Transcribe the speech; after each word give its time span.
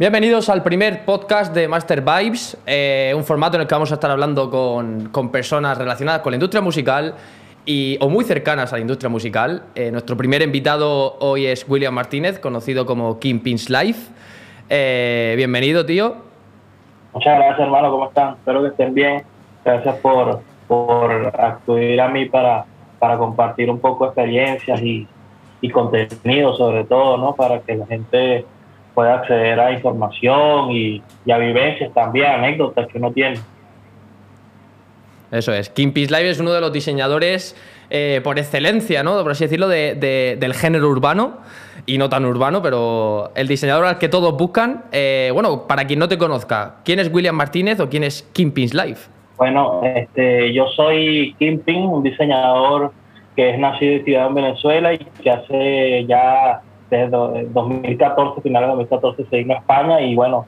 Bienvenidos 0.00 0.48
al 0.48 0.62
primer 0.62 1.04
podcast 1.04 1.54
de 1.54 1.68
Master 1.68 2.00
Vibes, 2.00 2.56
eh, 2.66 3.12
un 3.14 3.22
formato 3.22 3.58
en 3.58 3.60
el 3.60 3.66
que 3.66 3.74
vamos 3.74 3.90
a 3.90 3.96
estar 3.96 4.10
hablando 4.10 4.50
con, 4.50 5.28
personas 5.30 5.76
relacionadas 5.76 6.22
con 6.22 6.30
la 6.30 6.36
industria 6.36 6.62
musical 6.62 7.16
y, 7.66 7.98
o 8.00 8.08
muy 8.08 8.24
cercanas 8.24 8.72
a 8.72 8.76
la 8.76 8.80
industria 8.80 9.10
musical. 9.10 9.64
Eh, 9.74 9.90
nuestro 9.90 10.16
primer 10.16 10.40
invitado 10.40 11.18
hoy 11.18 11.44
es 11.44 11.68
William 11.68 11.92
Martínez, 11.92 12.38
conocido 12.38 12.86
como 12.86 13.18
Kingpin's 13.18 13.68
Life. 13.68 14.10
Eh, 14.70 15.34
bienvenido, 15.36 15.84
tío. 15.84 16.14
Muchas 17.12 17.36
gracias, 17.36 17.60
hermano. 17.60 17.90
¿Cómo 17.90 18.06
están? 18.06 18.36
Espero 18.36 18.62
que 18.62 18.68
estén 18.68 18.94
bien. 18.94 19.22
Gracias 19.66 19.96
por, 19.96 20.40
por 20.66 21.30
acudir 21.38 22.00
a 22.00 22.08
mí 22.08 22.24
para, 22.24 22.64
para 22.98 23.18
compartir 23.18 23.68
un 23.68 23.78
poco 23.78 24.06
experiencias 24.06 24.80
y, 24.80 25.06
y 25.60 25.68
contenido, 25.68 26.54
sobre 26.54 26.84
todo, 26.84 27.18
¿no? 27.18 27.34
Para 27.34 27.60
que 27.60 27.74
la 27.74 27.86
gente 27.86 28.46
puede 29.00 29.12
acceder 29.12 29.58
a 29.58 29.72
información 29.72 30.72
y, 30.72 31.02
a 31.32 31.38
vivencias 31.38 31.90
también, 31.94 32.26
anécdotas 32.26 32.86
que 32.86 32.98
uno 32.98 33.10
tiene. 33.10 33.38
Eso 35.30 35.54
es. 35.54 35.70
Kim 35.70 35.94
Live 35.94 36.28
es 36.28 36.38
uno 36.38 36.52
de 36.52 36.60
los 36.60 36.70
diseñadores 36.70 37.56
eh, 37.88 38.20
por 38.22 38.38
excelencia, 38.38 39.02
¿no? 39.02 39.22
Por 39.22 39.32
así 39.32 39.44
decirlo, 39.44 39.68
del 39.68 40.54
género 40.54 40.90
urbano 40.90 41.38
y 41.86 41.96
no 41.96 42.10
tan 42.10 42.26
urbano, 42.26 42.60
pero 42.60 43.32
el 43.36 43.48
diseñador 43.48 43.86
al 43.86 43.96
que 43.96 44.10
todos 44.10 44.36
buscan. 44.36 44.84
Eh, 44.92 45.30
bueno, 45.32 45.66
para 45.66 45.86
quien 45.86 45.98
no 45.98 46.06
te 46.06 46.18
conozca, 46.18 46.74
¿quién 46.84 46.98
es 46.98 47.10
William 47.10 47.34
Martínez 47.34 47.80
o 47.80 47.88
quién 47.88 48.04
es 48.04 48.28
Kim 48.34 48.52
Live? 48.54 48.98
Bueno, 49.38 49.80
este, 49.82 50.52
yo 50.52 50.66
soy 50.76 51.34
Kim 51.38 51.62
un 51.66 52.02
diseñador 52.02 52.92
que 53.34 53.48
es 53.48 53.58
nacido 53.58 53.94
y 53.94 54.02
criado 54.02 54.28
en 54.28 54.34
Venezuela 54.34 54.92
y 54.92 54.98
que 54.98 55.30
hace 55.30 56.04
ya 56.06 56.60
desde 56.90 57.46
2014, 57.46 58.40
finales 58.42 58.68
de 58.68 58.76
2014, 58.76 59.24
se 59.24 59.36
vino 59.36 59.54
a 59.54 59.58
España 59.58 60.00
y 60.00 60.14
bueno, 60.14 60.46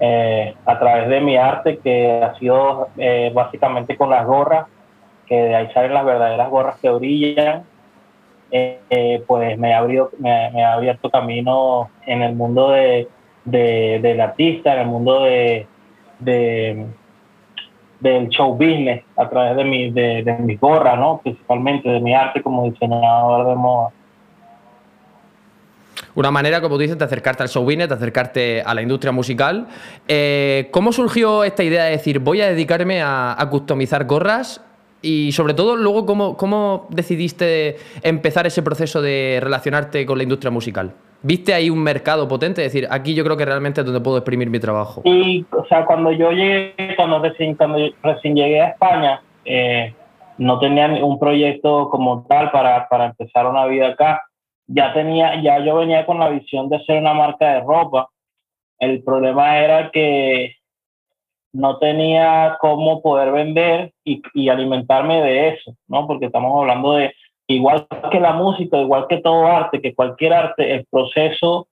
eh, 0.00 0.54
a 0.64 0.78
través 0.78 1.08
de 1.08 1.20
mi 1.20 1.36
arte, 1.36 1.78
que 1.78 2.22
ha 2.22 2.34
sido 2.38 2.88
eh, 2.96 3.30
básicamente 3.34 3.96
con 3.96 4.10
las 4.10 4.26
gorras, 4.26 4.66
que 5.26 5.36
de 5.36 5.54
ahí 5.54 5.68
salen 5.72 5.94
las 5.94 6.04
verdaderas 6.04 6.50
gorras 6.50 6.78
que 6.80 6.90
brillan, 6.90 7.64
eh, 8.50 9.22
pues 9.26 9.58
me 9.58 9.74
ha, 9.74 9.78
abierto, 9.78 10.16
me, 10.18 10.64
ha 10.64 10.74
abierto 10.74 11.10
camino 11.10 11.90
en 12.06 12.22
el 12.22 12.34
mundo 12.34 12.70
de, 12.70 13.08
del 13.44 14.20
artista, 14.20 14.74
en 14.74 14.80
el 14.80 14.86
mundo 14.86 15.24
de, 15.24 15.66
del 18.00 18.28
show 18.28 18.52
business, 18.54 19.04
a 19.16 19.28
través 19.28 19.56
de, 19.56 19.64
mi, 19.64 19.90
de, 19.90 20.22
de 20.22 20.38
mis 20.38 20.58
gorras, 20.58 20.98
¿no? 20.98 21.20
principalmente 21.22 21.88
de 21.88 22.00
mi 22.00 22.14
arte 22.14 22.42
como 22.42 22.70
diseñador 22.70 23.48
de 23.48 23.54
moda 23.54 23.92
una 26.14 26.30
manera, 26.30 26.60
como 26.60 26.76
tú 26.76 26.82
dices, 26.82 26.98
de 26.98 27.04
acercarte 27.04 27.42
al 27.42 27.48
show 27.48 27.64
business, 27.64 27.88
de 27.88 27.94
acercarte 27.94 28.62
a 28.62 28.74
la 28.74 28.82
industria 28.82 29.12
musical. 29.12 29.66
Eh, 30.06 30.68
¿Cómo 30.70 30.92
surgió 30.92 31.44
esta 31.44 31.64
idea 31.64 31.84
de 31.84 31.92
decir, 31.92 32.20
voy 32.20 32.40
a 32.40 32.48
dedicarme 32.48 33.02
a, 33.02 33.36
customizar 33.50 34.04
gorras? 34.06 34.64
Y 35.02 35.32
sobre 35.32 35.52
todo, 35.52 35.76
luego, 35.76 36.06
¿cómo, 36.06 36.36
¿cómo 36.36 36.86
decidiste 36.88 37.76
empezar 38.02 38.46
ese 38.46 38.62
proceso 38.62 39.02
de 39.02 39.38
relacionarte 39.42 40.06
con 40.06 40.16
la 40.16 40.22
industria 40.22 40.50
musical? 40.50 40.92
¿Viste 41.22 41.52
ahí 41.52 41.68
un 41.68 41.82
mercado 41.82 42.26
potente? 42.26 42.64
Es 42.64 42.72
decir, 42.72 42.88
aquí 42.90 43.14
yo 43.14 43.24
creo 43.24 43.36
que 43.36 43.44
realmente 43.44 43.80
es 43.80 43.84
donde 43.84 44.00
puedo 44.00 44.18
exprimir 44.18 44.48
mi 44.48 44.60
trabajo. 44.60 45.02
Y, 45.04 45.44
o 45.50 45.64
sea, 45.66 45.84
cuando 45.84 46.10
yo 46.12 46.30
llegué, 46.30 46.74
cuando 46.96 47.18
recién, 47.18 47.54
cuando 47.54 47.78
recién 48.02 48.34
llegué 48.34 48.60
a 48.60 48.68
España, 48.68 49.22
eh, 49.44 49.94
no 50.38 50.58
tenía 50.58 50.86
un 50.86 51.18
proyecto 51.18 51.88
como 51.90 52.26
tal 52.28 52.50
para, 52.50 52.88
para 52.88 53.06
empezar 53.06 53.46
una 53.46 53.66
vida 53.66 53.88
acá 53.88 54.22
ya 54.66 54.92
tenía, 54.92 55.40
ya 55.42 55.58
yo 55.64 55.76
venía 55.76 56.06
con 56.06 56.18
la 56.18 56.28
visión 56.28 56.68
de 56.68 56.82
ser 56.84 57.00
una 57.00 57.14
marca 57.14 57.54
de 57.54 57.60
ropa. 57.60 58.08
El 58.78 59.02
problema 59.02 59.58
era 59.58 59.90
que 59.90 60.56
no 61.52 61.78
tenía 61.78 62.56
cómo 62.60 63.00
poder 63.00 63.32
vender 63.32 63.92
y, 64.04 64.22
y, 64.34 64.48
alimentarme 64.48 65.22
de 65.22 65.50
eso, 65.50 65.74
¿no? 65.86 66.06
Porque 66.06 66.26
estamos 66.26 66.60
hablando 66.60 66.94
de, 66.94 67.14
igual 67.46 67.86
que 68.10 68.20
la 68.20 68.32
música, 68.32 68.78
igual 68.78 69.06
que 69.08 69.18
todo 69.18 69.46
arte, 69.46 69.80
que 69.80 69.94
cualquier 69.94 70.32
arte, 70.32 70.74
el 70.74 70.86
proceso, 70.90 71.68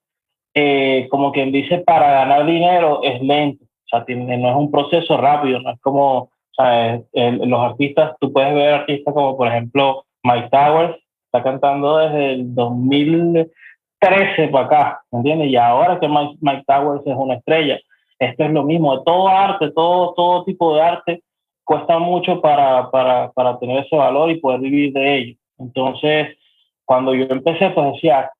eh, 0.54 1.08
como 1.10 1.32
quien 1.32 1.50
dice, 1.50 1.78
para 1.78 2.12
ganar 2.12 2.46
dinero 2.46 3.00
es 3.02 3.20
lento. 3.22 3.64
O 3.64 3.88
sea, 3.88 4.04
tiene, 4.04 4.36
no 4.38 4.50
es 4.50 4.56
un 4.56 4.70
proceso 4.70 5.16
rápido, 5.16 5.60
no 5.60 5.72
es 5.72 5.80
como, 5.80 6.18
o 6.18 6.30
sea, 6.54 7.00
los 7.12 7.60
artistas, 7.60 8.14
tú 8.20 8.32
puedes 8.32 8.54
ver 8.54 8.74
artistas 8.74 9.12
como, 9.12 9.36
por 9.36 9.48
ejemplo, 9.48 10.04
Mike 10.22 10.48
Towers, 10.50 10.96
está 11.32 11.42
cantando 11.42 11.96
desde 11.96 12.32
el 12.34 12.54
2013 12.54 14.48
para 14.48 14.66
acá, 14.66 15.02
¿me? 15.10 15.46
Y 15.46 15.56
ahora 15.56 15.98
que 15.98 16.06
Mike, 16.06 16.64
Towers 16.66 17.06
es 17.06 17.14
una 17.16 17.34
estrella. 17.34 17.80
Esto 18.18 18.44
es 18.44 18.50
lo 18.52 18.64
mismo, 18.64 19.02
todo 19.02 19.28
arte, 19.28 19.70
todo, 19.70 20.12
todo 20.14 20.44
tipo 20.44 20.74
de 20.76 20.82
arte 20.82 21.22
cuesta 21.64 21.98
mucho 21.98 22.40
para, 22.40 22.90
para, 22.90 23.32
para 23.32 23.58
tener 23.58 23.84
ese 23.84 23.96
valor 23.96 24.30
y 24.30 24.40
poder 24.40 24.60
vivir 24.60 24.92
de 24.92 25.16
ello. 25.16 25.36
Entonces, 25.58 26.36
cuando 26.84 27.14
yo 27.14 27.24
empecé, 27.30 27.70
pues 27.70 27.94
decía, 27.94 28.30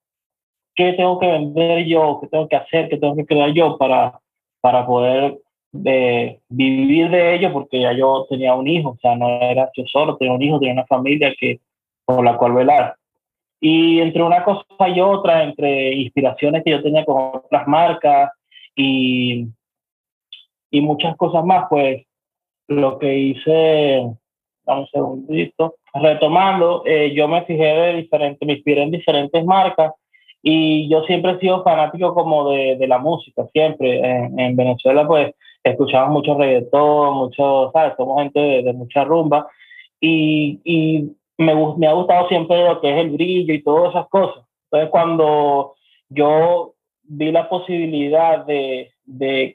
¿qué 0.75 0.93
tengo 0.93 1.19
que 1.19 1.27
vender 1.27 1.87
yo? 1.87 2.19
¿Qué 2.21 2.27
tengo 2.29 2.47
que 2.47 2.57
hacer? 2.57 2.91
¿Qué 2.91 2.99
tengo 2.99 3.17
que 3.17 3.25
crear 3.25 3.53
yo 3.53 3.79
para, 3.79 4.21
para 4.61 4.87
poder 4.87 5.39
eh, 5.85 6.39
vivir 6.51 7.11
de 7.11 7.37
ello? 7.37 7.53
Porque 7.53 7.81
ya 7.81 7.93
yo 7.93 8.27
tenía 8.29 8.55
un 8.55 8.69
hijo, 8.69 8.91
o 8.91 8.99
sea, 9.01 9.17
no 9.17 9.29
era 9.41 9.71
yo 9.75 9.85
solo, 9.87 10.17
tenía 10.17 10.35
un 10.35 10.43
hijo, 10.43 10.59
tenía 10.59 10.75
una 10.75 10.87
familia 10.87 11.35
que, 11.39 11.59
por 12.05 12.25
la 12.25 12.37
cual 12.37 12.55
velar. 12.55 12.97
Y 13.61 14.01
entre 14.01 14.23
una 14.23 14.43
cosa 14.45 14.89
y 14.89 15.01
otra, 15.01 15.45
entre 15.45 15.93
inspiraciones 15.95 16.65
que 16.65 16.73
yo 16.73 16.83
tenía 16.83 17.05
con 17.05 17.37
otras 17.37 17.67
marcas 17.69 18.33
y, 18.75 19.47
y 20.71 20.81
muchas 20.81 21.17
cosas 21.17 21.45
más, 21.45 21.67
pues 21.71 22.05
lo 22.67 22.99
que 22.99 23.17
hice, 23.17 24.03
vamos 24.65 24.91
un 24.95 25.01
segundito, 25.01 25.77
retomando, 25.95 26.83
eh, 26.87 27.12
yo 27.15 27.29
me 27.29 27.45
fijé 27.45 27.65
de 27.65 27.97
diferentes, 27.97 28.47
me 28.47 28.55
inspiré 28.55 28.83
en 28.83 28.91
diferentes 28.91 29.45
marcas 29.45 29.93
y 30.43 30.89
yo 30.89 31.05
siempre 31.05 31.33
he 31.33 31.39
sido 31.39 31.62
fanático 31.62 32.15
como 32.15 32.51
de, 32.51 32.77
de 32.77 32.89
la 32.89 32.99
música, 32.99 33.47
siempre. 33.53 33.99
En, 33.99 34.39
en, 34.41 34.57
Venezuela 34.57 35.07
pues 35.07 35.35
escuchamos 35.62 36.11
mucho 36.11 36.37
reggaetón, 36.37 37.15
mucho, 37.15 37.71
¿sabes? 37.73 37.95
Somos 37.97 38.21
gente 38.23 38.41
de, 38.41 38.62
de 38.65 38.73
mucha 38.73 39.05
rumba 39.05 39.47
y, 40.01 40.61
y 40.65 41.12
me, 41.43 41.55
me 41.77 41.87
ha 41.87 41.93
gustado 41.93 42.29
siempre 42.29 42.65
lo 42.65 42.81
que 42.81 42.91
es 42.91 42.99
el 42.99 43.11
brillo 43.11 43.53
y 43.55 43.63
todas 43.63 43.91
esas 43.91 44.09
cosas. 44.09 44.45
Entonces, 44.65 44.91
cuando 44.91 45.75
yo 46.09 46.75
vi 47.03 47.31
la 47.31 47.49
posibilidad 47.49 48.45
de, 48.47 48.91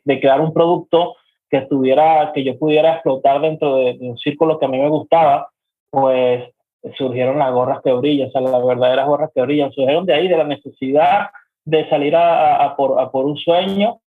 crear 0.06 0.42
un 0.42 0.54
producto 0.54 1.16
que 1.50 1.58
estuviera, 1.58 2.32
que 2.34 2.44
yo 2.44 2.58
pudiera 2.60 2.94
explotar 2.94 3.42
dentro 3.42 3.78
de, 3.78 3.98
un 4.00 4.18
círculo 4.18 4.60
que 4.60 4.66
a 4.66 4.70
mí 4.70 4.78
me 4.78 4.90
gustaba, 4.90 5.50
pues 5.90 6.44
surgieron 6.98 7.40
las 7.40 7.52
gorras 7.52 7.82
que 7.84 7.92
brillan, 7.94 8.30
o 8.30 8.32
sea, 8.32 8.42
las 8.42 8.66
verdaderas 8.66 9.08
gorras 9.08 9.32
que 9.34 9.42
brillan, 9.42 9.72
surgieron 9.72 10.06
de 10.06 10.14
ahí, 10.14 10.28
de 10.28 10.38
la 10.38 10.44
necesidad 10.44 11.30
de 11.66 11.90
salir 11.90 12.16
a, 12.16 12.76
por, 12.78 13.26
un 13.26 13.38
sueño 13.38 14.00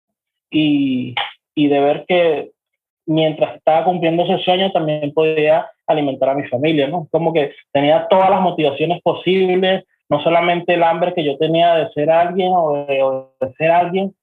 y 0.51 1.15
de 1.57 1.81
ver 1.81 2.05
que 2.07 2.53
mientras 3.07 3.57
estaba 3.57 3.85
cumpliendo 3.85 4.23
ese 4.23 4.39
sueño 4.45 4.71
también 4.71 5.13
podía 5.13 5.69
alimentar 5.89 6.29
a 6.29 6.35
mi 6.35 6.47
familia, 6.49 6.87
¿no? 6.87 7.09
Como 7.11 7.33
que 7.33 7.53
tenía 7.73 8.07
todas 8.09 8.31
las 8.31 8.41
motivaciones 8.41 9.03
posibles, 9.03 9.85
no 10.09 10.23
solamente 10.23 10.75
el 10.75 10.83
hambre 10.83 11.15
que 11.15 11.25
yo 11.25 11.37
tenía 11.39 11.75
de 11.75 11.91
ser 11.93 12.11
alguien 12.11 12.53
o 12.55 12.87
de, 12.87 13.53
ser 13.57 13.71
alguien, 13.71 14.15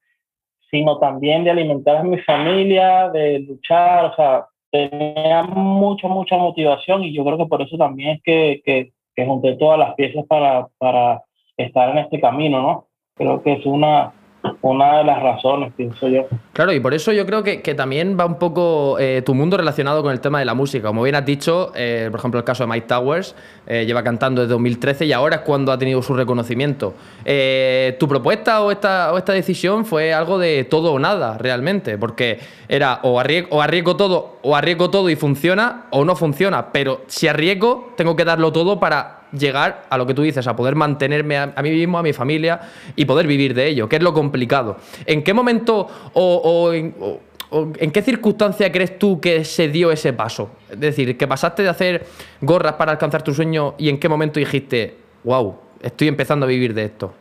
sino 0.71 0.97
también 0.99 1.43
de 1.43 1.51
alimentar 1.51 1.97
a 1.97 2.03
mi 2.03 2.17
familia, 2.19 3.09
de 3.09 3.39
luchar, 3.39 4.05
o 4.05 4.15
sea, 4.15 4.45
tenía 4.71 5.43
mucha, 5.43 6.07
mucha 6.07 6.37
motivación 6.37 7.03
y 7.03 7.13
yo 7.13 7.23
creo 7.23 7.37
que 7.37 7.45
por 7.45 7.61
eso 7.61 7.77
también 7.77 8.15
es 8.15 8.23
que, 8.23 8.61
que, 8.65 8.91
que 9.15 9.25
junté 9.25 9.55
todas 9.55 9.79
las 9.79 9.95
piezas 9.95 10.25
para, 10.27 10.67
para 10.77 11.23
estar 11.57 11.89
en 11.89 11.99
este 11.99 12.19
camino, 12.19 12.61
¿no? 12.61 12.87
Creo 13.15 13.41
que 13.41 13.53
es 13.53 13.65
una, 13.65 14.13
una 14.61 14.97
de 14.97 15.03
las 15.03 15.21
razones, 15.21 15.73
pienso 15.75 16.07
yo. 16.07 16.25
Claro, 16.53 16.73
y 16.73 16.79
por 16.79 16.93
eso 16.93 17.11
yo 17.11 17.25
creo 17.25 17.43
que, 17.43 17.57
también 17.75 18.17
va 18.19 18.25
un 18.25 18.39
poco 18.39 18.97
eh, 18.99 19.21
tu 19.25 19.33
mundo 19.33 19.57
relacionado 19.57 20.01
con 20.01 20.11
el 20.11 20.21
tema 20.21 20.39
de 20.39 20.45
la 20.45 20.53
música. 20.53 20.87
Como 20.87 21.03
bien 21.03 21.15
has 21.15 21.25
dicho, 21.25 21.71
eh, 21.75 22.07
por 22.09 22.19
ejemplo, 22.19 22.39
el 22.39 22.45
caso 22.45 22.63
de 22.63 22.69
Mike 22.69 22.87
Towers, 22.87 23.35
eh, 23.67 23.85
lleva 23.85 24.03
cantando 24.03 24.41
desde 24.41 24.53
2013 24.53 25.05
y 25.05 25.13
ahora 25.13 25.37
es 25.37 25.41
cuando 25.41 25.71
ha 25.71 25.77
tenido 25.77 26.01
su 26.01 26.13
reconocimiento. 26.13 26.93
¿Tu 27.25 28.07
propuesta 28.07 28.61
o 28.61 28.71
esta, 28.71 29.13
o 29.13 29.17
esta 29.17 29.33
decisión 29.33 29.85
fue 29.85 30.13
algo 30.13 30.37
de 30.37 30.63
todo 30.63 30.93
o 30.93 30.99
nada, 30.99 31.37
realmente? 31.37 31.97
Porque 31.97 32.39
era 32.67 32.99
o 33.03 33.19
arriesgo, 33.19 33.57
o 33.57 33.61
arriesgo 33.61 33.95
todo, 33.95 34.37
o 34.41 34.55
arriesgo 34.55 34.89
todo 34.89 35.09
y 35.09 35.15
funciona, 35.15 35.85
o 35.89 36.05
no 36.05 36.15
funciona. 36.15 36.71
Pero 36.71 37.01
si 37.07 37.27
arriesgo, 37.27 37.93
tengo 37.97 38.15
que 38.15 38.25
darlo 38.25 38.51
todo 38.51 38.79
para 38.79 39.24
llegar 39.37 39.83
a 39.89 39.97
lo 39.97 40.05
que 40.05 40.13
tú 40.13 40.21
dices, 40.21 40.47
a 40.47 40.55
poder 40.55 40.75
mantenerme 40.75 41.37
a, 41.37 41.61
mí 41.61 41.71
mismo, 41.71 41.97
a 41.97 42.03
mi 42.03 42.13
familia 42.13 42.59
y 42.95 43.05
poder 43.05 43.27
vivir 43.27 43.53
de 43.53 43.67
ello, 43.67 43.89
que 43.89 43.97
es 43.97 44.03
lo 44.03 44.13
complicado. 44.13 44.77
¿En 45.05 45.23
qué 45.23 45.33
momento 45.33 45.87
o, 46.13 46.71
en, 46.73 47.91
qué 47.91 48.01
circunstancia 48.01 48.71
crees 48.71 48.97
tú 48.97 49.19
que 49.19 49.43
se 49.43 49.67
dio 49.69 49.91
ese 49.91 50.13
paso? 50.13 50.51
Es 50.69 50.79
decir, 50.79 51.17
que 51.17 51.27
pasaste 51.27 51.63
de 51.63 51.69
hacer 51.69 52.05
gorras 52.41 52.73
para 52.73 52.91
alcanzar 52.91 53.21
tu 53.21 53.33
sueño 53.33 53.75
y 53.77 53.89
en 53.89 53.99
qué 53.99 54.09
momento 54.09 54.39
dijiste, 54.39 54.95
wow, 55.23 55.55
estoy 55.81 56.07
empezando 56.07 56.45
a 56.45 56.49
vivir 56.49 56.73
de 56.73 56.85
esto. 56.85 57.13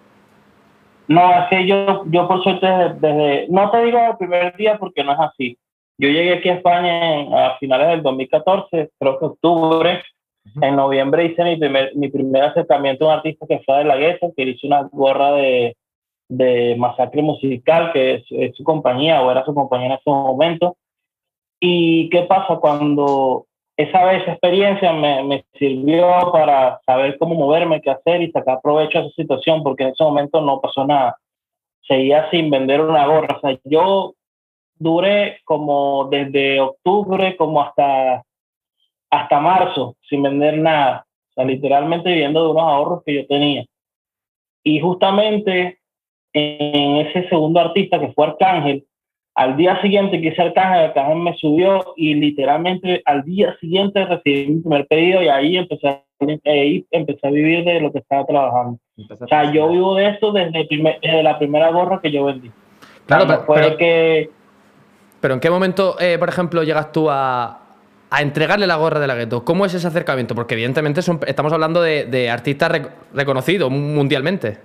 No, 1.07 1.31
es 1.39 1.49
que 1.51 1.67
yo, 1.67 2.05
yo 2.07 2.27
por 2.27 2.43
suerte 2.43 2.67
desde, 2.99 3.47
no 3.51 3.71
te 3.71 3.85
digo 3.85 3.99
el 4.11 4.17
primer 4.17 4.57
día 4.57 4.79
porque 4.79 5.05
no 5.05 5.13
es 5.13 5.19
así. 5.21 5.59
Yo 5.99 6.09
llegué 6.09 6.35
aquí 6.35 6.49
a 6.49 6.55
España 6.55 7.47
a 7.47 7.57
finales 7.59 7.89
del 7.89 8.03
2014, 8.03 8.91
creo 8.99 9.19
que 9.19 9.25
octubre. 9.25 10.03
En 10.61 10.77
noviembre 10.77 11.25
hice 11.25 11.43
mi 11.43 11.57
primer, 11.57 11.97
mi 11.97 12.09
primer 12.09 12.45
acercamiento 12.45 13.05
a 13.05 13.09
un 13.09 13.15
artista 13.15 13.47
que 13.47 13.61
fue 13.61 13.79
de 13.79 13.85
la 13.85 13.97
que 13.97 14.43
hizo 14.43 14.67
una 14.67 14.83
gorra 14.93 15.33
de, 15.33 15.77
de 16.29 16.77
Masacre 16.77 17.23
Musical, 17.23 17.93
que 17.93 18.15
es, 18.29 18.57
su 18.57 18.63
compañía 18.63 19.23
o 19.23 19.31
era 19.31 19.45
su 19.45 19.55
compañía 19.55 19.87
en 19.87 19.93
ese 19.93 20.11
momento. 20.11 20.77
¿Y 21.61 22.09
qué 22.11 22.23
pasa 22.23 22.57
cuando 22.57 23.47
esa 23.77 24.05
vez 24.05 24.27
experiencia 24.29 24.93
me, 24.93 25.25
me, 25.25 25.45
sirvió 25.59 26.07
para 26.33 26.79
saber 26.87 27.19
cómo 27.19 27.35
moverme, 27.35 27.81
qué 27.81 27.91
hacer 27.91 28.23
y 28.23 28.31
sacar 28.31 28.61
provecho 28.63 29.01
de 29.01 29.07
esa 29.07 29.15
situación, 29.17 29.63
porque 29.63 29.85
en 29.85 29.91
ese 29.91 30.05
momento 30.05 30.41
no 30.41 30.61
pasó 30.61 30.87
nada. 30.87 31.17
Seguía 31.87 32.31
sin 32.31 32.51
vender 32.51 32.81
una 32.81 33.07
gorra. 33.07 33.37
O 33.37 33.41
sea, 33.41 33.59
yo 33.65 34.15
duré 34.79 35.41
como 35.45 36.09
desde 36.11 36.61
octubre 36.61 37.37
como 37.37 37.63
hasta, 37.63 38.23
hasta 39.15 39.41
marzo 39.41 39.97
sin 40.09 40.23
vender 40.23 40.59
nada. 40.59 41.07
O 41.31 41.33
sea, 41.35 41.45
literalmente 41.45 42.11
viviendo 42.11 42.45
de 42.45 42.51
unos 42.51 42.63
ahorros 42.63 43.03
que 43.05 43.15
yo 43.15 43.27
tenía. 43.27 43.65
Y 44.65 44.81
justamente 44.81 45.79
en 46.33 46.97
ese 47.07 47.29
segundo 47.29 47.61
artista 47.61 48.01
que 48.01 48.13
fue 48.13 48.27
Arcángel, 48.27 48.85
al 49.37 49.57
día 49.57 49.81
siguiente 49.83 50.21
que 50.21 50.29
hice 50.29 50.43
Arcángel, 50.43 50.87
Arcángel 50.87 51.19
me 51.19 51.37
subió 51.37 51.95
y 51.97 52.15
literalmente 52.15 53.03
al 53.05 53.25
día 53.25 53.57
siguiente 53.61 54.05
recibí 54.05 54.53
mi 54.53 54.61
primer 54.61 54.87
pedido 54.87 55.23
y 55.23 55.29
ahí 55.29 55.57
empecé 55.57 55.89
a, 55.89 56.03
ahí 56.47 56.85
empecé 56.91 57.27
a 57.27 57.31
vivir 57.31 57.65
de 57.65 57.81
lo 57.81 57.93
que 57.93 57.99
estaba 57.99 58.27
trabajando. 58.27 58.79
o 58.97 59.27
sea, 59.27 59.53
yo 59.53 59.69
vivo 59.69 59.95
de 59.97 60.09
esto 60.09 60.33
desde, 60.33 60.67
desde, 60.69 61.23
la 61.23 61.39
primera 61.39 61.71
gorra 61.71 62.01
que 62.01 62.11
yo 62.11 62.25
vendí. 62.25 62.51
Claro, 63.07 63.45
pero, 63.47 63.77
que... 63.77 64.31
pero 65.21 65.35
¿en 65.35 65.41
qué 65.41 65.51
momento, 65.51 65.97
eh, 66.01 66.17
por 66.19 66.29
ejemplo, 66.29 66.63
llegas 66.63 66.91
tú 66.91 67.11
a, 67.11 67.64
a 68.17 68.23
entregarle 68.23 68.67
la 68.67 68.77
gorra 68.77 69.01
de 69.01 69.07
la 69.07 69.15
gueto? 69.15 69.45
¿Cómo 69.45 69.65
es 69.65 69.75
ese 69.75 69.87
acercamiento? 69.87 70.35
Porque 70.35 70.55
evidentemente 70.55 71.01
estamos 71.01 71.53
hablando 71.53 71.83
de, 71.83 72.05
de 72.05 72.31
artistas 72.31 72.91
reconocidos 73.13 73.71
mundialmente. 73.71 74.59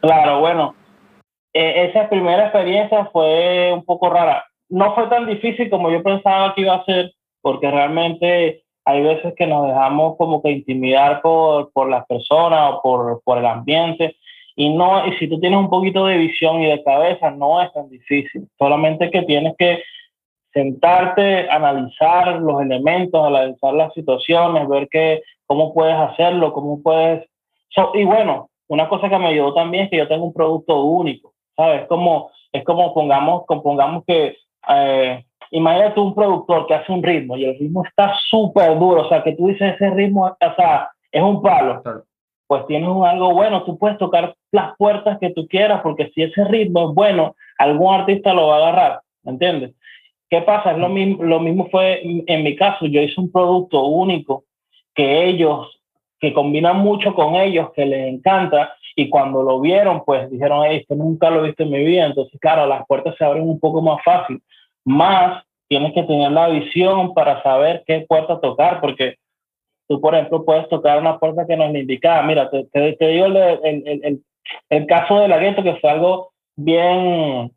Claro, 0.00 0.40
bueno, 0.40 0.74
eh, 1.54 1.88
esa 1.88 2.08
primera 2.10 2.44
experiencia 2.44 3.06
fue 3.12 3.72
un 3.72 3.84
poco 3.84 4.10
rara. 4.10 4.44
No 4.68 4.94
fue 4.94 5.06
tan 5.06 5.26
difícil 5.26 5.70
como 5.70 5.90
yo 5.90 6.02
pensaba 6.02 6.54
que 6.54 6.62
iba 6.62 6.74
a 6.74 6.84
ser, 6.84 7.12
porque 7.40 7.70
realmente 7.70 8.64
hay 8.84 9.02
veces 9.02 9.34
que 9.36 9.46
nos 9.46 9.68
dejamos 9.68 10.16
como 10.18 10.42
que 10.42 10.50
intimidar 10.50 11.22
por, 11.22 11.72
por 11.72 11.88
las 11.88 12.04
personas 12.06 12.72
o 12.72 12.82
por, 12.82 13.22
por 13.24 13.38
el 13.38 13.46
ambiente. 13.46 14.16
Y 14.56 14.68
no, 14.68 15.06
y 15.06 15.16
si 15.16 15.28
tú 15.28 15.40
tienes 15.40 15.58
un 15.58 15.70
poquito 15.70 16.06
de 16.06 16.18
visión 16.18 16.60
y 16.60 16.66
de 16.66 16.82
cabeza, 16.82 17.30
no 17.30 17.62
es 17.62 17.72
tan 17.72 17.88
difícil. 17.88 18.48
Solamente 18.58 19.10
que 19.10 19.22
tienes 19.22 19.54
que 19.56 19.82
sentarte, 20.54 21.50
analizar 21.50 22.40
los 22.40 22.62
elementos, 22.62 23.26
analizar 23.26 23.74
las 23.74 23.92
situaciones, 23.92 24.66
ver 24.68 24.88
que, 24.88 25.22
cómo 25.46 25.74
puedes 25.74 25.96
hacerlo, 25.96 26.52
cómo 26.52 26.80
puedes... 26.82 27.28
y 27.94 28.04
bueno, 28.04 28.48
una 28.68 28.88
cosa 28.88 29.10
que 29.10 29.18
me 29.18 29.26
ayudó 29.26 29.52
también 29.52 29.84
es 29.84 29.90
que 29.90 29.98
yo 29.98 30.08
tengo 30.08 30.24
un 30.24 30.32
producto 30.32 30.82
único, 30.84 31.32
¿sabes? 31.56 31.86
Como, 31.88 32.30
es 32.52 32.64
como 32.64 32.94
pongamos, 32.94 33.44
pongamos 33.46 34.04
que, 34.06 34.36
eh, 34.68 35.24
imagínate 35.50 36.00
un 36.00 36.14
productor 36.14 36.66
que 36.66 36.74
hace 36.74 36.92
un 36.92 37.02
ritmo 37.02 37.36
y 37.36 37.44
el 37.44 37.58
ritmo 37.58 37.84
está 37.84 38.14
súper 38.30 38.78
duro, 38.78 39.02
o 39.02 39.08
sea, 39.08 39.22
que 39.22 39.32
tú 39.32 39.48
dices 39.48 39.74
ese 39.74 39.90
ritmo, 39.90 40.26
o 40.26 40.54
sea, 40.56 40.88
es 41.12 41.22
un 41.22 41.42
palo. 41.42 41.82
Pues 42.46 42.66
tienes 42.66 42.88
algo 42.88 43.32
bueno, 43.32 43.64
tú 43.64 43.78
puedes 43.78 43.98
tocar 43.98 44.34
las 44.52 44.76
puertas 44.76 45.18
que 45.18 45.30
tú 45.30 45.46
quieras, 45.48 45.80
porque 45.82 46.10
si 46.14 46.22
ese 46.22 46.44
ritmo 46.44 46.90
es 46.90 46.94
bueno, 46.94 47.34
algún 47.58 47.94
artista 47.94 48.32
lo 48.32 48.48
va 48.48 48.56
a 48.56 48.58
agarrar, 48.58 49.00
¿me 49.24 49.32
entiendes? 49.32 49.74
¿Qué 50.34 50.42
pasa? 50.42 50.72
Es 50.72 50.78
lo 50.78 50.88
mismo, 50.88 51.22
lo 51.22 51.38
mismo 51.38 51.68
fue 51.70 52.02
en 52.02 52.42
mi 52.42 52.56
caso, 52.56 52.86
yo 52.86 53.00
hice 53.00 53.20
un 53.20 53.30
producto 53.30 53.84
único 53.84 54.42
que 54.92 55.26
ellos 55.26 55.80
que 56.18 56.32
combinan 56.32 56.78
mucho 56.78 57.14
con 57.14 57.36
ellos, 57.36 57.70
que 57.72 57.86
les 57.86 58.12
encanta, 58.12 58.74
y 58.96 59.08
cuando 59.08 59.44
lo 59.44 59.60
vieron, 59.60 60.02
pues 60.04 60.28
dijeron, 60.28 60.66
esto 60.66 60.96
nunca 60.96 61.30
lo 61.30 61.38
he 61.38 61.46
visto 61.46 61.62
en 61.62 61.70
mi 61.70 61.84
vida, 61.84 62.06
entonces, 62.06 62.36
claro, 62.40 62.66
las 62.66 62.84
puertas 62.88 63.14
se 63.16 63.24
abren 63.24 63.48
un 63.48 63.60
poco 63.60 63.80
más 63.80 64.02
fácil. 64.02 64.42
Más 64.84 65.44
tienes 65.68 65.92
que 65.92 66.02
tener 66.02 66.32
la 66.32 66.48
visión 66.48 67.14
para 67.14 67.40
saber 67.44 67.84
qué 67.86 68.04
puerta 68.08 68.40
tocar, 68.40 68.80
porque 68.80 69.14
tú, 69.86 70.00
por 70.00 70.16
ejemplo, 70.16 70.44
puedes 70.44 70.68
tocar 70.68 70.98
una 70.98 71.16
puerta 71.20 71.46
que 71.46 71.56
no 71.56 71.66
es 71.66 71.72
la 71.74 71.78
indicada. 71.78 72.24
Mira, 72.24 72.50
te, 72.50 72.64
te, 72.64 73.06
digo 73.06 73.26
el, 73.26 73.36
el, 73.36 74.02
el, 74.02 74.20
el, 74.68 74.86
caso 74.86 75.20
de 75.20 75.28
la 75.28 75.38
gueto, 75.38 75.62
que 75.62 75.76
fue 75.76 75.90
algo 75.90 76.32
bien, 76.56 77.52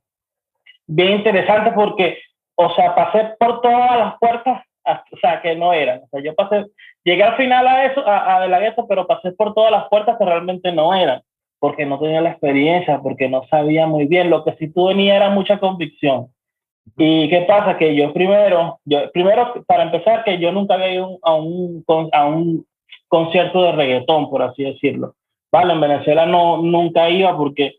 bien 0.85 1.13
interesante, 1.13 1.71
porque, 1.71 2.19
o 2.57 2.73
sea, 2.75 2.93
pasé 2.95 3.35
por 3.39 3.61
todas 3.61 3.97
las 3.97 4.17
puertas 4.19 4.63
o 5.11 5.17
sea, 5.17 5.41
que 5.41 5.55
no 5.55 5.73
eran. 5.73 6.01
O 6.03 6.07
sea, 6.09 6.21
yo 6.21 6.33
pasé, 6.35 6.65
llegué 7.03 7.23
al 7.23 7.35
final 7.35 7.67
a 7.67 7.85
eso, 7.85 8.07
a, 8.07 8.37
a 8.37 8.47
la 8.47 8.75
pero 8.87 9.07
pasé 9.07 9.31
por 9.31 9.53
todas 9.53 9.71
las 9.71 9.89
puertas 9.89 10.17
que 10.17 10.25
realmente 10.25 10.71
no 10.71 10.93
eran, 10.93 11.21
porque 11.59 11.85
no 11.85 11.99
tenía 11.99 12.21
la 12.21 12.31
experiencia, 12.31 12.99
porque 13.01 13.27
no 13.27 13.43
sabía 13.49 13.85
muy 13.87 14.05
bien. 14.05 14.29
Lo 14.29 14.43
que 14.43 14.53
sí 14.53 14.71
tuve 14.71 14.95
ni 14.95 15.09
era 15.09 15.29
mucha 15.29 15.59
convicción. 15.59 16.27
¿Y 16.95 17.29
qué 17.29 17.41
pasa? 17.41 17.77
Que 17.77 17.95
yo 17.95 18.13
primero, 18.13 18.79
yo, 18.85 19.11
primero, 19.11 19.53
para 19.67 19.83
empezar, 19.83 20.23
que 20.23 20.39
yo 20.39 20.51
nunca 20.51 20.75
había 20.75 20.93
ido 20.93 21.19
a 21.21 21.33
un, 21.33 21.83
a 22.13 22.25
un 22.25 22.65
concierto 23.07 23.63
de 23.63 23.73
reggaetón, 23.73 24.29
por 24.29 24.41
así 24.41 24.63
decirlo. 24.63 25.15
Vale, 25.51 25.73
en 25.73 25.81
Venezuela 25.81 26.25
no, 26.25 26.57
nunca 26.57 27.09
iba 27.09 27.35
porque 27.35 27.75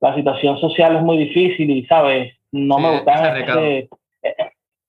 la 0.00 0.14
situación 0.14 0.58
social 0.58 0.96
es 0.96 1.02
muy 1.02 1.18
difícil 1.18 1.70
y, 1.70 1.84
¿sabes? 1.86 2.34
No 2.50 2.78
me 2.78 2.92
gustaba 2.92 3.34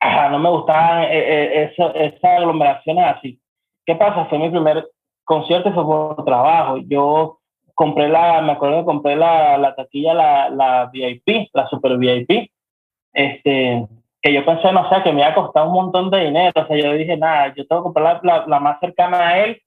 ajá, 0.07 0.29
no 0.29 0.39
me 0.39 0.49
gustaban 0.49 1.03
eh, 1.03 1.09
eh, 1.11 1.71
eso, 1.71 1.93
esas 1.93 2.23
aglomeraciones 2.23 3.05
así. 3.05 3.39
¿Qué 3.85 3.95
pasa? 3.95 4.25
Fue 4.25 4.39
mi 4.39 4.49
primer 4.49 4.87
concierto, 5.23 5.73
fue 5.73 5.85
por 5.85 6.25
trabajo. 6.25 6.77
Yo 6.87 7.39
compré 7.73 8.09
la, 8.09 8.41
me 8.41 8.53
acuerdo 8.53 8.79
que 8.79 8.85
compré 8.85 9.15
la, 9.15 9.57
la 9.57 9.75
taquilla, 9.75 10.13
la, 10.13 10.49
la 10.49 10.89
VIP, 10.91 11.49
la 11.53 11.67
super 11.67 11.97
VIP, 11.97 12.49
este, 13.13 13.87
que 14.21 14.33
yo 14.33 14.45
pensé, 14.45 14.71
no 14.71 14.89
sé, 14.89 15.03
que 15.03 15.11
me 15.11 15.19
iba 15.21 15.29
a 15.29 15.35
costar 15.35 15.67
un 15.67 15.73
montón 15.73 16.09
de 16.09 16.25
dinero. 16.25 16.51
O 16.55 16.65
sea, 16.65 16.75
yo 16.75 16.93
dije, 16.93 17.17
nada, 17.17 17.53
yo 17.55 17.67
tengo 17.67 17.81
que 17.81 17.85
comprar 17.85 18.19
la, 18.23 18.45
la, 18.47 18.59
más 18.59 18.79
cercana 18.79 19.19
a 19.19 19.43
él 19.43 19.61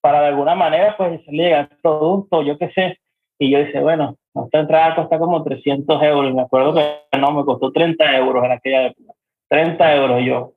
para 0.00 0.20
de 0.20 0.28
alguna 0.28 0.54
manera, 0.54 0.96
pues, 0.96 1.20
llegar 1.26 1.68
el 1.70 1.78
producto, 1.78 2.42
yo 2.42 2.56
qué 2.58 2.70
sé. 2.70 2.98
Y 3.38 3.50
yo 3.50 3.58
dije, 3.58 3.80
bueno, 3.80 4.16
esta 4.44 4.60
entrada 4.60 4.94
cuesta 4.94 5.18
como 5.18 5.42
300 5.42 6.02
euros. 6.02 6.30
Y 6.30 6.34
me 6.34 6.42
acuerdo 6.42 6.74
que 6.74 7.18
no, 7.18 7.32
me 7.32 7.44
costó 7.44 7.72
30 7.72 8.16
euros 8.16 8.44
en 8.44 8.52
aquella 8.52 8.86
época. 8.86 9.12
30 9.48 9.94
euros. 9.96 10.22
Yo 10.24 10.52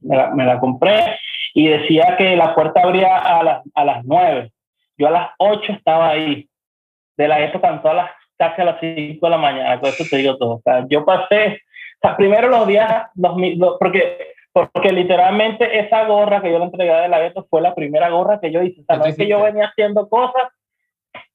me 0.00 0.44
la, 0.44 0.60
compré 0.60 1.18
y 1.54 1.68
decía 1.68 2.16
que 2.16 2.36
la 2.36 2.54
puerta 2.54 2.82
abría 2.82 3.16
a 3.16 3.42
las, 3.42 3.62
a 3.74 3.84
las 3.84 4.04
9. 4.04 4.52
Yo 4.98 5.08
a 5.08 5.10
las 5.10 5.30
8 5.38 5.72
estaba 5.72 6.10
ahí. 6.10 6.48
De 7.16 7.28
la 7.28 7.40
época 7.44 7.68
cantó 7.68 7.90
a 7.90 7.94
las, 7.94 8.10
casi 8.38 8.62
a 8.62 8.64
las 8.64 8.80
5 8.80 9.24
de 9.24 9.30
la 9.30 9.38
mañana. 9.38 9.80
Con 9.80 9.90
eso 9.90 10.04
te 10.08 10.16
digo 10.16 10.36
todo. 10.36 10.56
O 10.56 10.60
sea, 10.62 10.86
yo 10.88 11.04
pasé, 11.04 11.62
o 11.96 11.98
sea, 12.00 12.16
primero 12.16 12.48
los 12.48 12.66
días, 12.66 13.08
porque, 13.78 14.34
porque 14.52 14.92
literalmente 14.92 15.80
esa 15.80 16.04
gorra 16.04 16.40
que 16.40 16.50
yo 16.50 16.58
le 16.58 16.64
entregué 16.64 16.92
de 16.92 17.08
la 17.08 17.20
gueto 17.20 17.46
fue 17.50 17.60
la 17.60 17.74
primera 17.74 18.08
gorra 18.08 18.40
que 18.40 18.50
yo 18.50 18.62
hice. 18.62 18.80
O 18.82 18.84
sea, 18.84 18.96
no 18.96 19.04
es 19.06 19.16
que 19.16 19.28
yo 19.28 19.42
venía 19.42 19.66
haciendo 19.66 20.08
cosas, 20.08 20.44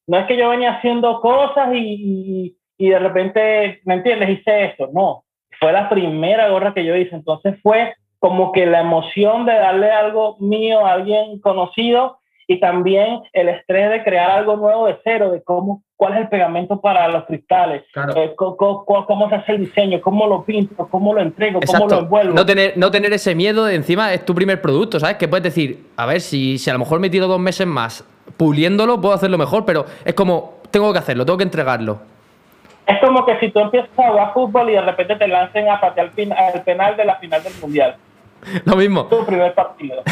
no 0.07 0.17
es 0.17 0.25
que 0.25 0.37
yo 0.37 0.49
venía 0.49 0.73
haciendo 0.73 1.19
cosas 1.21 1.69
y, 1.73 2.57
y 2.77 2.89
de 2.89 2.99
repente, 2.99 3.81
¿me 3.85 3.95
entiendes? 3.95 4.29
Hice 4.29 4.65
esto. 4.65 4.89
No, 4.93 5.24
fue 5.65 5.73
la 5.73 5.89
primera 5.89 6.47
gorra 6.49 6.75
que 6.75 6.85
yo 6.85 6.95
hice, 6.95 7.15
entonces 7.15 7.55
fue 7.63 7.95
como 8.19 8.51
que 8.51 8.67
la 8.67 8.81
emoción 8.81 9.47
de 9.47 9.53
darle 9.53 9.89
algo 9.89 10.37
mío 10.39 10.85
a 10.85 10.91
alguien 10.91 11.39
conocido 11.39 12.19
y 12.45 12.59
también 12.59 13.21
el 13.33 13.49
estrés 13.49 13.89
de 13.89 14.03
crear 14.03 14.29
algo 14.29 14.57
nuevo 14.57 14.85
de 14.85 14.99
cero, 15.03 15.31
de 15.31 15.41
cómo, 15.41 15.81
cuál 15.95 16.13
es 16.13 16.19
el 16.19 16.29
pegamento 16.29 16.79
para 16.81 17.07
los 17.07 17.25
cristales, 17.25 17.81
eh, 18.15 18.35
cómo, 18.35 19.29
se 19.29 19.35
hace 19.37 19.53
el 19.53 19.61
diseño, 19.61 19.99
cómo 20.01 20.27
lo 20.27 20.45
pinto, 20.45 20.87
cómo 20.91 21.15
lo 21.15 21.21
entrego, 21.21 21.59
cómo 21.65 21.87
lo 21.87 21.99
envuelvo. 22.01 22.35
No 22.35 22.45
tener, 22.45 22.73
no 22.77 22.91
tener 22.91 23.11
ese 23.11 23.33
miedo 23.33 23.65
de 23.65 23.73
encima 23.73 24.13
es 24.13 24.23
tu 24.23 24.35
primer 24.35 24.61
producto, 24.61 24.99
¿sabes? 24.99 25.15
Que 25.15 25.27
puedes 25.27 25.45
decir, 25.45 25.87
a 25.97 26.05
ver, 26.05 26.21
si, 26.21 26.59
si 26.59 26.69
a 26.69 26.73
lo 26.73 26.79
mejor 26.79 26.99
me 26.99 27.09
tiro 27.09 27.25
dos 27.25 27.39
meses 27.39 27.65
más 27.65 28.07
puliéndolo, 28.37 29.01
puedo 29.01 29.15
hacerlo 29.15 29.39
mejor, 29.39 29.65
pero 29.65 29.85
es 30.05 30.13
como, 30.13 30.59
tengo 30.69 30.93
que 30.93 30.99
hacerlo, 30.99 31.25
tengo 31.25 31.37
que 31.37 31.43
entregarlo. 31.43 32.14
Es 32.87 32.99
como 32.99 33.25
que 33.25 33.39
si 33.39 33.51
tú 33.51 33.59
empiezas 33.59 33.89
a 33.97 34.09
jugar 34.09 34.33
fútbol 34.33 34.69
y 34.69 34.73
de 34.73 34.81
repente 34.81 35.15
te 35.15 35.27
lancen 35.27 35.69
a 35.69 35.79
patear 35.79 36.11
el 36.17 36.61
penal 36.61 36.95
de 36.97 37.05
la 37.05 37.15
final 37.15 37.43
del 37.43 37.53
mundial. 37.61 37.95
Lo 38.65 38.75
mismo. 38.75 39.01
Es 39.01 39.09
tu 39.09 39.25
primer 39.25 39.53
partido. 39.53 40.03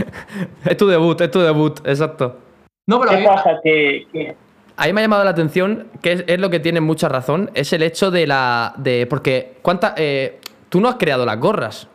es 0.64 0.76
tu 0.76 0.88
debut, 0.88 1.20
es 1.20 1.30
tu 1.30 1.40
debut, 1.40 1.78
exacto. 1.86 2.36
No, 2.86 3.00
pero 3.00 3.12
¿Qué 3.12 3.24
pasa? 3.24 3.50
Que, 3.62 4.36
A 4.76 4.86
mí 4.86 4.92
me 4.92 5.00
ha 5.00 5.04
llamado 5.04 5.24
la 5.24 5.30
atención, 5.30 5.88
que 6.02 6.24
es, 6.26 6.40
lo 6.40 6.50
que 6.50 6.60
tiene 6.60 6.80
mucha 6.80 7.08
razón, 7.08 7.50
es 7.54 7.72
el 7.72 7.82
hecho 7.82 8.10
de 8.10 8.26
la. 8.26 8.74
de 8.76 9.06
Porque, 9.06 9.58
¿cuánta, 9.62 9.94
eh, 9.96 10.40
tú 10.68 10.80
no 10.80 10.88
has 10.88 10.96
creado 10.96 11.24
las 11.24 11.38
gorras. 11.38 11.88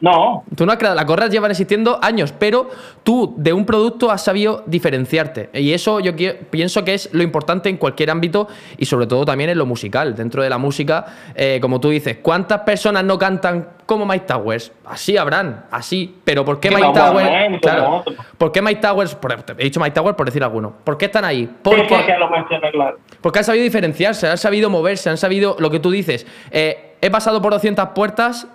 No. 0.00 0.44
Tú 0.54 0.66
no 0.66 0.72
has 0.72 0.78
creado, 0.78 0.94
las 0.96 1.06
gorras 1.06 1.30
llevan 1.30 1.50
existiendo 1.50 1.98
años, 2.02 2.32
pero 2.38 2.68
tú 3.02 3.34
de 3.36 3.52
un 3.52 3.64
producto 3.64 4.10
has 4.10 4.22
sabido 4.22 4.62
diferenciarte. 4.66 5.50
Y 5.54 5.72
eso 5.72 6.00
yo 6.00 6.12
pienso 6.50 6.84
que 6.84 6.94
es 6.94 7.08
lo 7.12 7.22
importante 7.22 7.68
en 7.68 7.76
cualquier 7.76 8.10
ámbito 8.10 8.48
y 8.76 8.84
sobre 8.86 9.06
todo 9.06 9.24
también 9.24 9.50
en 9.50 9.58
lo 9.58 9.66
musical. 9.66 10.14
Dentro 10.14 10.42
de 10.42 10.50
la 10.50 10.58
música, 10.58 11.06
eh, 11.34 11.58
como 11.60 11.80
tú 11.80 11.90
dices, 11.90 12.18
¿cuántas 12.22 12.60
personas 12.60 13.04
no 13.04 13.18
cantan 13.18 13.68
como 13.86 14.04
Mike 14.04 14.26
Towers? 14.26 14.72
Así 14.84 15.16
habrán, 15.16 15.66
así. 15.70 16.14
Pero 16.24 16.44
¿por 16.44 16.60
qué 16.60 16.70
Mike 16.70 16.92
Towers? 16.92 17.60
Claro, 17.60 18.04
¿Por 18.36 18.52
qué 18.52 18.60
Mike 18.62 18.80
Towers? 18.80 19.16
he 19.58 19.64
dicho 19.64 19.80
Mike 19.80 19.94
Towers 19.94 20.16
por 20.16 20.26
decir 20.26 20.42
alguno. 20.42 20.74
¿Por 20.84 20.98
qué 20.98 21.06
están 21.06 21.24
ahí? 21.24 21.48
Porque, 21.62 21.84
porque 21.88 22.16
lo 22.18 22.30
mencioné, 22.30 22.70
claro. 22.70 22.98
Porque 23.20 23.38
han 23.38 23.44
sabido 23.44 23.64
diferenciarse, 23.64 24.28
han 24.28 24.38
sabido 24.38 24.68
moverse, 24.70 25.08
han 25.08 25.16
sabido 25.16 25.56
lo 25.58 25.70
que 25.70 25.80
tú 25.80 25.90
dices. 25.90 26.26
Eh, 26.50 26.96
he 27.00 27.10
pasado 27.10 27.40
por 27.40 27.52
200 27.52 27.88
puertas 27.90 28.46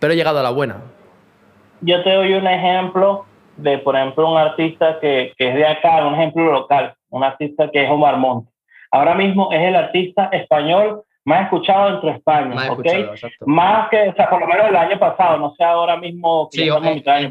pero 0.00 0.12
he 0.12 0.16
llegado 0.16 0.40
a 0.40 0.42
la 0.42 0.50
buena. 0.50 0.82
Yo 1.80 2.02
te 2.02 2.12
doy 2.12 2.34
un 2.34 2.46
ejemplo 2.46 3.26
de, 3.56 3.78
por 3.78 3.96
ejemplo, 3.96 4.30
un 4.30 4.38
artista 4.38 4.98
que, 5.00 5.32
que 5.36 5.48
es 5.48 5.54
de 5.54 5.66
acá, 5.66 6.06
un 6.06 6.14
ejemplo 6.14 6.50
local, 6.50 6.94
un 7.10 7.24
artista 7.24 7.70
que 7.70 7.84
es 7.84 7.90
Omar 7.90 8.16
Monte. 8.16 8.50
Ahora 8.90 9.14
mismo 9.14 9.52
es 9.52 9.60
el 9.60 9.76
artista 9.76 10.28
español 10.32 11.02
más 11.24 11.44
escuchado 11.44 11.90
dentro 11.90 12.10
de 12.10 12.16
España, 12.16 12.54
más 12.54 12.68
Más 13.46 13.88
que, 13.88 14.08
o 14.08 14.14
sea, 14.14 14.28
por 14.28 14.40
lo 14.40 14.46
menos 14.46 14.68
el 14.68 14.76
año 14.76 14.98
pasado, 14.98 15.38
no 15.38 15.54
sé 15.56 15.64
ahora 15.64 15.96
mismo 15.96 16.48
sí, 16.52 16.68
año, 16.68 16.80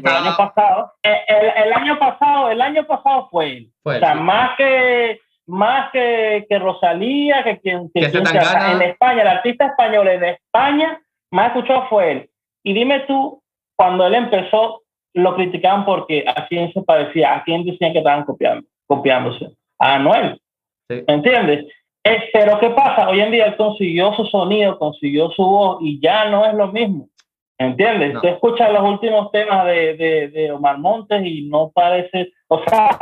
pero 0.02 0.16
el 0.16 0.24
año 0.24 0.36
pasado, 0.36 0.92
eh, 1.02 1.20
el, 1.64 1.72
año 1.72 1.98
pasado, 1.98 2.50
el 2.50 2.60
año 2.60 2.84
pasado 2.86 3.28
fue 3.30 3.52
él. 3.52 3.70
o 3.84 3.92
sea, 3.92 4.14
más 4.14 4.56
que 4.56 5.20
más 5.46 5.90
que, 5.92 6.46
que 6.48 6.58
Rosalía, 6.58 7.44
que 7.44 7.60
quien, 7.60 7.90
que, 7.92 8.00
en 8.00 8.82
España, 8.82 9.22
el 9.22 9.28
artista 9.28 9.66
español 9.66 10.08
en 10.08 10.24
España 10.24 11.00
más 11.30 11.48
escuchado 11.48 11.86
fue 11.88 12.12
él. 12.12 12.30
Y 12.64 12.72
dime 12.72 13.00
tú, 13.00 13.42
cuando 13.76 14.06
él 14.06 14.14
empezó, 14.14 14.82
lo 15.12 15.36
criticaban 15.36 15.84
porque 15.84 16.24
a 16.26 16.46
quién 16.48 16.72
se 16.72 16.82
parecía, 16.82 17.34
a 17.34 17.44
quién 17.44 17.64
decían 17.64 17.92
que 17.92 17.98
estaban 17.98 18.24
copiando, 18.24 18.66
copiándose. 18.86 19.50
A 19.78 19.96
Anuel. 19.96 20.40
¿Me 20.88 21.04
entiendes? 21.06 21.66
Eh, 22.04 22.30
pero 22.32 22.58
¿qué 22.58 22.70
pasa? 22.70 23.08
Hoy 23.08 23.20
en 23.20 23.30
día 23.30 23.46
él 23.46 23.56
consiguió 23.56 24.12
su 24.14 24.26
sonido, 24.26 24.78
consiguió 24.78 25.30
su 25.30 25.42
voz 25.42 25.78
y 25.80 26.00
ya 26.00 26.28
no 26.30 26.44
es 26.44 26.54
lo 26.54 26.68
mismo. 26.72 27.08
¿Entiendes? 27.56 28.20
Tú 28.20 28.26
escuchas 28.26 28.72
los 28.72 28.82
últimos 28.82 29.30
temas 29.30 29.64
de, 29.66 29.94
de, 29.94 30.28
de, 30.28 30.50
Omar 30.50 30.78
Montes 30.78 31.24
y 31.24 31.42
no 31.42 31.70
parece, 31.72 32.32
o 32.48 32.60
sea, 32.64 32.98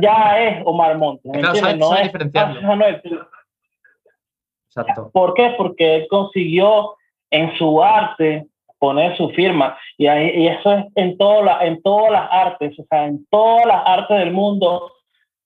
ya 0.00 0.40
es 0.40 0.62
Omar 0.64 0.96
Montes. 0.96 1.32
entiendes? 1.34 1.76
no 1.76 1.96
es 1.96 2.14
Anuel. 2.62 3.02
Exacto. 4.68 5.10
¿Por 5.12 5.34
qué? 5.34 5.54
Porque 5.58 5.96
él 5.96 6.06
consiguió 6.08 6.94
en 7.30 7.56
su 7.58 7.82
arte 7.82 8.46
poner 8.78 9.16
su 9.16 9.28
firma. 9.30 9.76
Y, 9.96 10.06
ahí, 10.06 10.30
y 10.34 10.48
eso 10.48 10.72
es 10.72 10.84
en, 10.94 11.16
la, 11.18 11.58
en 11.66 11.82
todas 11.82 12.10
las 12.12 12.28
artes, 12.30 12.78
o 12.78 12.84
sea, 12.88 13.06
en 13.06 13.26
todas 13.30 13.66
las 13.66 13.82
artes 13.86 14.18
del 14.18 14.32
mundo, 14.32 14.92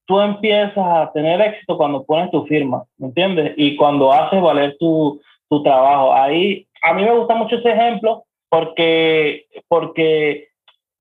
tú 0.07 0.21
empiezas 0.21 0.77
a 0.77 1.11
tener 1.13 1.41
éxito 1.41 1.77
cuando 1.77 2.05
pones 2.05 2.31
tu 2.31 2.45
firma, 2.47 2.85
¿me 2.99 3.09
entiendes? 3.09 3.55
Y 3.57 3.77
cuando 3.77 4.13
haces 4.13 4.41
valer 4.41 4.77
tu, 4.79 5.21
tu 5.49 5.63
trabajo. 5.63 6.13
Ahí, 6.13 6.67
a 6.83 6.93
mí 6.95 7.03
me 7.05 7.15
gusta 7.15 7.35
mucho 7.35 7.57
ese 7.57 7.71
ejemplo 7.71 8.25
porque, 8.49 9.47
porque 9.69 10.49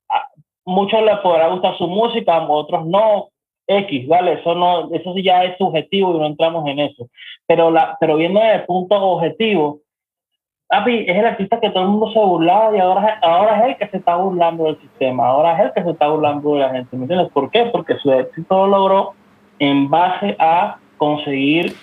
a 0.09 0.27
muchos 0.65 1.01
les 1.03 1.17
podrá 1.19 1.47
gustar 1.47 1.77
su 1.77 1.87
música, 1.87 2.35
a 2.35 2.49
otros 2.49 2.85
no. 2.85 3.27
X, 3.67 4.07
¿vale? 4.07 4.33
Eso, 4.33 4.53
no, 4.55 4.93
eso 4.93 5.15
ya 5.17 5.43
es 5.45 5.57
subjetivo 5.57 6.15
y 6.15 6.19
no 6.19 6.25
entramos 6.25 6.67
en 6.67 6.79
eso. 6.79 7.07
Pero, 7.47 7.71
la, 7.71 7.95
pero 7.99 8.17
viendo 8.17 8.39
desde 8.39 8.55
el 8.55 8.65
punto 8.65 8.95
objetivo, 8.95 9.79
Papi, 10.71 11.03
es 11.05 11.17
el 11.17 11.25
artista 11.25 11.59
que 11.59 11.69
todo 11.69 11.83
el 11.83 11.89
mundo 11.89 12.13
se 12.13 12.19
burlaba 12.19 12.73
y 12.73 12.79
ahora, 12.79 13.19
ahora 13.21 13.57
es 13.57 13.65
él 13.65 13.75
que 13.77 13.89
se 13.89 13.97
está 13.97 14.15
burlando 14.15 14.63
del 14.63 14.79
sistema, 14.79 15.27
ahora 15.27 15.57
es 15.57 15.65
él 15.65 15.71
que 15.75 15.83
se 15.83 15.89
está 15.89 16.07
burlando 16.07 16.53
de 16.53 16.59
la 16.61 16.69
gente. 16.69 16.95
¿Me 16.95 17.01
entiendes? 17.03 17.29
¿Por 17.33 17.51
qué? 17.51 17.65
Porque 17.65 17.97
su 17.97 18.09
éxito 18.09 18.67
lo 18.67 18.77
logró 18.77 19.13
en 19.59 19.89
base 19.89 20.33
a 20.39 20.77
conseguir 20.95 21.75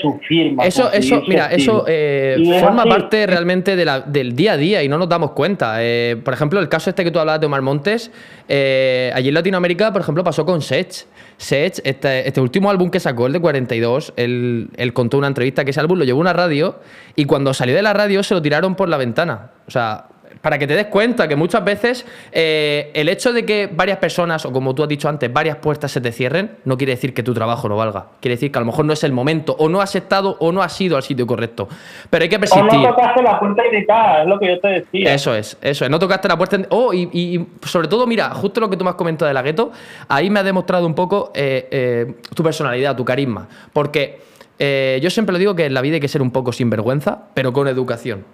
su 0.00 0.18
firma. 0.26 0.64
Eso, 0.64 0.90
eso, 0.92 1.22
mira, 1.26 1.46
eso 1.46 1.84
eh, 1.86 2.58
forma 2.60 2.84
parte 2.84 3.26
realmente 3.26 3.76
de 3.76 3.84
la, 3.84 4.00
del 4.00 4.34
día 4.34 4.52
a 4.52 4.56
día 4.56 4.82
y 4.82 4.88
no 4.88 4.98
nos 4.98 5.08
damos 5.08 5.32
cuenta. 5.32 5.76
Eh, 5.80 6.16
por 6.22 6.34
ejemplo, 6.34 6.60
el 6.60 6.68
caso 6.68 6.90
este 6.90 7.04
que 7.04 7.10
tú 7.10 7.18
hablabas 7.18 7.40
de 7.40 7.46
Omar 7.46 7.62
Montes, 7.62 8.10
eh, 8.48 9.10
allí 9.14 9.28
en 9.28 9.34
Latinoamérica, 9.34 9.92
por 9.92 10.02
ejemplo, 10.02 10.24
pasó 10.24 10.44
con 10.44 10.62
Sech. 10.62 11.06
Sech, 11.36 11.80
este, 11.84 12.28
este, 12.28 12.40
último 12.40 12.70
álbum 12.70 12.90
que 12.90 13.00
sacó, 13.00 13.26
el 13.26 13.32
de 13.32 13.40
42, 13.40 14.12
él, 14.16 14.68
él 14.76 14.92
contó 14.92 15.18
una 15.18 15.26
entrevista 15.26 15.64
que 15.64 15.72
ese 15.72 15.80
álbum 15.80 15.98
lo 15.98 16.04
llevó 16.04 16.20
a 16.20 16.22
una 16.22 16.32
radio 16.32 16.78
y 17.16 17.24
cuando 17.24 17.52
salió 17.54 17.74
de 17.74 17.82
la 17.82 17.92
radio 17.92 18.22
se 18.22 18.34
lo 18.34 18.42
tiraron 18.42 18.76
por 18.76 18.88
la 18.88 18.96
ventana. 18.96 19.50
O 19.66 19.70
sea, 19.70 20.06
para 20.40 20.58
que 20.58 20.66
te 20.66 20.74
des 20.74 20.86
cuenta 20.86 21.26
que 21.28 21.36
muchas 21.36 21.64
veces 21.64 22.06
eh, 22.32 22.90
el 22.94 23.08
hecho 23.08 23.32
de 23.32 23.44
que 23.44 23.68
varias 23.72 23.98
personas, 23.98 24.44
o 24.44 24.52
como 24.52 24.74
tú 24.74 24.82
has 24.82 24.88
dicho 24.88 25.08
antes, 25.08 25.32
varias 25.32 25.56
puertas 25.56 25.90
se 25.90 26.00
te 26.00 26.12
cierren, 26.12 26.58
no 26.64 26.76
quiere 26.76 26.92
decir 26.92 27.14
que 27.14 27.22
tu 27.22 27.34
trabajo 27.34 27.68
no 27.68 27.76
valga. 27.76 28.06
Quiere 28.20 28.36
decir 28.36 28.52
que 28.52 28.58
a 28.58 28.60
lo 28.60 28.66
mejor 28.66 28.84
no 28.84 28.92
es 28.92 29.04
el 29.04 29.12
momento, 29.12 29.56
o 29.58 29.68
no 29.68 29.80
has 29.80 29.94
estado, 29.94 30.36
o 30.40 30.52
no 30.52 30.62
has 30.62 30.78
ido 30.80 30.96
al 30.96 31.02
sitio 31.02 31.26
correcto. 31.26 31.68
Pero 32.10 32.22
hay 32.22 32.28
que 32.28 32.38
persistir. 32.38 32.78
O 32.78 32.82
no 32.82 32.88
tocaste 32.88 33.22
la 33.22 33.38
puerta 33.40 33.66
indicada, 33.66 34.22
es 34.22 34.28
lo 34.28 34.38
que 34.38 34.48
yo 34.48 34.60
te 34.60 34.68
decía. 34.68 35.14
Eso 35.14 35.34
es, 35.34 35.56
eso 35.60 35.84
es. 35.84 35.90
No 35.90 35.98
tocaste 35.98 36.28
la 36.28 36.36
puerta. 36.36 36.58
Oh, 36.70 36.92
y, 36.92 37.46
sobre 37.62 37.88
todo, 37.88 38.06
mira, 38.06 38.30
justo 38.30 38.60
lo 38.60 38.68
que 38.68 38.76
tú 38.76 38.84
me 38.84 38.90
has 38.90 38.96
comentado 38.96 39.28
de 39.28 39.34
la 39.34 39.42
gueto, 39.42 39.72
ahí 40.08 40.30
me 40.30 40.40
ha 40.40 40.42
demostrado 40.42 40.86
un 40.86 40.94
poco 40.94 41.32
eh, 41.34 41.68
eh, 41.70 42.14
tu 42.34 42.42
personalidad, 42.42 42.96
tu 42.96 43.04
carisma. 43.04 43.48
Porque 43.72 44.20
yo 44.58 45.10
siempre 45.10 45.32
lo 45.32 45.38
digo 45.38 45.54
que 45.54 45.66
en 45.66 45.74
la 45.74 45.80
vida 45.80 45.94
hay 45.94 46.00
que 46.00 46.08
ser 46.08 46.22
un 46.22 46.30
poco 46.30 46.52
sinvergüenza, 46.52 47.24
pero 47.34 47.52
con 47.52 47.66
educación 47.66 48.24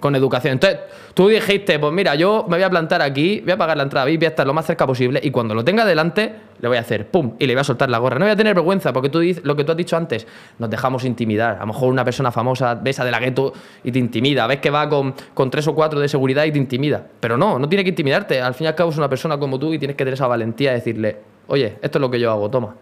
con 0.00 0.14
educación. 0.14 0.54
Entonces, 0.54 0.80
tú 1.14 1.28
dijiste, 1.28 1.78
pues 1.78 1.92
mira, 1.92 2.14
yo 2.14 2.44
me 2.48 2.56
voy 2.56 2.64
a 2.64 2.70
plantar 2.70 3.02
aquí, 3.02 3.40
voy 3.40 3.52
a 3.52 3.56
pagar 3.56 3.76
la 3.76 3.82
entrada 3.84 4.06
voy 4.06 4.18
a 4.24 4.28
estar 4.28 4.46
lo 4.46 4.54
más 4.54 4.66
cerca 4.66 4.86
posible 4.86 5.20
y 5.22 5.30
cuando 5.30 5.54
lo 5.54 5.64
tenga 5.64 5.84
delante, 5.84 6.34
le 6.60 6.68
voy 6.68 6.76
a 6.76 6.80
hacer 6.80 7.08
pum 7.08 7.34
y 7.38 7.46
le 7.46 7.54
voy 7.54 7.60
a 7.60 7.64
soltar 7.64 7.90
la 7.90 7.98
gorra. 7.98 8.18
No 8.18 8.24
voy 8.24 8.32
a 8.32 8.36
tener 8.36 8.54
vergüenza 8.54 8.92
porque 8.92 9.08
tú 9.08 9.20
dices, 9.20 9.44
lo 9.44 9.56
que 9.56 9.64
tú 9.64 9.72
has 9.72 9.76
dicho 9.76 9.96
antes, 9.96 10.26
nos 10.58 10.70
dejamos 10.70 11.04
intimidar. 11.04 11.56
A 11.56 11.60
lo 11.60 11.66
mejor 11.68 11.90
una 11.90 12.04
persona 12.04 12.32
famosa 12.32 12.74
besa 12.74 13.04
de 13.04 13.10
la 13.10 13.20
gueto 13.20 13.52
y 13.84 13.92
te 13.92 13.98
intimida, 13.98 14.46
ves 14.46 14.58
que 14.58 14.70
va 14.70 14.88
con, 14.88 15.14
con 15.34 15.50
tres 15.50 15.66
o 15.68 15.74
cuatro 15.74 16.00
de 16.00 16.08
seguridad 16.08 16.44
y 16.44 16.52
te 16.52 16.58
intimida. 16.58 17.04
Pero 17.20 17.36
no, 17.36 17.58
no 17.58 17.68
tiene 17.68 17.84
que 17.84 17.90
intimidarte. 17.90 18.40
Al 18.40 18.54
fin 18.54 18.66
y 18.66 18.68
al 18.68 18.74
cabo 18.74 18.90
es 18.90 18.96
una 18.96 19.08
persona 19.08 19.38
como 19.38 19.58
tú 19.58 19.72
y 19.72 19.78
tienes 19.78 19.96
que 19.96 20.04
tener 20.04 20.14
esa 20.14 20.26
valentía 20.26 20.70
de 20.70 20.76
decirle, 20.76 21.16
oye, 21.46 21.78
esto 21.82 21.98
es 21.98 22.00
lo 22.00 22.10
que 22.10 22.20
yo 22.20 22.30
hago, 22.30 22.50
toma. 22.50 22.74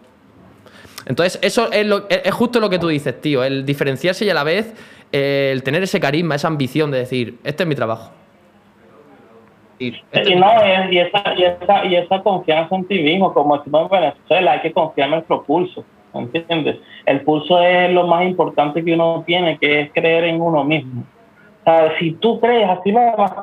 Entonces, 1.07 1.39
eso 1.41 1.71
es, 1.71 1.87
lo, 1.87 2.05
es 2.09 2.33
justo 2.33 2.59
lo 2.59 2.69
que 2.69 2.79
tú 2.79 2.89
dices, 2.89 3.21
tío, 3.21 3.41
el 3.41 3.65
diferenciarse 3.65 4.25
y 4.25 4.29
a 4.29 4.33
la 4.33 4.43
vez 4.43 4.73
el 5.11 5.63
tener 5.63 5.83
ese 5.83 5.99
carisma, 5.99 6.35
esa 6.35 6.47
ambición 6.47 6.91
de 6.91 6.99
decir, 6.99 7.39
este 7.43 7.63
es 7.63 7.69
mi 7.69 7.75
trabajo. 7.75 8.11
Y, 9.79 9.91
no, 9.91 10.47
y, 10.91 10.97
esa, 10.97 11.35
y, 11.35 11.43
esa, 11.43 11.85
y 11.85 11.95
esa 11.95 12.23
confianza 12.23 12.75
en 12.75 12.87
ti 12.87 12.99
mismo, 12.99 13.33
como 13.33 13.57
decimos 13.57 13.83
en 13.83 13.89
Venezuela, 13.89 14.51
hay 14.53 14.61
que 14.61 14.71
confiar 14.71 15.07
en 15.07 15.15
nuestro 15.15 15.43
pulso, 15.43 15.85
¿entiendes? 16.13 16.77
El 17.05 17.21
pulso 17.21 17.61
es 17.61 17.91
lo 17.91 18.07
más 18.07 18.25
importante 18.25 18.83
que 18.83 18.93
uno 18.93 19.23
tiene, 19.25 19.59
que 19.59 19.81
es 19.81 19.91
creer 19.93 20.23
en 20.25 20.41
uno 20.41 20.63
mismo. 20.63 21.03
O 21.65 21.89
si 21.99 22.13
tú 22.13 22.39
crees, 22.39 22.67
así 22.69 22.91
lo 22.91 23.01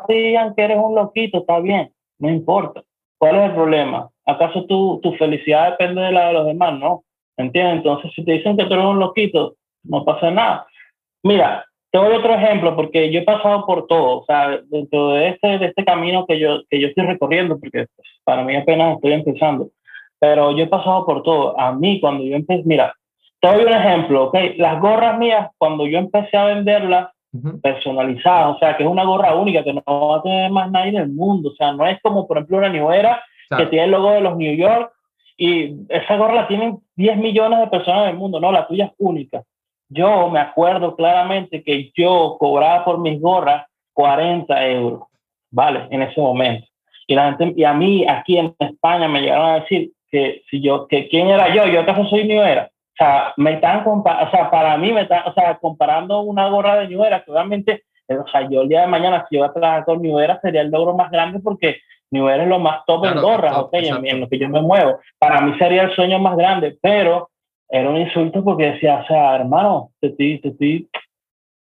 digan 0.08 0.54
que 0.54 0.62
eres 0.62 0.78
un 0.78 0.94
loquito, 0.94 1.38
está 1.38 1.60
bien, 1.60 1.90
no 2.18 2.28
importa. 2.28 2.82
¿Cuál 3.18 3.36
es 3.36 3.42
el 3.44 3.52
problema? 3.52 4.08
¿Acaso 4.26 4.64
tu, 4.64 4.98
tu 5.02 5.12
felicidad 5.14 5.70
depende 5.70 6.00
de 6.00 6.12
la 6.12 6.28
de 6.28 6.32
los 6.32 6.46
demás? 6.46 6.78
No. 6.78 7.04
¿Entiendes? 7.36 7.76
Entonces, 7.76 8.12
si 8.14 8.24
te 8.24 8.32
dicen 8.32 8.56
que 8.56 8.64
tú 8.64 8.74
eres 8.74 8.86
un 8.86 8.98
loquito, 8.98 9.54
no 9.84 10.04
pasa 10.04 10.30
nada. 10.30 10.66
Mira, 11.24 11.64
te 11.90 11.98
doy 11.98 12.14
otro 12.14 12.34
ejemplo 12.34 12.76
porque 12.76 13.10
yo 13.10 13.20
he 13.20 13.24
pasado 13.24 13.64
por 13.64 13.86
todo, 13.86 14.20
o 14.20 14.24
sea, 14.26 14.60
dentro 14.66 15.10
de 15.10 15.28
este, 15.30 15.58
de 15.58 15.66
este 15.66 15.84
camino 15.84 16.26
que 16.26 16.38
yo, 16.38 16.60
que 16.68 16.78
yo 16.78 16.88
estoy 16.88 17.06
recorriendo, 17.06 17.58
porque 17.58 17.86
pues, 17.96 18.08
para 18.24 18.44
mí 18.44 18.54
apenas 18.54 18.96
estoy 18.96 19.12
empezando, 19.12 19.68
pero 20.18 20.54
yo 20.54 20.64
he 20.64 20.68
pasado 20.68 21.06
por 21.06 21.22
todo. 21.22 21.58
A 21.58 21.72
mí, 21.72 22.00
cuando 22.00 22.24
yo 22.24 22.36
empecé, 22.36 22.62
mira, 22.66 22.94
te 23.40 23.48
doy 23.48 23.64
un 23.64 23.72
ejemplo, 23.72 24.24
¿ok? 24.24 24.36
Las 24.58 24.80
gorras 24.80 25.18
mías, 25.18 25.50
cuando 25.56 25.86
yo 25.86 25.98
empecé 25.98 26.36
a 26.36 26.44
venderlas 26.44 27.10
personalizadas, 27.62 28.56
o 28.56 28.58
sea, 28.58 28.76
que 28.76 28.84
es 28.84 28.88
una 28.88 29.04
gorra 29.04 29.34
única 29.34 29.64
que 29.64 29.72
no 29.72 29.82
va 29.86 30.18
a 30.18 30.22
tener 30.22 30.50
más 30.50 30.70
nadie 30.70 30.90
en 30.90 30.96
el 30.96 31.08
mundo, 31.08 31.50
o 31.50 31.54
sea, 31.54 31.72
no 31.72 31.86
es 31.86 32.00
como, 32.02 32.28
por 32.28 32.36
ejemplo, 32.36 32.58
una 32.58 32.68
New 32.68 32.92
Era 32.92 33.22
que 33.56 33.66
tiene 33.66 33.86
el 33.86 33.90
logo 33.90 34.10
de 34.10 34.20
los 34.20 34.36
New 34.36 34.54
York 34.54 34.92
y 35.36 35.74
esa 35.88 36.16
gorra 36.16 36.34
la 36.34 36.48
tienen 36.48 36.78
10 36.96 37.16
millones 37.16 37.58
de 37.60 37.66
personas 37.68 38.04
en 38.04 38.10
el 38.10 38.16
mundo, 38.16 38.40
no, 38.40 38.52
la 38.52 38.66
tuya 38.66 38.86
es 38.86 38.92
única. 38.98 39.42
Yo 39.88 40.28
me 40.30 40.40
acuerdo 40.40 40.96
claramente 40.96 41.62
que 41.62 41.92
yo 41.94 42.36
cobraba 42.38 42.84
por 42.84 42.98
mis 42.98 43.20
gorras 43.20 43.66
40 43.92 44.66
euros, 44.68 45.04
¿vale? 45.50 45.86
En 45.90 46.02
ese 46.02 46.20
momento. 46.20 46.66
Y, 47.06 47.14
la 47.14 47.34
gente, 47.34 47.54
y 47.56 47.64
a 47.64 47.74
mí 47.74 48.06
aquí 48.08 48.38
en 48.38 48.54
España 48.58 49.08
me 49.08 49.20
llegaron 49.20 49.50
a 49.50 49.60
decir 49.60 49.90
que 50.10 50.42
si 50.50 50.62
yo, 50.62 50.86
que 50.88 51.08
quién 51.08 51.28
era 51.28 51.54
yo, 51.54 51.66
yo 51.66 51.80
acaso 51.80 52.04
soy 52.06 52.26
New 52.26 52.42
Era. 52.42 52.70
O 52.94 52.96
sea, 52.96 53.34
me 53.36 53.54
están 53.54 53.82
o 53.86 54.02
sea, 54.30 54.50
para 54.50 54.76
mí 54.76 54.92
me 54.92 55.02
están, 55.02 55.26
o 55.26 55.32
sea, 55.34 55.56
comparando 55.56 56.20
una 56.20 56.48
gorra 56.48 56.76
de 56.76 56.88
New 56.88 57.04
Era, 57.04 57.24
que 57.24 57.32
obviamente, 57.32 57.82
eh, 58.08 58.16
o 58.16 58.26
sea, 58.28 58.48
yo 58.48 58.62
el 58.62 58.68
día 58.68 58.82
de 58.82 58.86
mañana 58.86 59.26
si 59.28 59.36
yo 59.36 59.42
voy 59.42 59.48
a 59.48 59.52
trabajar 59.52 59.84
con 59.84 60.00
New 60.00 60.18
Era 60.18 60.40
sería 60.40 60.60
el 60.60 60.70
logro 60.70 60.94
más 60.94 61.10
grande 61.10 61.40
porque 61.40 61.78
New 62.10 62.28
Era 62.28 62.44
es 62.44 62.48
lo 62.48 62.60
más 62.60 62.84
top 62.86 63.04
en 63.06 63.20
gorras, 63.20 63.56
ok, 63.56 63.74
en, 63.74 64.20
lo 64.20 64.28
que 64.28 64.38
yo 64.38 64.48
me 64.48 64.62
muevo. 64.62 65.00
Para 65.18 65.40
mí 65.40 65.58
sería 65.58 65.82
el 65.82 65.94
sueño 65.94 66.20
más 66.20 66.36
grande, 66.36 66.78
pero 66.80 67.30
era 67.68 67.90
un 67.90 67.96
insulto 67.96 68.44
porque 68.44 68.72
decía, 68.72 69.00
o 69.02 69.06
sea, 69.06 69.36
hermano, 69.36 69.90
te 70.00 70.08
estoy, 70.08 70.40
te 70.40 70.48
estoy, 70.48 70.88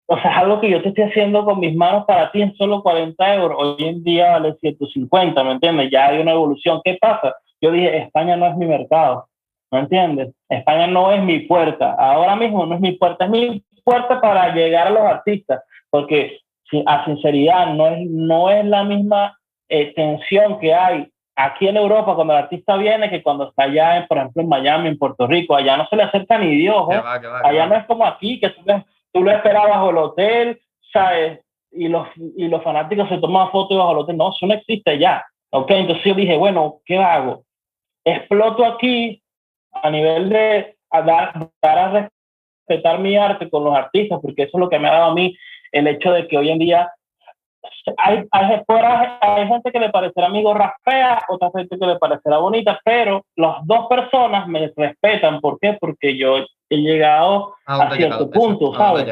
o 0.09 0.17
sea, 0.19 0.31
es 0.31 0.37
algo 0.39 0.61
que 0.61 0.71
yo 0.71 0.83
te 0.83 0.91
estoy 0.91 1.05
haciendo 1.05 1.45
con 1.45 1.59
mis 1.59 1.75
manos 1.75 2.05
para 2.07 2.31
ti 2.31 2.43
en 2.43 2.55
solo 2.55 2.83
40 2.83 3.35
euros. 3.35 3.57
Hoy 3.59 3.89
en 3.89 4.05
día 4.05 4.33
vale 4.33 4.55
150, 4.61 5.43
¿me 5.43 5.53
entiendes? 5.53 5.91
Ya 5.91 6.07
hay 6.07 6.21
una 6.21 6.33
evolución. 6.33 6.81
¿Qué 6.85 6.97
pasa? 7.01 7.35
Yo 7.61 7.73
dije, 7.73 7.97
España 7.97 8.37
no 8.37 8.47
es 8.47 8.57
mi 8.57 8.67
mercado, 8.67 9.27
¿me 9.73 9.81
entiendes? 9.81 10.33
España 10.49 10.87
no 10.87 11.11
es 11.11 11.23
mi 11.23 11.41
puerta. 11.41 11.93
Ahora 11.99 12.37
mismo 12.37 12.67
no 12.67 12.75
es 12.77 12.81
mi 12.81 12.93
puerta, 12.93 13.25
es 13.25 13.31
mi 13.31 13.65
puerta 13.85 14.21
para 14.21 14.55
llegar 14.55 14.89
a 14.89 14.91
los 14.91 15.03
artistas, 15.03 15.63
porque 15.91 16.39
a 16.87 17.05
sinceridad 17.05 17.75
no 17.75 17.89
es, 17.89 18.09
no 18.09 18.51
es 18.51 18.65
la 18.65 18.85
misma 18.85 19.37
eh, 19.69 19.93
tensión 19.95 20.59
que 20.61 20.75
hay 20.75 21.09
aquí 21.37 21.69
en 21.69 21.77
Europa 21.77 22.15
cuando 22.15 22.33
el 22.33 22.41
artista 22.45 22.77
viene 22.77 23.11
que 23.11 23.23
cuando 23.23 23.49
está 23.49 23.65
allá, 23.65 24.07
por 24.09 24.19
ejemplo, 24.19 24.43
en 24.43 24.49
Miami, 24.49 24.89
en 24.89 24.99
Puerto 24.99 25.27
Rico, 25.27 25.55
allá 25.55 25.77
no 25.77 25.87
se 25.87 25.97
le 25.97 26.05
acerca 26.05 26.39
ni 26.39 26.57
Dios, 26.57 26.89
¿eh? 26.91 27.01
allá 27.45 27.67
no 27.67 27.77
es 27.77 27.85
como 27.87 28.07
aquí, 28.07 28.41
que 28.41 28.51
tú, 28.51 28.63
tú 29.13 29.23
lo 29.23 29.31
esperas 29.31 29.69
bajo 29.69 29.91
el 29.91 29.99
hotel, 29.99 30.61
¿sabes? 30.93 31.41
Y 31.71 31.89
los, 31.89 32.09
y 32.17 32.49
los 32.49 32.63
fanáticos 32.63 33.09
se 33.09 33.19
toman 33.19 33.51
fotos 33.51 33.77
bajo 33.77 33.93
el 33.93 33.99
hotel, 33.99 34.17
no, 34.17 34.31
eso 34.31 34.47
no 34.47 34.55
existe 34.55 34.99
ya, 34.99 35.25
¿ok? 35.51 35.71
Entonces 35.73 36.05
yo 36.05 36.15
dije, 36.15 36.37
bueno, 36.37 36.79
¿qué 36.87 36.99
hago? 36.99 37.45
Exploto 38.05 38.65
aquí 38.65 39.23
a 39.73 39.91
nivel 39.91 40.31
de 40.31 40.77
dar, 40.91 41.51
dar 41.61 41.79
a 41.79 42.11
respetar 42.67 42.99
mi 42.99 43.17
arte 43.17 43.51
con 43.51 43.63
los 43.63 43.77
artistas, 43.77 44.19
porque 44.23 44.45
eso 44.45 44.57
es 44.57 44.61
lo 44.61 44.71
que 44.71 44.79
me 44.79 44.89
ha 44.89 44.93
dado 44.93 45.11
a 45.11 45.15
mí 45.15 45.37
el 45.73 45.87
hecho 45.87 46.13
de 46.13 46.27
que 46.27 46.39
hoy 46.39 46.49
en 46.49 46.59
día 46.59 46.91
hay, 47.99 48.25
hay, 48.31 48.63
hay 49.21 49.47
gente 49.47 49.73
que 49.73 49.81
le 49.81 49.91
parecerá 49.91 50.29
mi 50.29 50.43
gorra 50.43 50.75
fea, 50.85 51.21
otra 51.29 51.51
gente 51.55 51.79
que 51.79 51.87
le 51.87 51.97
parecerá 51.97 52.39
bonita, 52.39 52.81
pero 52.85 53.25
las 53.37 53.67
dos 53.67 53.87
personas 53.89 54.47
me 54.49 54.73
respetan. 54.77 55.41
¿Por 55.41 55.59
qué? 55.61 55.77
Porque 55.81 56.17
yo 56.17 56.39
he 56.69 56.77
llegado 56.77 57.55
a, 57.67 57.95
cierto 57.95 58.31
punto, 58.31 58.75
¿sabes? 58.75 59.07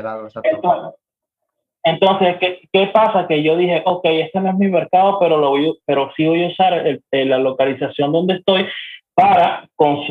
entonces, 1.84 2.36
¿qué, 2.38 2.60
¿qué, 2.72 2.86
pasa? 2.88 3.26
Que 3.26 3.42
yo 3.42 3.56
dije, 3.56 3.82
ok, 3.84 4.04
este 4.04 4.40
no 4.40 4.50
es 4.50 4.56
mi 4.56 4.68
mercado, 4.68 5.18
pero, 5.18 5.36
lo 5.36 5.50
voy, 5.50 5.78
pero 5.84 6.10
sí 6.16 6.26
voy 6.26 6.44
a 6.44 6.48
usar 6.48 6.84
la 7.10 7.38
localización 7.38 8.12
donde 8.12 8.34
estoy 8.34 8.66
para, 9.14 9.68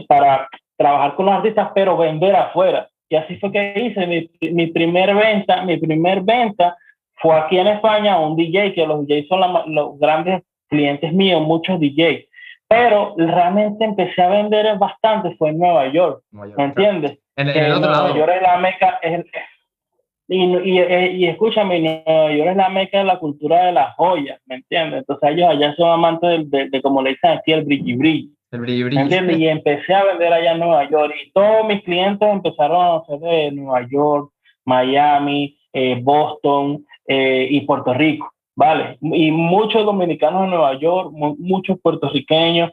para 0.07 0.47
trabajar 0.77 1.15
con 1.15 1.25
los 1.25 1.35
artistas, 1.35 1.71
pero 1.73 1.97
vender 1.97 2.35
afuera. 2.35 2.87
Y 3.09 3.15
así 3.15 3.37
fue 3.37 3.51
que 3.51 3.73
hice 3.79 4.07
mi, 4.07 4.29
mi 4.51 4.67
primer 4.67 5.13
venta, 5.15 5.63
mi 5.63 5.77
primer 5.77 6.21
venta 6.21 6.77
fue 7.23 7.37
aquí 7.37 7.57
en 7.57 7.67
España 7.67 8.19
un 8.19 8.35
DJ, 8.35 8.73
que 8.73 8.85
los 8.85 9.07
DJs 9.07 9.27
son 9.29 9.39
los 9.73 9.97
grandes 9.97 10.43
clientes 10.69 11.13
míos, 11.13 11.41
muchos 11.41 11.79
DJs. 11.79 12.25
Pero 12.67 13.15
realmente 13.17 13.85
empecé 13.85 14.21
a 14.21 14.29
vender 14.29 14.77
bastante, 14.77 15.33
fue 15.37 15.49
en 15.49 15.59
Nueva 15.59 15.87
York, 15.87 16.21
¿me 16.31 16.63
entiendes? 16.65 17.17
En, 17.37 17.47
el 17.47 17.71
otro 17.71 17.89
Nueva 17.89 18.03
lado. 18.03 18.17
York 18.17 18.31
es 18.35 18.41
la 18.41 18.57
meca, 18.57 18.99
es, 19.01 19.25
y, 20.27 20.43
y, 20.43 20.79
y, 20.81 21.25
escúchame, 21.27 21.79
Nueva 21.79 22.33
York 22.33 22.49
es 22.49 22.57
la 22.57 22.69
meca 22.69 22.97
de 22.97 23.03
la 23.05 23.19
cultura 23.19 23.67
de 23.67 23.71
las 23.71 23.95
joyas, 23.95 24.41
¿me 24.45 24.55
entiendes? 24.55 24.99
Entonces 24.99 25.29
ellos 25.31 25.49
allá 25.49 25.73
son 25.75 25.91
amantes 25.91 26.51
de, 26.51 26.69
de, 26.69 26.81
como 26.81 27.01
le 27.01 27.11
dicen 27.11 27.31
aquí, 27.31 27.53
el 27.53 27.63
brilli 27.63 27.95
brilli. 27.95 28.31
¿Me 28.51 29.01
entiendes? 29.01 29.37
Y 29.37 29.47
empecé 29.47 29.93
a 29.93 30.03
vender 30.03 30.33
allá 30.33 30.51
en 30.51 30.59
Nueva 30.59 30.89
York 30.89 31.13
y 31.25 31.31
todos 31.31 31.65
mis 31.67 31.81
clientes 31.83 32.27
empezaron 32.27 33.01
a 33.01 33.05
ser 33.05 33.19
de 33.19 33.51
Nueva 33.51 33.87
York, 33.89 34.29
Miami, 34.65 35.57
eh, 35.71 35.99
Boston 36.01 36.85
eh, 37.07 37.47
y 37.49 37.61
Puerto 37.61 37.93
Rico, 37.93 38.31
¿vale? 38.55 38.97
Y 39.01 39.31
muchos 39.31 39.85
dominicanos 39.85 40.43
en 40.43 40.51
Nueva 40.51 40.79
York, 40.79 41.11
muchos 41.11 41.79
puertorriqueños, 41.81 42.71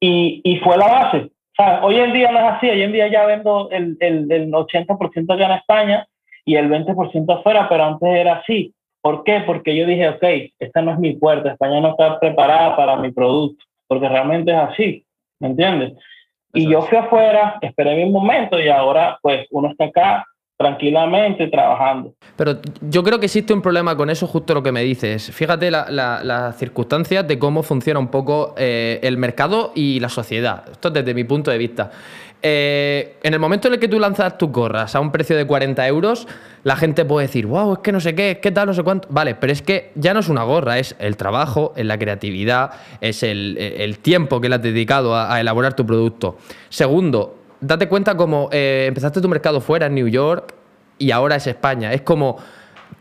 y, 0.00 0.40
y, 0.44 0.56
fue 0.60 0.78
la 0.78 0.86
base. 0.86 1.30
sea, 1.56 1.84
Hoy 1.84 1.96
en 1.96 2.12
día 2.14 2.32
no 2.32 2.38
es 2.38 2.44
así, 2.44 2.70
hoy 2.70 2.82
en 2.82 2.92
día 2.92 3.08
ya 3.08 3.26
vendo 3.26 3.68
el, 3.70 3.98
el, 4.00 4.32
el 4.32 4.50
80% 4.50 5.34
acá 5.34 5.44
en 5.44 5.52
España 5.52 6.08
y 6.46 6.56
el 6.56 6.70
20% 6.70 7.38
afuera, 7.38 7.68
pero 7.68 7.84
antes 7.84 8.08
era 8.08 8.36
así. 8.36 8.74
¿Por 9.02 9.24
qué? 9.24 9.42
Porque 9.46 9.76
yo 9.76 9.86
dije, 9.86 10.08
ok, 10.08 10.24
esta 10.58 10.80
no 10.80 10.92
es 10.92 10.98
mi 10.98 11.14
puerta, 11.14 11.52
España 11.52 11.80
no 11.80 11.90
está 11.90 12.18
preparada 12.18 12.76
para 12.76 12.96
mi 12.96 13.10
producto, 13.12 13.62
porque 13.86 14.08
realmente 14.08 14.52
es 14.52 14.58
así. 14.58 15.04
¿me 15.40 15.48
entiendes? 15.48 15.94
Y 16.52 16.70
yo 16.70 16.82
fui 16.82 16.98
afuera, 16.98 17.58
esperé 17.62 17.96
mi 17.96 18.10
momento 18.10 18.60
y 18.60 18.68
ahora 18.68 19.18
pues 19.22 19.46
uno 19.50 19.70
está 19.70 19.86
acá 19.86 20.26
tranquilamente 20.60 21.48
trabajando. 21.48 22.12
Pero 22.36 22.58
yo 22.82 23.02
creo 23.02 23.18
que 23.18 23.24
existe 23.24 23.54
un 23.54 23.62
problema 23.62 23.96
con 23.96 24.10
eso, 24.10 24.26
justo 24.26 24.52
lo 24.52 24.62
que 24.62 24.72
me 24.72 24.82
dices. 24.82 25.30
Fíjate 25.32 25.70
las 25.70 25.90
la, 25.90 26.52
circunstancias 26.52 27.26
de 27.26 27.38
cómo 27.38 27.62
funciona 27.62 27.98
un 27.98 28.08
poco 28.08 28.54
eh, 28.58 29.00
el 29.02 29.16
mercado 29.16 29.72
y 29.74 30.00
la 30.00 30.10
sociedad. 30.10 30.64
Esto 30.70 30.90
desde 30.90 31.14
mi 31.14 31.24
punto 31.24 31.50
de 31.50 31.56
vista. 31.56 31.90
Eh, 32.42 33.16
en 33.22 33.32
el 33.32 33.40
momento 33.40 33.68
en 33.68 33.74
el 33.74 33.80
que 33.80 33.88
tú 33.88 33.98
lanzas 33.98 34.36
tus 34.36 34.50
gorras 34.50 34.94
a 34.94 35.00
un 35.00 35.10
precio 35.10 35.34
de 35.34 35.46
40 35.46 35.86
euros, 35.88 36.28
la 36.62 36.76
gente 36.76 37.06
puede 37.06 37.26
decir, 37.26 37.46
wow, 37.46 37.72
es 37.72 37.78
que 37.78 37.92
no 37.92 38.00
sé 38.00 38.14
qué, 38.14 38.32
es 38.32 38.38
que 38.40 38.50
tal, 38.50 38.66
no 38.66 38.74
sé 38.74 38.82
cuánto. 38.82 39.08
Vale, 39.10 39.36
pero 39.36 39.54
es 39.54 39.62
que 39.62 39.92
ya 39.94 40.12
no 40.12 40.20
es 40.20 40.28
una 40.28 40.42
gorra, 40.42 40.78
es 40.78 40.94
el 40.98 41.16
trabajo, 41.16 41.72
es 41.74 41.86
la 41.86 41.98
creatividad, 41.98 42.72
es 43.00 43.22
el, 43.22 43.96
tiempo 44.02 44.42
que 44.42 44.50
le 44.50 44.56
has 44.56 44.62
dedicado 44.62 45.16
a, 45.16 45.40
elaborar 45.40 45.72
tu 45.72 45.86
producto. 45.86 46.36
Segundo, 46.68 47.38
date 47.62 47.88
cuenta 47.88 48.14
cómo 48.14 48.50
eh, 48.52 48.84
empezaste 48.88 49.22
tu 49.22 49.28
mercado 49.30 49.62
fuera 49.62 49.86
en 49.86 49.94
New 49.94 50.08
York 50.08 50.59
y 51.00 51.10
ahora 51.10 51.36
es 51.36 51.48
España. 51.48 51.92
Es 51.92 52.02
como 52.02 52.38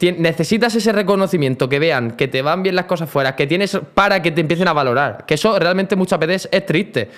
necesitas 0.02 0.74
ese 0.76 0.92
reconocimiento, 0.92 1.68
que 1.68 1.78
vean 1.78 2.12
que 2.12 2.28
te 2.28 2.42
van 2.42 2.64
bien 2.64 2.76
las 2.76 2.86
cosas 2.86 3.10
fuera, 3.10 3.36
que 3.36 3.46
tienes 3.46 3.80
para 3.94 4.22
que 4.22 4.32
te 4.32 4.42
empiecen 4.42 4.68
a 4.68 4.74
valorar. 4.74 5.26
Que 5.28 5.36
eso 5.36 5.60
realmente 5.60 5.96
muchas 5.96 6.20
veces 6.20 6.50
es 6.52 6.66
triste. 6.66 7.10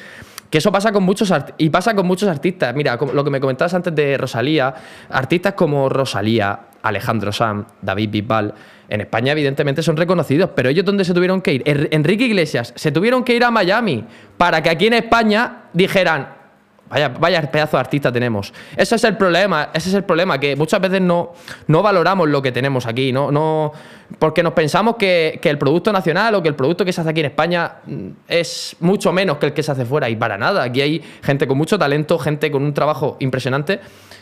Que 0.49 0.57
eso 0.57 0.71
pasa 0.71 0.91
con 0.91 1.03
muchos 1.03 1.31
y 1.57 1.69
pasa 1.69 1.93
con 1.95 2.05
muchos 2.05 2.27
artistas. 2.27 2.75
Mira, 2.75 2.97
lo 3.13 3.23
que 3.23 3.29
me 3.29 3.39
comentabas 3.39 3.73
antes 3.73 3.95
de 3.95 4.17
Rosalía, 4.17 4.73
artistas 5.09 5.53
como 5.53 5.87
Rosalía, 5.87 6.59
Alejandro 6.81 7.31
Sam, 7.31 7.65
David 7.81 8.09
Bisbal, 8.09 8.53
en 8.89 8.99
España 8.99 9.31
evidentemente 9.31 9.81
son 9.81 9.95
reconocidos, 9.95 10.49
pero 10.53 10.67
ellos 10.67 10.83
dónde 10.83 11.05
se 11.05 11.13
tuvieron 11.13 11.41
que 11.41 11.53
ir? 11.53 11.63
Enrique 11.65 12.25
Iglesias, 12.25 12.73
se 12.75 12.91
tuvieron 12.91 13.23
que 13.23 13.33
ir 13.33 13.45
a 13.45 13.51
Miami 13.51 14.03
para 14.37 14.61
que 14.61 14.69
aquí 14.69 14.87
en 14.87 14.93
España 14.93 15.67
dijeran, 15.71 16.40
Vaya, 16.91 17.07
vaya 17.07 17.41
pedazo 17.49 17.77
de 17.77 17.81
artista 17.81 18.11
tenemos. 18.11 18.53
Ese 18.75 18.95
es 18.95 19.03
el 19.05 19.15
problema, 19.15 19.69
ese 19.73 19.87
es 19.87 19.95
el 19.95 20.03
problema, 20.03 20.37
que 20.39 20.57
muchas 20.57 20.81
veces 20.81 20.99
no, 20.99 21.31
no 21.67 21.81
valoramos 21.81 22.27
lo 22.27 22.41
que 22.41 22.51
tenemos 22.51 22.85
aquí, 22.85 23.13
no, 23.13 23.31
no, 23.31 23.71
porque 24.19 24.43
nos 24.43 24.53
pensamos 24.53 24.95
que, 24.95 25.39
que, 25.41 25.49
el 25.49 25.57
producto 25.57 25.91
nacional 25.91 26.35
o 26.35 26.41
que 26.41 26.49
el 26.49 26.55
producto 26.55 26.85
que 26.85 26.93
se 26.93 27.01
hace 27.01 27.09
aquí 27.09 27.19
en 27.21 27.27
España 27.27 27.75
mm, 27.85 28.07
es 28.27 28.75
mucho 28.79 29.11
menos 29.11 29.37
que 29.37 29.47
el 29.47 29.53
que 29.53 29.63
se 29.63 29.71
hace 29.71 29.85
fuera, 29.85 30.09
y 30.09 30.15
para 30.15 30.37
nada. 30.37 30.63
Aquí 30.63 30.81
hay 30.81 31.01
gente 31.21 31.47
con 31.47 31.57
mucho 31.57 31.77
talento, 31.77 32.17
gente 32.19 32.51
con 32.51 32.63
un 32.63 32.73
trabajo 32.73 33.17
impresionante 33.19 33.79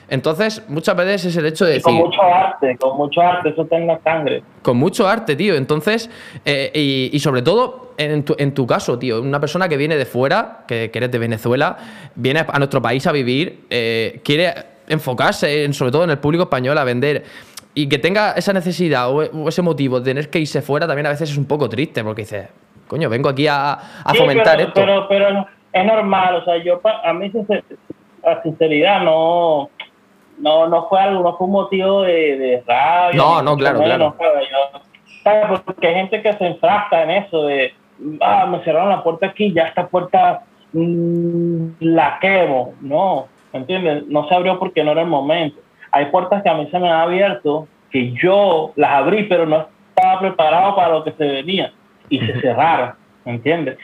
entonces, 0.10 0.64
muchas 0.68 0.96
veces 0.96 1.26
es 1.26 1.38
el 1.38 1.46
hecho 1.46 1.66
de 1.66 1.74
decir... 1.74 1.84
Con 1.84 1.96
mucho 1.96 2.22
arte, 2.22 2.78
con 2.78 2.98
mucho 2.98 3.22
arte, 3.22 3.50
eso 3.50 3.66
tenga 3.66 4.00
sangre. 4.04 4.44
Con 4.62 4.78
mucho 4.78 5.08
arte, 5.08 5.36
tío. 5.36 5.56
Entonces, 5.56 6.10
eh, 6.46 7.10
y, 7.14 7.20
sobre 7.20 7.42
todo 7.42 7.94
en 7.98 8.24
tu, 8.24 8.36
en 8.40 8.54
tu, 8.54 8.66
caso, 8.66 8.98
tío, 8.98 9.22
una 9.22 9.40
persona 9.40 9.70
que 9.70 9.78
viene 9.78 9.98
de 9.98 10.06
fuera, 10.06 10.64
que, 10.68 10.92
eres 10.94 11.12
de 11.12 11.20
Venezuela, 11.20 11.78
viene 12.16 12.44
a 12.48 12.58
nuestro 12.58 12.82
país 12.82 13.06
a 13.06 13.12
vivir, 13.12 13.66
eh, 13.70 14.22
quiere 14.24 14.54
enfocarse 14.88 15.64
en, 15.64 15.74
sobre 15.74 15.92
todo 15.92 16.04
en 16.04 16.10
el 16.10 16.18
público 16.18 16.46
español 16.46 16.78
a 16.78 16.84
vender 16.84 17.24
y 17.74 17.88
que 17.88 17.98
tenga 17.98 18.32
esa 18.34 18.54
necesidad 18.54 19.12
o, 19.12 19.48
ese 19.48 19.62
motivo 19.62 20.00
de 20.00 20.06
tener 20.12 20.30
que 20.30 20.40
irse 20.40 20.62
fuera 20.62 20.88
también 20.88 21.06
a 21.06 21.10
veces 21.10 21.32
es 21.32 21.38
un 21.38 21.46
poco 21.46 21.70
triste 21.70 22.04
porque 22.04 22.24
dices, 22.24 22.50
coño, 22.88 23.10
vengo 23.10 23.30
aquí 23.30 23.48
a, 23.48 23.74
a 24.04 24.14
fomentar 24.14 24.60
esto. 24.60 24.74
Pero, 24.74 25.08
pero 25.08 25.48
es 25.72 25.86
normal, 25.86 26.36
o 26.36 26.44
sea, 26.44 26.58
yo 26.64 26.82
a 26.84 27.14
mí 27.14 27.32
sinceridad 28.44 29.02
no 29.04 29.70
no, 30.40 30.68
no 30.68 30.88
fue 30.88 31.00
algo, 31.02 31.22
no 31.22 31.38
fue 31.38 31.48
un 31.48 31.54
motivo 31.54 32.02
de, 32.02 32.38
de 32.38 32.64
rabia. 32.66 33.18
No, 33.18 33.42
no, 33.42 33.56
claro, 33.58 33.80
claro. 33.82 34.16
Porque 35.66 35.88
hay 35.88 35.96
gente 35.96 36.22
que 36.22 36.34
se 36.34 36.48
enfrasca 36.48 37.04
en 37.04 37.12
eso 37.12 37.44
de, 37.44 37.74
ah, 38.22 38.46
me 38.46 38.64
cerraron 38.64 38.90
la 38.90 39.04
puerta 39.04 39.28
aquí, 39.28 39.54
ya 39.54 39.64
esta 39.64 39.88
puerta 39.88 40.42
mm, 40.74 41.72
la 41.82 42.18
quemo. 42.20 42.74
No, 42.82 43.28
¿me 43.54 43.60
entiendes? 43.60 44.08
No 44.08 44.28
se 44.28 44.36
abrió 44.36 44.58
porque 44.58 44.84
no 44.84 44.92
era 44.92 45.02
el 45.02 45.08
momento. 45.08 45.60
Hay 45.92 46.06
puertas 46.08 46.44
que 46.44 46.50
a 46.50 46.54
mí 46.54 46.68
se 46.72 46.80
me 46.80 46.90
han 46.90 47.02
abierto, 47.02 47.68
que 47.92 48.12
yo 48.14 48.72
las 48.76 48.92
abrí, 48.92 49.24
pero 49.24 49.46
no 49.46 49.68
estaba 49.90 50.20
preparado 50.20 50.76
para 50.76 50.90
lo 50.90 51.04
que 51.04 51.12
se 51.14 51.26
venía 51.26 51.72
y 52.10 52.20
se 52.20 52.40
cerraron, 52.42 52.94
¿me 53.26 53.34
entiendes? 53.34 53.78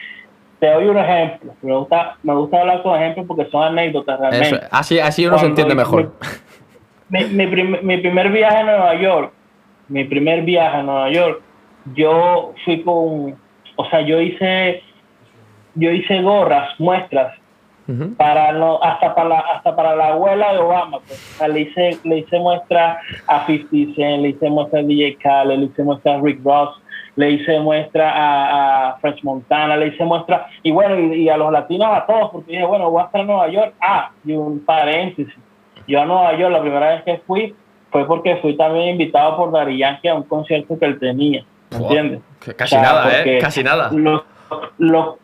Te 0.58 0.70
doy 0.72 0.86
un 0.86 0.96
ejemplo. 0.96 1.54
Me 1.60 1.76
gusta, 1.76 2.16
me 2.22 2.34
gusta 2.34 2.60
hablar 2.60 2.82
con 2.82 2.96
ejemplos 3.00 3.26
porque 3.26 3.50
son 3.50 3.62
anécdotas 3.62 4.18
realmente. 4.18 4.66
así, 4.70 4.98
así 4.98 5.26
uno 5.26 5.38
se 5.38 5.46
entiende 5.46 5.74
mejor 5.74 6.12
mi, 7.08 7.24
mi, 7.24 7.46
mi, 7.46 7.98
primer 7.98 8.30
viaje 8.30 8.56
a 8.56 8.64
Nueva 8.64 8.94
York, 9.00 9.32
mi 9.88 10.04
primer 10.04 10.42
viaje 10.42 10.76
a 10.76 10.82
Nueva 10.82 11.10
York, 11.10 11.40
yo 11.94 12.52
fui 12.64 12.82
con, 12.82 13.36
o 13.76 13.90
sea, 13.90 14.00
yo 14.00 14.20
hice, 14.20 14.82
yo 15.74 15.90
hice 15.90 16.20
gorras, 16.22 16.68
muestras, 16.78 17.34
para 18.16 18.52
no, 18.52 18.82
hasta 18.82 19.14
para 19.14 19.28
la, 19.28 19.38
hasta 19.38 19.76
para 19.76 19.94
la 19.94 20.08
abuela 20.08 20.52
de 20.52 20.58
Obama, 20.58 20.98
pues. 21.06 21.48
le 21.48 21.60
hice, 21.60 21.98
le 22.04 22.18
hice 22.18 22.38
muestra 22.38 23.00
a 23.26 23.46
50 23.46 23.94
Cent, 23.94 24.22
le 24.22 24.28
hice 24.30 24.50
muestra 24.50 24.80
a 24.80 24.82
DJ 24.82 25.16
Khaled, 25.22 25.58
le 25.58 25.64
hice 25.66 25.82
muestra 25.82 26.14
a 26.14 26.20
Rick 26.20 26.44
Ross, 26.44 26.82
le 27.14 27.30
hice 27.30 27.60
muestra 27.60 28.10
a, 28.10 28.88
a 28.90 28.98
French 28.98 29.22
Montana, 29.22 29.76
le 29.76 29.88
hice 29.88 30.04
muestra, 30.04 30.48
y 30.62 30.72
bueno, 30.72 30.98
y, 30.98 31.22
y, 31.22 31.28
a 31.28 31.36
los 31.36 31.52
latinos 31.52 31.88
a 31.92 32.06
todos, 32.06 32.30
porque 32.30 32.52
dije, 32.52 32.64
bueno, 32.64 32.90
voy 32.90 33.02
a 33.02 33.06
estar 33.06 33.20
en 33.20 33.26
Nueva 33.28 33.48
York, 33.48 33.74
ah, 33.80 34.10
y 34.24 34.32
un 34.32 34.64
paréntesis, 34.64 35.34
yo 35.86 36.00
a 36.00 36.04
Nueva 36.04 36.36
York, 36.36 36.52
la 36.52 36.60
primera 36.60 36.88
vez 36.88 37.02
que 37.04 37.18
fui, 37.26 37.54
fue 37.90 38.06
porque 38.06 38.36
fui 38.36 38.56
también 38.56 38.88
invitado 38.88 39.36
por 39.36 39.52
Dari 39.52 39.78
Yankee 39.78 40.08
a 40.08 40.14
un 40.14 40.24
concierto 40.24 40.78
que 40.78 40.84
él 40.84 40.98
tenía, 40.98 41.44
¿entiendes? 41.70 42.20
Casi 42.56 42.76
nada, 42.76 43.22
¿eh? 43.22 43.38
Casi 43.40 43.62
nada. 43.62 43.90
Lo, 44.78 45.18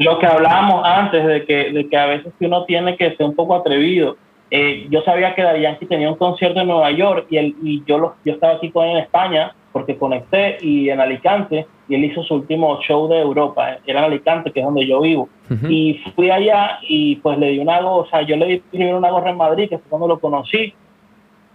lo, 0.00 0.18
que 0.18 0.26
hablábamos 0.26 0.84
antes 0.84 1.24
de 1.26 1.44
que, 1.44 1.72
de 1.72 1.88
que 1.88 1.96
a 1.96 2.06
veces 2.06 2.32
uno 2.40 2.64
tiene 2.64 2.96
que 2.96 3.14
ser 3.16 3.26
un 3.26 3.34
poco 3.34 3.54
atrevido. 3.54 4.16
Eh, 4.50 4.86
yo 4.90 5.02
sabía 5.02 5.34
que 5.34 5.42
Dari 5.42 5.62
Yankee 5.62 5.86
tenía 5.86 6.08
un 6.08 6.16
concierto 6.16 6.60
en 6.60 6.66
Nueva 6.66 6.90
York 6.90 7.26
y, 7.30 7.36
él, 7.36 7.54
y 7.62 7.84
yo, 7.84 7.98
lo, 7.98 8.14
yo 8.24 8.32
estaba 8.32 8.54
aquí 8.54 8.70
con 8.70 8.86
él 8.86 8.96
en 8.96 9.04
España 9.04 9.54
porque 9.72 9.96
conecté 9.96 10.58
y 10.60 10.90
en 10.90 11.00
Alicante 11.00 11.66
y 11.88 11.94
él 11.94 12.04
hizo 12.04 12.22
su 12.22 12.34
último 12.34 12.80
show 12.82 13.08
de 13.08 13.20
Europa, 13.20 13.78
era 13.86 14.00
en 14.00 14.04
Alicante, 14.06 14.52
que 14.52 14.60
es 14.60 14.66
donde 14.66 14.86
yo 14.86 15.00
vivo. 15.00 15.28
Y 15.68 16.00
fui 16.14 16.30
allá 16.30 16.78
y 16.82 17.16
pues 17.16 17.36
le 17.38 17.50
di 17.50 17.58
una 17.58 17.80
gorra, 17.80 18.06
o 18.06 18.06
sea, 18.06 18.22
yo 18.22 18.36
le 18.36 18.46
di 18.46 18.58
primero 18.58 18.98
una 18.98 19.10
gorra 19.10 19.30
en 19.30 19.36
Madrid, 19.36 19.68
que 19.68 19.78
fue 19.78 19.88
cuando 19.88 20.06
lo 20.06 20.20
conocí, 20.20 20.72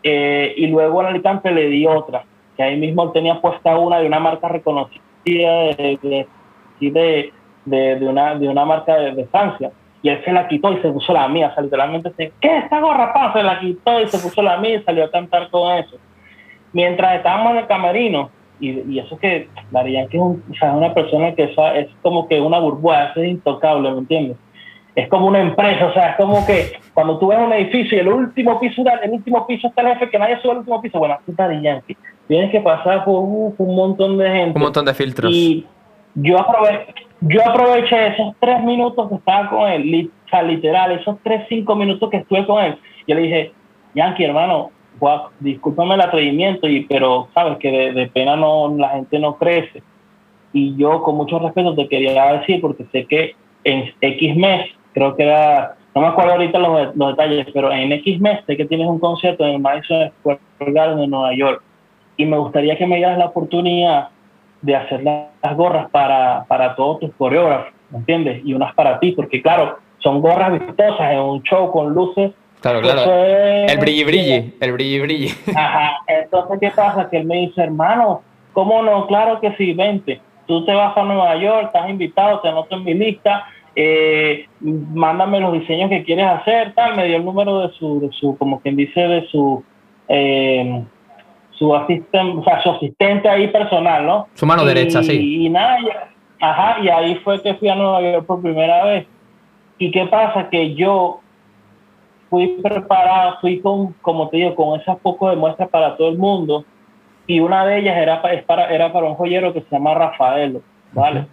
eh, 0.04 0.54
y 0.58 0.68
luego 0.68 1.02
en 1.02 1.08
Alicante 1.08 1.52
le 1.52 1.70
di 1.70 1.88
otra, 1.88 2.26
que 2.58 2.64
ahí 2.64 2.78
mismo 2.78 3.04
él 3.04 3.12
tenía 3.14 3.40
puesta 3.40 3.78
una 3.78 4.00
de 4.00 4.08
una 4.08 4.20
marca 4.20 4.50
reconocida 4.50 5.02
de, 5.26 5.98
de, 6.02 6.28
de, 6.92 7.34
de 7.66 8.08
una, 8.08 8.36
de 8.36 8.48
una 8.48 8.66
marca 8.66 8.96
de, 8.96 9.26
Francia. 9.26 9.72
Y 10.02 10.10
él 10.10 10.22
se 10.24 10.32
la 10.32 10.48
quitó 10.48 10.72
y 10.72 10.82
se 10.82 10.92
puso 10.92 11.14
la 11.14 11.28
mía, 11.28 11.48
o 11.48 11.54
sea, 11.56 11.64
literalmente, 11.64 12.32
¿qué 12.40 12.58
esta 12.58 12.80
gorra? 12.80 13.34
Se 13.34 13.42
la 13.42 13.60
quitó 13.60 14.02
y 14.02 14.08
se 14.08 14.20
puso 14.20 14.42
la 14.44 14.58
mía 14.58 14.76
y 14.76 14.84
salió 14.84 15.06
a 15.06 15.10
cantar 15.12 15.50
con 15.50 15.72
eso 15.78 15.98
mientras 16.76 17.16
estábamos 17.16 17.54
en 17.54 17.60
el 17.60 17.68
camerino, 17.68 18.30
y, 18.60 19.00
eso 19.00 19.18
que 19.18 19.48
Darían 19.72 20.08
que 20.10 20.18
es, 20.18 20.24
una 20.62 20.94
persona 20.94 21.34
que 21.34 21.44
es, 21.44 21.88
como 22.02 22.28
que 22.28 22.40
una 22.40 22.60
burbuja, 22.60 23.14
es 23.16 23.28
intocable, 23.30 23.90
¿me 23.92 24.00
entiendes? 24.00 24.38
Es 24.94 25.08
como 25.08 25.28
una 25.28 25.40
empresa, 25.40 25.88
o 25.88 25.94
sea, 25.94 26.12
es 26.12 26.18
como 26.18 26.46
que 26.46 26.74
cuando 26.94 27.18
tú 27.18 27.28
ves 27.28 27.40
un 27.40 27.54
edificio 27.54 27.98
y 27.98 28.02
el 28.02 28.10
último 28.10 28.60
piso, 28.60 28.84
el 29.02 29.12
último 29.12 29.48
piso 29.48 29.70
está 29.70 29.82
el 29.82 29.88
jefe, 29.90 30.10
que 30.10 30.20
nadie 30.20 30.38
sube 30.42 30.52
al 30.52 30.58
último 30.60 30.82
piso, 30.82 31.00
bueno, 31.00 31.18
es 31.26 31.36
Daddy 31.36 31.62
Yankee. 31.62 31.98
Tienes 32.28 32.52
que 32.52 32.60
pasar 32.60 33.06
por 33.06 33.24
un 33.24 33.76
montón 33.76 34.18
de 34.18 34.30
gente. 34.30 34.58
Un 34.58 34.64
montón 34.64 34.86
de 34.86 34.94
filtros. 34.94 35.32
Y 35.34 35.66
yo, 36.16 36.40
aprove 36.40 36.88
yo 37.22 37.42
aproveché 37.48 38.08
esos 38.08 38.36
tres 38.40 38.64
minutos 38.64 39.10
que 39.10 39.16
estaba 39.16 39.50
con 39.50 39.68
él, 39.70 40.12
literal, 40.44 40.92
esos 40.92 41.18
tres, 41.24 41.46
cinco 41.48 41.76
minutos 41.76 42.10
que 42.10 42.18
estuve 42.18 42.46
con 42.46 42.64
él. 42.64 42.78
Yo 43.08 43.16
le 43.16 43.22
dije, 43.22 43.52
Yankee, 43.94 44.26
hermano, 44.26 44.72
discúlpame 45.40 45.96
el 45.96 46.02
atrevimiento, 46.02 46.68
y, 46.68 46.86
pero 46.86 47.28
sabes 47.34 47.58
que 47.60 47.92
de, 47.92 48.08
pena 48.08 48.36
no 48.36 48.76
la 48.78 48.90
gente 48.90 49.20
no 49.20 49.38
crece. 49.38 49.82
Y 50.54 50.76
yo 50.78 51.04
con 51.04 51.16
mucho 51.16 51.40
respeto 51.40 51.76
te 51.76 51.88
quería 51.88 52.34
decir, 52.34 52.62
porque 52.62 52.86
sé 52.92 53.06
que 53.06 53.36
en 53.64 53.94
X 54.00 54.36
mes, 54.36 54.70
creo 54.94 55.16
que 55.16 55.24
era, 55.24 55.76
no 55.94 56.02
me 56.02 56.08
acuerdo 56.08 56.34
ahorita 56.34 56.60
los, 56.60 56.96
detalles, 56.96 57.48
pero 57.54 57.72
en 57.72 57.92
X 57.92 58.20
mes 58.20 58.40
sé 58.46 58.56
que 58.56 58.66
tienes 58.66 58.88
un 58.88 59.00
concierto 59.00 59.46
en 59.46 59.56
el 59.56 59.60
Madison 59.60 60.12
Square 60.20 60.40
Garden 60.60 61.00
de 61.00 61.08
Nueva 61.08 61.34
York. 61.36 61.62
Y 62.18 62.26
me 62.26 62.38
gustaría 62.38 62.78
que 62.78 62.88
me 62.88 62.98
dieras 62.98 63.18
la 63.18 63.26
oportunidad 63.26 64.10
de 64.66 64.76
hacer 64.76 65.04
las 65.04 65.56
gorras 65.56 65.90
para, 65.92 66.46
para 66.48 66.76
todos 66.76 67.00
tus 67.00 67.14
coreógrafos, 67.16 67.74
¿me 67.92 68.00
entiendes? 68.00 68.42
Y 68.44 68.54
unas 68.54 68.74
para 68.74 69.00
ti, 69.00 69.12
porque 69.12 69.42
claro, 69.42 69.78
son 70.00 70.22
gorras 70.22 70.54
vistosas 70.54 71.12
en 71.12 71.20
un 71.20 71.44
show 71.44 71.72
con 71.72 71.94
luces 71.94 72.32
Claro, 72.62 72.82
claro. 72.82 73.14
el 73.14 73.78
brilli 73.78 74.04
brilli, 74.04 74.54
el 74.60 74.72
brilli 74.72 75.00
brilli. 75.00 75.28
Ajá, 75.56 75.98
entonces, 76.08 76.58
¿qué 76.60 76.72
pasa? 76.72 77.08
Que 77.12 77.18
él 77.18 77.26
me 77.26 77.42
dice, 77.42 77.62
hermano, 77.62 78.24
¿cómo 78.54 78.82
no? 78.82 79.06
Claro 79.06 79.40
que 79.40 79.52
sí, 79.56 79.74
vente. 79.74 80.20
Tú 80.48 80.66
te 80.66 80.74
vas 80.74 80.98
a 80.98 81.04
Nueva 81.04 81.36
York, 81.36 81.68
estás 81.68 81.88
invitado, 81.88 82.40
te 82.40 82.48
anoto 82.48 82.76
en 82.78 82.84
mi 82.84 82.96
lista, 82.96 83.46
eh, 83.76 84.48
mándame 84.62 85.40
los 85.42 85.54
diseños 85.54 85.92
que 85.92 86.04
quieres 86.04 86.26
hacer, 86.26 86.74
tal. 86.74 86.96
Me 86.96 87.06
dio 87.06 87.18
el 87.18 87.26
número 87.26 87.68
de 87.68 87.74
su, 87.76 88.00
de 88.00 88.10
su 88.14 88.36
como 88.38 88.60
quien 88.62 88.76
dice, 88.76 89.00
de 89.00 89.28
su, 89.28 89.64
eh, 90.08 90.84
su 91.58 91.74
asistente, 91.76 92.38
o 92.38 92.44
sea, 92.44 92.62
su 92.62 92.72
asistente 92.72 93.30
ahí 93.30 93.48
personal, 93.48 94.06
¿no? 94.06 94.28
Su 94.34 94.46
mano 94.46 94.66
derecha, 94.66 95.02
sí. 95.04 95.46
Y 95.46 95.50
nada, 95.50 95.78
ajá, 96.40 96.78
y 96.82 96.90
ahí 96.90 97.16
fue 97.24 97.42
que 97.42 97.56
fui 97.56 97.70
a 97.70 97.76
Nueva 97.76 98.02
York 98.02 98.26
por 98.26 98.42
primera 98.42 98.84
vez. 98.86 99.08
¿Y 99.78 99.92
qué 99.92 100.06
pasa? 100.06 100.50
Que 100.50 100.74
yo 100.76 101.20
fui 102.30 102.60
preparado, 102.62 103.38
fui 103.42 103.60
con, 103.60 103.94
como 104.02 104.30
te 104.30 104.38
digo, 104.38 104.56
con 104.56 104.80
esas 104.80 104.98
pocos 105.00 105.30
de 105.32 105.38
muestras 105.38 105.70
para 105.70 105.96
todo 105.98 106.10
el 106.10 106.18
mundo. 106.18 106.66
Y 107.28 107.40
una 107.40 107.66
de 107.66 107.80
ellas 107.80 107.98
era, 107.98 108.22
para, 108.46 108.70
era 108.70 108.92
para 108.94 109.08
un 109.08 109.16
joyero 109.16 109.54
que 109.54 109.62
se 109.62 109.70
llama 109.72 109.94
Rafaelo, 109.94 110.62
¿vale? 110.92 111.26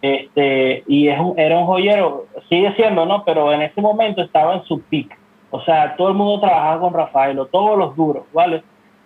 Este, 0.00 0.84
y 0.86 1.08
es 1.08 1.18
un, 1.18 1.38
era 1.38 1.58
un 1.58 1.66
joyero, 1.66 2.26
sigue 2.48 2.74
siendo, 2.74 3.06
¿no? 3.06 3.24
Pero 3.24 3.52
en 3.52 3.62
ese 3.62 3.80
momento 3.80 4.22
estaba 4.22 4.54
en 4.54 4.64
su 4.64 4.80
pick. 4.82 5.18
O 5.50 5.60
sea, 5.62 5.94
todo 5.96 6.08
el 6.08 6.14
mundo 6.14 6.40
trabajaba 6.40 6.80
con 6.80 6.94
Rafaelo, 6.94 7.46
todos 7.46 7.78
los 7.78 7.94
duros, 7.96 8.24
¿vale? 8.32 8.62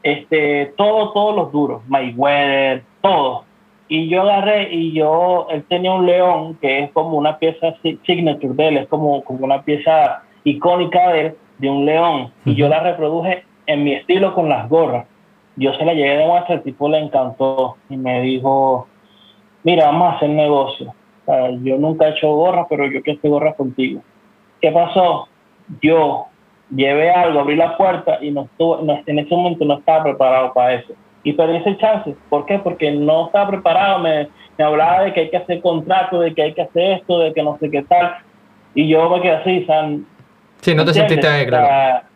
Este, 0.09 0.73
todos, 0.79 1.13
todos 1.13 1.37
los 1.37 1.53
duros, 1.53 1.83
Mayweather, 1.87 2.83
todos. 3.03 3.45
Y 3.89 4.09
yo 4.09 4.23
agarré 4.23 4.73
y 4.73 4.93
yo, 4.93 5.49
él 5.51 5.65
tenía 5.69 5.93
un 5.93 6.07
león 6.07 6.57
que 6.63 6.85
es 6.85 6.93
como 6.93 7.19
una 7.19 7.39
pieza 7.39 7.75
signature 7.83 8.55
de 8.55 8.69
él, 8.69 8.77
es 8.79 8.89
como, 8.89 9.23
como 9.23 9.45
una 9.45 9.63
pieza 9.63 10.23
icónica 10.45 11.11
de, 11.11 11.37
de 11.59 11.71
un 11.71 11.85
león 11.85 12.33
y 12.47 12.55
yo 12.55 12.71
la 12.71 12.81
reproduje 12.81 13.45
en 13.67 13.85
mi 13.85 13.93
estilo 13.93 14.35
con 14.35 14.49
las 14.49 14.67
gorras. 14.71 15.07
Yo 15.57 15.75
se 15.75 15.85
la 15.85 15.93
llegué 15.93 16.17
de 16.17 16.27
muestra, 16.27 16.55
el 16.55 16.63
tipo 16.63 16.89
le 16.89 17.01
encantó 17.01 17.77
y 17.91 17.99
me 17.99 18.23
dijo, 18.23 18.89
mira, 19.63 19.87
vamos 19.87 20.15
a 20.15 20.17
hacer 20.17 20.31
negocio. 20.31 20.95
yo 21.63 21.77
nunca 21.77 22.09
he 22.09 22.11
hecho 22.13 22.33
gorras, 22.35 22.67
pero 22.71 22.87
yo 22.87 23.03
quiero 23.03 23.19
hacer 23.19 23.31
gorras 23.31 23.57
contigo. 23.57 24.01
¿Qué 24.63 24.73
pasó? 24.73 25.29
Yo 25.83 26.29
llevé 26.71 27.11
algo, 27.11 27.41
abrí 27.41 27.57
la 27.57 27.77
puerta 27.77 28.19
y 28.21 28.31
no 28.31 28.43
estuvo, 28.43 28.81
en 28.81 29.19
ese 29.19 29.35
momento 29.35 29.65
no 29.65 29.79
estaba 29.79 30.05
preparado 30.05 30.53
para 30.53 30.75
eso. 30.75 30.93
Y 31.25 31.33
perdí 31.33 31.57
ese 31.57 31.77
chance. 31.79 32.15
¿Por 32.29 32.47
qué? 32.47 32.59
Porque 32.59 32.91
no 32.91 33.27
estaba 33.27 33.51
preparado. 33.51 33.99
Me, 33.99 34.29
me 34.57 34.65
hablaba 34.65 35.03
de 35.03 35.13
que 35.13 35.21
hay 35.21 35.31
que 35.31 35.37
hacer 35.37 35.61
contrato, 35.61 36.21
de 36.21 36.33
que 36.33 36.43
hay 36.43 36.55
que 36.55 36.63
hacer 36.63 36.99
esto, 36.99 37.19
de 37.19 37.33
que 37.35 37.43
no 37.43 37.59
sé 37.59 37.71
qué 37.71 37.83
tal. 37.83 38.17
Y 38.75 38.89
yo 38.89 39.11
me 39.11 39.21
quedé 39.21 39.33
así, 39.33 39.65
San, 39.67 40.07
Sí, 40.61 40.75
no 40.75 40.85
te 40.85 40.93
sentiste 40.93 41.47
claro. 41.47 42.07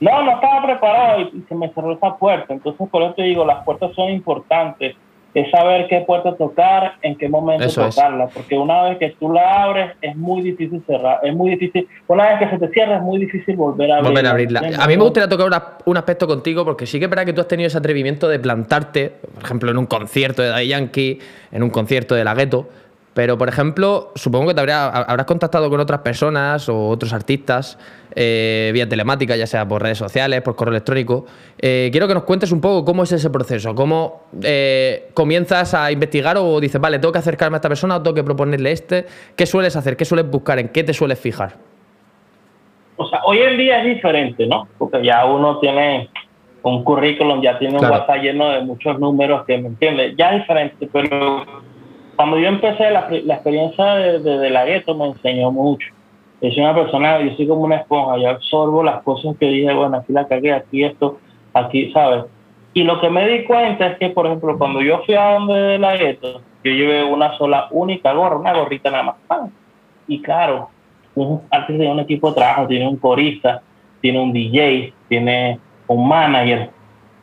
No, 0.00 0.22
no 0.22 0.32
estaba 0.32 0.62
preparado 0.62 1.22
y, 1.22 1.44
se 1.48 1.54
me 1.56 1.68
cerró 1.70 1.92
esa 1.92 2.16
puerta. 2.16 2.54
Entonces, 2.54 2.88
por 2.88 3.02
eso 3.02 3.14
te 3.14 3.22
digo, 3.22 3.44
las 3.44 3.64
puertas 3.64 3.92
son 3.94 4.10
importantes. 4.10 4.96
Es 5.34 5.50
saber 5.50 5.86
qué 5.88 6.00
puerta 6.06 6.34
tocar, 6.36 6.94
en 7.02 7.16
qué 7.16 7.28
momento 7.28 7.68
tocarla. 7.68 8.28
Porque 8.28 8.56
una 8.56 8.82
vez 8.84 8.98
que 8.98 9.10
tú 9.18 9.30
la 9.32 9.64
abres, 9.64 9.92
es 10.00 10.16
muy 10.16 10.42
difícil 10.42 10.82
cerrar. 10.86 11.20
Es 11.22 11.34
muy 11.34 11.50
difícil. 11.50 11.86
Una 12.06 12.28
vez 12.28 12.38
que 12.38 12.50
se 12.50 12.58
te 12.58 12.72
cierra, 12.72 12.96
es 12.96 13.02
muy 13.02 13.20
difícil 13.20 13.56
volver 13.56 13.92
a, 13.92 14.00
volver 14.00 14.26
a 14.26 14.30
abrirla. 14.30 14.60
A 14.78 14.86
mí 14.86 14.96
me 14.96 15.02
gustaría 15.02 15.28
tocar 15.28 15.78
un 15.84 15.96
aspecto 15.96 16.26
contigo, 16.26 16.64
porque 16.64 16.86
sí 16.86 16.98
que 16.98 17.04
es 17.04 17.10
verdad 17.10 17.26
que 17.26 17.32
tú 17.32 17.40
has 17.40 17.48
tenido 17.48 17.66
ese 17.66 17.78
atrevimiento 17.78 18.28
de 18.28 18.38
plantarte, 18.38 19.12
por 19.34 19.44
ejemplo, 19.44 19.70
en 19.70 19.78
un 19.78 19.86
concierto 19.86 20.42
de 20.42 20.48
Daddy 20.48 20.68
Yankee, 20.68 21.18
en 21.52 21.62
un 21.62 21.70
concierto 21.70 22.14
de 22.14 22.24
La 22.24 22.34
Ghetto 22.34 22.68
pero, 23.18 23.36
por 23.36 23.48
ejemplo, 23.48 24.12
supongo 24.14 24.46
que 24.46 24.54
te 24.54 24.60
habrás 24.60 25.26
contactado 25.26 25.68
con 25.68 25.80
otras 25.80 26.02
personas 26.02 26.68
o 26.68 26.86
otros 26.86 27.12
artistas 27.12 27.76
eh, 28.14 28.70
vía 28.72 28.88
telemática, 28.88 29.34
ya 29.34 29.48
sea 29.48 29.66
por 29.66 29.82
redes 29.82 29.98
sociales, 29.98 30.40
por 30.42 30.54
correo 30.54 30.70
electrónico. 30.70 31.26
Eh, 31.60 31.88
quiero 31.90 32.06
que 32.06 32.14
nos 32.14 32.22
cuentes 32.22 32.52
un 32.52 32.60
poco 32.60 32.84
cómo 32.84 33.02
es 33.02 33.10
ese 33.10 33.28
proceso, 33.28 33.74
cómo 33.74 34.28
eh, 34.44 35.08
comienzas 35.14 35.74
a 35.74 35.90
investigar 35.90 36.36
o 36.38 36.60
dices, 36.60 36.80
vale, 36.80 37.00
tengo 37.00 37.10
que 37.10 37.18
acercarme 37.18 37.56
a 37.56 37.58
esta 37.58 37.68
persona 37.68 37.96
o 37.96 38.02
tengo 38.04 38.14
que 38.14 38.22
proponerle 38.22 38.70
este. 38.70 39.06
¿Qué 39.34 39.46
sueles 39.46 39.74
hacer? 39.74 39.96
¿Qué 39.96 40.04
sueles 40.04 40.30
buscar? 40.30 40.60
¿En 40.60 40.68
qué 40.68 40.84
te 40.84 40.94
sueles 40.94 41.18
fijar? 41.18 41.56
O 42.98 43.08
sea, 43.08 43.22
hoy 43.24 43.38
en 43.38 43.58
día 43.58 43.80
es 43.80 43.96
diferente, 43.96 44.46
¿no? 44.46 44.68
Porque 44.78 45.04
ya 45.04 45.24
uno 45.24 45.58
tiene 45.58 46.08
un 46.62 46.84
currículum, 46.84 47.42
ya 47.42 47.58
tiene 47.58 47.78
un 47.78 47.84
WhatsApp 47.84 48.22
lleno 48.22 48.50
de 48.50 48.60
muchos 48.60 48.96
números 49.00 49.44
que 49.44 49.58
me 49.58 49.66
entiende. 49.66 50.14
Ya 50.16 50.34
es 50.34 50.42
diferente, 50.42 50.88
pero 50.92 51.44
cuando 52.18 52.36
yo 52.36 52.48
empecé 52.48 52.90
la, 52.90 53.08
la 53.08 53.34
experiencia 53.34 53.94
de, 53.94 54.18
de, 54.18 54.50
la 54.50 54.64
gueto 54.64 54.92
me 54.96 55.06
enseñó 55.06 55.52
mucho. 55.52 55.86
Yo 56.42 56.50
soy 56.50 56.64
una 56.64 56.74
persona, 56.74 57.20
yo 57.20 57.36
soy 57.36 57.46
como 57.46 57.60
una 57.60 57.76
esponja, 57.76 58.18
yo 58.18 58.30
absorbo 58.30 58.82
las 58.82 59.04
cosas 59.04 59.36
que 59.38 59.46
dije, 59.46 59.72
bueno, 59.72 59.98
aquí 59.98 60.12
la 60.12 60.26
cagué, 60.26 60.52
aquí 60.52 60.82
esto, 60.82 61.20
aquí, 61.54 61.92
¿sabes? 61.92 62.24
Y 62.74 62.82
lo 62.82 63.00
que 63.00 63.08
me 63.08 63.24
di 63.28 63.44
cuenta 63.44 63.86
es 63.86 63.98
que, 63.98 64.10
por 64.10 64.26
ejemplo, 64.26 64.58
cuando 64.58 64.82
yo 64.82 65.00
fui 65.06 65.14
a 65.14 65.34
donde 65.34 65.54
de 65.54 65.78
la 65.78 65.96
gueto, 65.96 66.42
yo 66.64 66.72
llevé 66.72 67.04
una 67.04 67.38
sola, 67.38 67.68
única 67.70 68.12
gorra, 68.12 68.34
una 68.34 68.52
gorrita 68.52 68.90
nada 68.90 69.16
más. 69.28 69.50
Y 70.08 70.20
claro, 70.20 70.70
un 71.14 71.42
artista 71.52 71.78
tiene 71.78 71.92
un 71.92 72.00
equipo 72.00 72.30
de 72.30 72.34
trabajo, 72.34 72.66
tiene 72.66 72.88
un 72.88 72.96
corista, 72.96 73.62
tiene 74.00 74.18
un 74.18 74.32
DJ, 74.32 74.92
tiene 75.08 75.60
un 75.86 76.08
manager. 76.08 76.70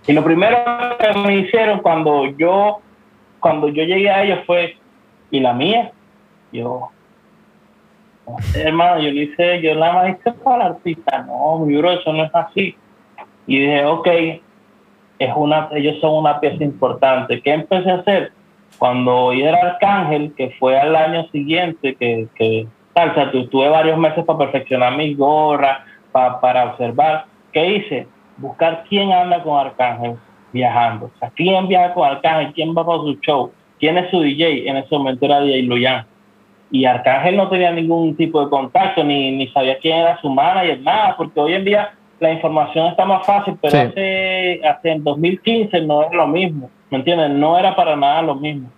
Y 0.08 0.13
lo 0.13 0.23
primero 0.23 0.58
que 0.97 1.19
me 1.19 1.39
hicieron 1.39 1.79
cuando 1.79 2.27
yo, 2.38 2.79
cuando 3.41 3.67
yo 3.67 3.84
llegué 3.84 4.10
a 4.10 4.23
ellos 4.23 4.39
fue, 4.45 4.77
y 5.36 5.39
la 5.39 5.54
mía, 5.54 5.91
yo, 6.52 6.89
hermano, 8.56 9.02
yo 9.02 9.12
le 9.12 9.24
hice, 9.24 9.62
yo 9.62 9.76
la 9.76 9.93
más 9.93 10.10
hice 10.10 10.32
para 10.32 10.58
la 10.58 10.65
artista, 10.65 11.24
no, 11.24 11.60
mi 11.60 11.76
bro, 11.78 11.91
eso 11.91 12.13
no 12.13 12.24
es 12.24 12.36
así. 12.36 12.76
Y 13.48 13.60
dije, 13.60 13.86
ok, 13.86 14.08
es 15.19 15.34
una, 15.36 15.69
ellos 15.71 16.00
son 16.02 16.15
una 16.15 16.39
pieza 16.39 16.63
importante. 16.63 17.41
¿Qué 17.41 17.54
empecé 17.54 17.91
a 17.91 17.95
hacer? 17.95 18.32
Cuando 18.80 19.32
yo 19.34 19.45
era 19.45 19.71
Arcángel, 19.71 20.34
que 20.36 20.50
fue 20.60 20.78
al 20.78 20.95
año 20.95 21.28
siguiente, 21.32 21.95
que, 21.95 22.28
que 22.36 22.67
o 22.93 23.13
sea, 23.13 23.32
tuve 23.32 23.69
varios 23.69 23.98
meses 23.98 24.26
para 24.26 24.39
perfeccionar 24.39 24.98
mis 24.98 25.17
gorras, 25.17 25.80
para, 26.12 26.39
para 26.39 26.65
observar. 26.71 27.26
¿Qué 27.52 27.76
hice? 27.76 28.08
buscar 28.38 28.84
quién 28.89 29.12
anda 29.12 29.41
con 29.43 29.58
Arcángel 29.58 30.17
viajando. 30.52 31.12
O 31.13 31.19
sea, 31.19 31.30
quién 31.36 31.67
viaja 31.67 31.93
con 31.93 32.08
Arcángel, 32.08 32.54
quién 32.54 32.74
va 32.76 32.86
para 32.86 33.00
su 33.00 33.17
show, 33.21 33.52
quién 33.80 33.98
es 33.98 34.10
su 34.12 34.20
DJ. 34.20 34.70
En 34.70 34.78
ese 34.78 34.96
momento 34.96 35.26
era 35.26 35.42
DJ 35.42 35.64
Luyan. 35.64 36.06
Y 36.72 36.86
Arcángel 36.86 37.38
no 37.38 37.50
tenía 37.50 37.72
ningún 37.72 38.16
tipo 38.16 38.44
de 38.44 38.50
contacto, 38.50 39.04
ni, 39.04 39.32
ni 39.32 39.48
sabía 39.50 39.78
quién 39.78 39.98
era 39.98 40.20
su 40.20 40.30
manager, 40.30 40.82
nada, 40.82 41.16
porque 41.16 41.40
hoy 41.40 41.54
en 41.54 41.64
día 41.64 41.94
la 42.20 42.32
información 42.32 42.88
está 42.88 43.06
más 43.06 43.26
fácil, 43.26 43.58
pero 43.62 43.78
hace, 43.78 44.62
hace 44.68 44.92
en 44.92 45.04
2015 45.04 45.82
no 45.82 46.04
es 46.04 46.12
lo 46.14 46.28
mismo, 46.28 46.70
¿me 46.90 46.98
entiendes? 46.98 47.30
No 47.32 47.58
era 47.58 47.76
para 47.76 47.96
nada 47.96 48.22
lo 48.24 48.36
mismo. 48.36 48.70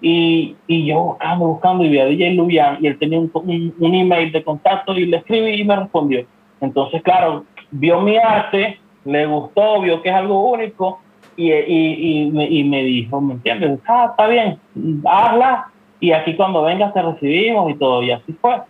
Y, 0.00 0.56
y 0.66 0.86
yo 0.86 1.00
buscando, 1.00 1.46
buscando, 1.46 1.84
y 1.84 1.88
vi 1.88 1.98
a 1.98 2.06
DJ 2.06 2.34
Luyan, 2.34 2.78
y 2.80 2.86
él 2.86 2.98
tenía 2.98 3.18
un, 3.18 3.30
un, 3.34 3.94
email 3.94 4.30
de 4.30 4.44
contacto, 4.44 4.94
y 4.94 5.06
le 5.06 5.18
escribí 5.18 5.60
y 5.60 5.64
me 5.64 5.76
respondió. 5.76 6.24
Entonces, 6.60 7.02
claro, 7.02 7.44
vio 7.70 8.00
mi 8.00 8.16
arte, 8.16 8.78
le 9.04 9.26
gustó, 9.26 9.80
vio 9.80 10.02
que 10.02 10.10
es 10.10 10.14
algo 10.14 10.50
único, 10.50 11.00
y, 11.36 11.52
y, 11.52 12.58
y, 12.58 12.64
me, 12.64 12.82
dijo, 12.82 13.20
¿me 13.20 13.34
entiendes? 13.34 13.78
Ah, 13.86 14.08
está 14.10 14.26
bien, 14.26 14.58
hazla, 15.04 15.70
y 16.00 16.12
aquí 16.12 16.34
cuando 16.34 16.62
vengas 16.62 16.94
te 16.94 17.02
recibimos 17.02 17.70
y 17.70 17.74
todo, 17.74 18.02
y 18.02 18.10
así 18.10 18.32
fue. 18.40 18.60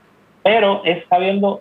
Pero 0.42 0.82
es 0.84 1.04
sabiendo 1.08 1.60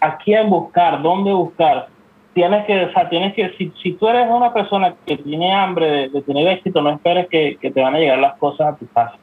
a 0.00 0.18
quién 0.18 0.50
buscar, 0.50 1.02
dónde 1.02 1.32
buscar. 1.32 1.88
Tienes 2.34 2.66
que, 2.66 2.84
o 2.84 2.92
sea, 2.92 3.08
tienes 3.08 3.34
que, 3.34 3.50
si, 3.56 3.72
si 3.82 3.92
tú 3.92 4.08
eres 4.08 4.28
una 4.30 4.52
persona 4.52 4.94
que 5.06 5.16
tiene 5.16 5.52
hambre 5.52 6.08
de, 6.08 6.22
tener 6.22 6.46
éxito, 6.48 6.80
no 6.82 6.90
esperes 6.90 7.26
que, 7.28 7.56
que, 7.60 7.70
te 7.70 7.80
van 7.80 7.94
a 7.94 7.98
llegar 7.98 8.18
las 8.18 8.38
cosas 8.38 8.74
a 8.74 8.76
tu 8.76 8.86
casa. 8.88 9.16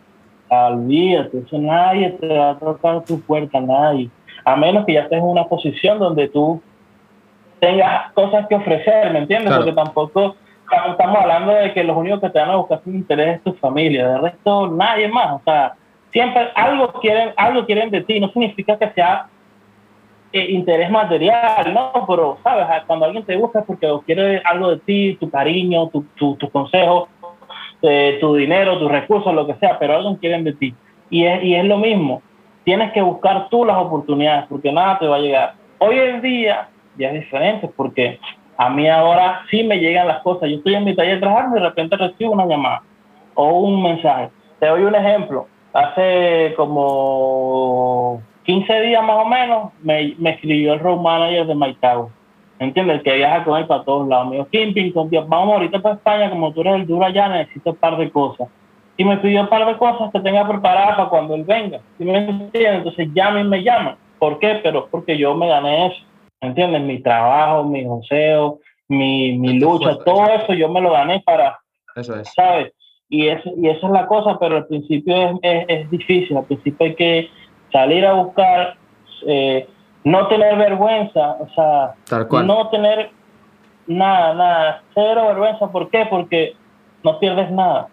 Olvídate, 0.50 1.40
eso 1.40 1.58
nadie 1.58 2.12
te 2.12 2.28
va 2.28 2.52
a 2.52 2.60
tocar 2.60 3.04
tu 3.06 3.20
puerta, 3.22 3.60
nadie. 3.60 4.10
A 4.44 4.56
menos 4.56 4.86
que 4.86 4.94
ya 4.94 5.02
estés 5.02 5.20
en 5.20 5.26
una 5.26 5.46
posición 5.46 5.98
donde 5.98 6.28
tú 6.28 6.62
tengas 7.60 8.12
cosas 8.14 8.48
que 8.48 8.56
ofrecer, 8.56 9.12
¿me 9.12 9.20
entiendes? 9.20 9.56
Porque 9.56 9.72
tampoco 9.72 10.36
estamos 10.92 11.18
hablando 11.18 11.54
de 11.54 11.74
que 11.74 11.84
los 11.84 11.96
únicos 11.98 12.22
que 12.22 12.30
te 12.30 12.40
van 12.40 12.50
a 12.50 12.56
buscar 12.56 12.82
sin 12.84 12.96
interés 12.96 13.38
es 13.38 13.44
tu 13.44 13.54
familia, 13.54 14.08
de 14.08 14.18
resto 14.18 14.68
nadie 14.68 15.08
más. 15.08 15.34
O 15.34 15.42
sea, 15.44 15.74
siempre 16.12 16.50
algo 16.56 16.94
quieren, 16.94 17.34
algo 17.38 17.66
quieren 17.66 17.92
de 17.92 18.02
ti, 18.02 18.20
no 18.20 18.30
significa 18.30 18.78
que 18.78 18.90
sea 18.92 19.28
eh, 20.32 20.52
interés 20.52 20.90
material, 20.90 21.74
¿no? 21.74 22.06
Pero, 22.08 22.38
¿sabes? 22.44 22.66
Cuando 22.88 23.06
alguien 23.06 23.26
te 23.26 23.36
busca 23.36 23.64
porque 23.64 23.88
quiere 24.06 24.42
algo 24.44 24.72
de 24.72 24.80
ti, 24.80 25.18
tu 25.20 25.30
cariño, 25.30 25.88
tu, 25.90 26.04
tu, 26.16 26.36
tu 26.36 26.50
consejo, 26.50 27.08
eh, 27.82 28.18
tu 28.20 28.36
dinero, 28.36 28.80
tus 28.80 28.92
recursos, 28.92 29.34
lo 29.34 29.46
que 29.46 29.56
sea, 29.56 29.78
pero 29.80 29.96
algo 29.96 30.18
quieren 30.18 30.44
de 30.44 30.54
ti. 30.54 30.76
Y 31.10 31.26
es, 31.26 31.44
y 31.44 31.56
es 31.56 31.66
lo 31.66 31.78
mismo. 31.78 32.22
Tienes 32.64 32.92
que 32.94 33.02
buscar 33.02 33.48
tú 33.50 33.64
las 33.64 33.78
oportunidades 33.78 34.46
porque 34.50 34.72
nada 34.72 34.98
te 35.00 35.08
va 35.08 35.18
a 35.18 35.20
llegar. 35.20 35.54
Hoy 35.78 36.00
en 36.00 36.22
día 36.22 36.70
ya 36.98 37.10
es 37.10 37.14
diferente 37.14 37.70
porque 37.76 38.20
a 38.58 38.70
mí 38.70 38.88
ahora 38.88 39.42
sí 39.50 39.64
me 39.64 39.80
llegan 39.80 40.08
las 40.08 40.22
cosas. 40.22 40.50
Yo 40.50 40.58
estoy 40.58 40.76
en 40.76 40.86
mi 40.86 40.96
taller 40.96 41.20
trabajando 41.20 41.58
y 41.58 41.62
de 41.62 41.68
repente 41.68 41.98
recibo 41.98 42.34
una 42.34 42.46
llamada 42.46 42.82
o 43.34 43.60
un 43.60 43.84
mensaje. 43.84 44.30
Te 44.60 44.68
doy 44.68 44.84
un 44.84 44.96
ejemplo. 44.96 45.48
Hace 45.74 46.54
como 46.56 48.22
15 48.44 48.82
días 48.82 49.04
más 49.04 49.18
o 49.18 49.26
menos, 49.26 49.72
me, 49.82 50.16
escribió 50.30 50.74
el 50.74 50.80
road 50.80 51.02
manager 51.02 51.48
de 51.48 51.56
Maitao. 51.56 52.10
¿Entiendes? 52.58 53.04
Que 53.04 53.16
viaja 53.16 53.44
con 53.44 53.60
él 53.60 53.68
para 53.68 53.84
todos 53.84 54.08
lados. 54.08 54.28
Me 54.30 54.38
dijo, 54.38 54.48
Kimping, 54.50 54.94
vamos 55.28 55.56
ahorita 55.56 55.82
para 55.82 55.96
España, 55.96 56.30
como 56.30 56.54
tú 56.54 56.62
eres 56.62 56.76
el 56.76 56.88
duro 56.88 57.06
allá, 57.06 57.28
necesito 57.28 57.72
un 57.72 57.76
par 57.76 57.98
de 57.98 58.10
cosas. 58.10 58.48
Y 58.96 59.04
me 59.04 59.18
pidió 59.18 59.42
un 59.42 59.50
par 59.50 59.66
de 59.66 59.76
cosas 59.76 60.10
que 60.14 60.22
tenga 60.22 60.48
preparadas 60.48 60.96
para 60.96 61.10
cuando 61.10 61.36
él 61.36 61.44
venga. 61.44 61.82
¿Sí 61.98 62.06
me 62.06 62.18
entiendes? 62.18 62.78
Entonces 62.78 63.10
ya 63.14 63.28
a 63.28 63.32
mí 63.32 63.44
me 63.44 63.62
llaman. 63.62 63.98
¿Por 64.20 64.40
qué? 64.40 64.62
Pero 64.64 64.88
porque 64.90 65.18
yo 65.18 65.36
me 65.36 65.50
gané 65.50 65.88
eso. 65.88 65.98
¿Entiendes? 66.42 66.82
Mi 66.82 67.02
trabajo, 67.02 67.64
mi 67.64 67.86
joseo, 67.86 68.60
mi, 68.88 69.38
mi 69.38 69.60
lucha, 69.60 69.98
todo 70.04 70.26
eso 70.28 70.54
yo 70.54 70.70
me 70.70 70.82
lo 70.82 70.92
gané 70.92 71.22
para, 71.26 71.60
eso 71.96 72.20
es. 72.20 72.32
¿sabes? 72.36 72.74
Y 73.10 73.28
eso, 73.28 73.50
y 73.58 73.70
eso 73.70 73.88
es 73.88 73.94
la 73.94 74.08
cosa, 74.08 74.38
pero 74.40 74.58
al 74.58 74.68
principio 74.68 75.16
es, 75.16 75.38
es, 75.42 75.66
es 75.68 75.92
difícil. 75.92 76.38
Al 76.38 76.46
principio 76.46 76.88
hay 76.88 76.96
que 76.96 77.30
salir 77.72 78.06
a 78.06 78.14
buscar, 78.14 78.78
eh, 79.28 79.68
no 80.04 80.28
tener 80.28 80.58
vergüenza, 80.58 81.38
o 81.40 81.50
sea, 81.56 81.96
no 82.44 82.70
tener 82.70 83.12
nada, 83.88 84.34
nada, 84.34 84.84
cero 84.94 85.28
vergüenza. 85.28 85.72
¿Por 85.72 85.90
qué? 85.90 86.06
Porque 86.10 86.56
no 87.04 87.20
pierdes 87.20 87.52
nada. 87.52 87.88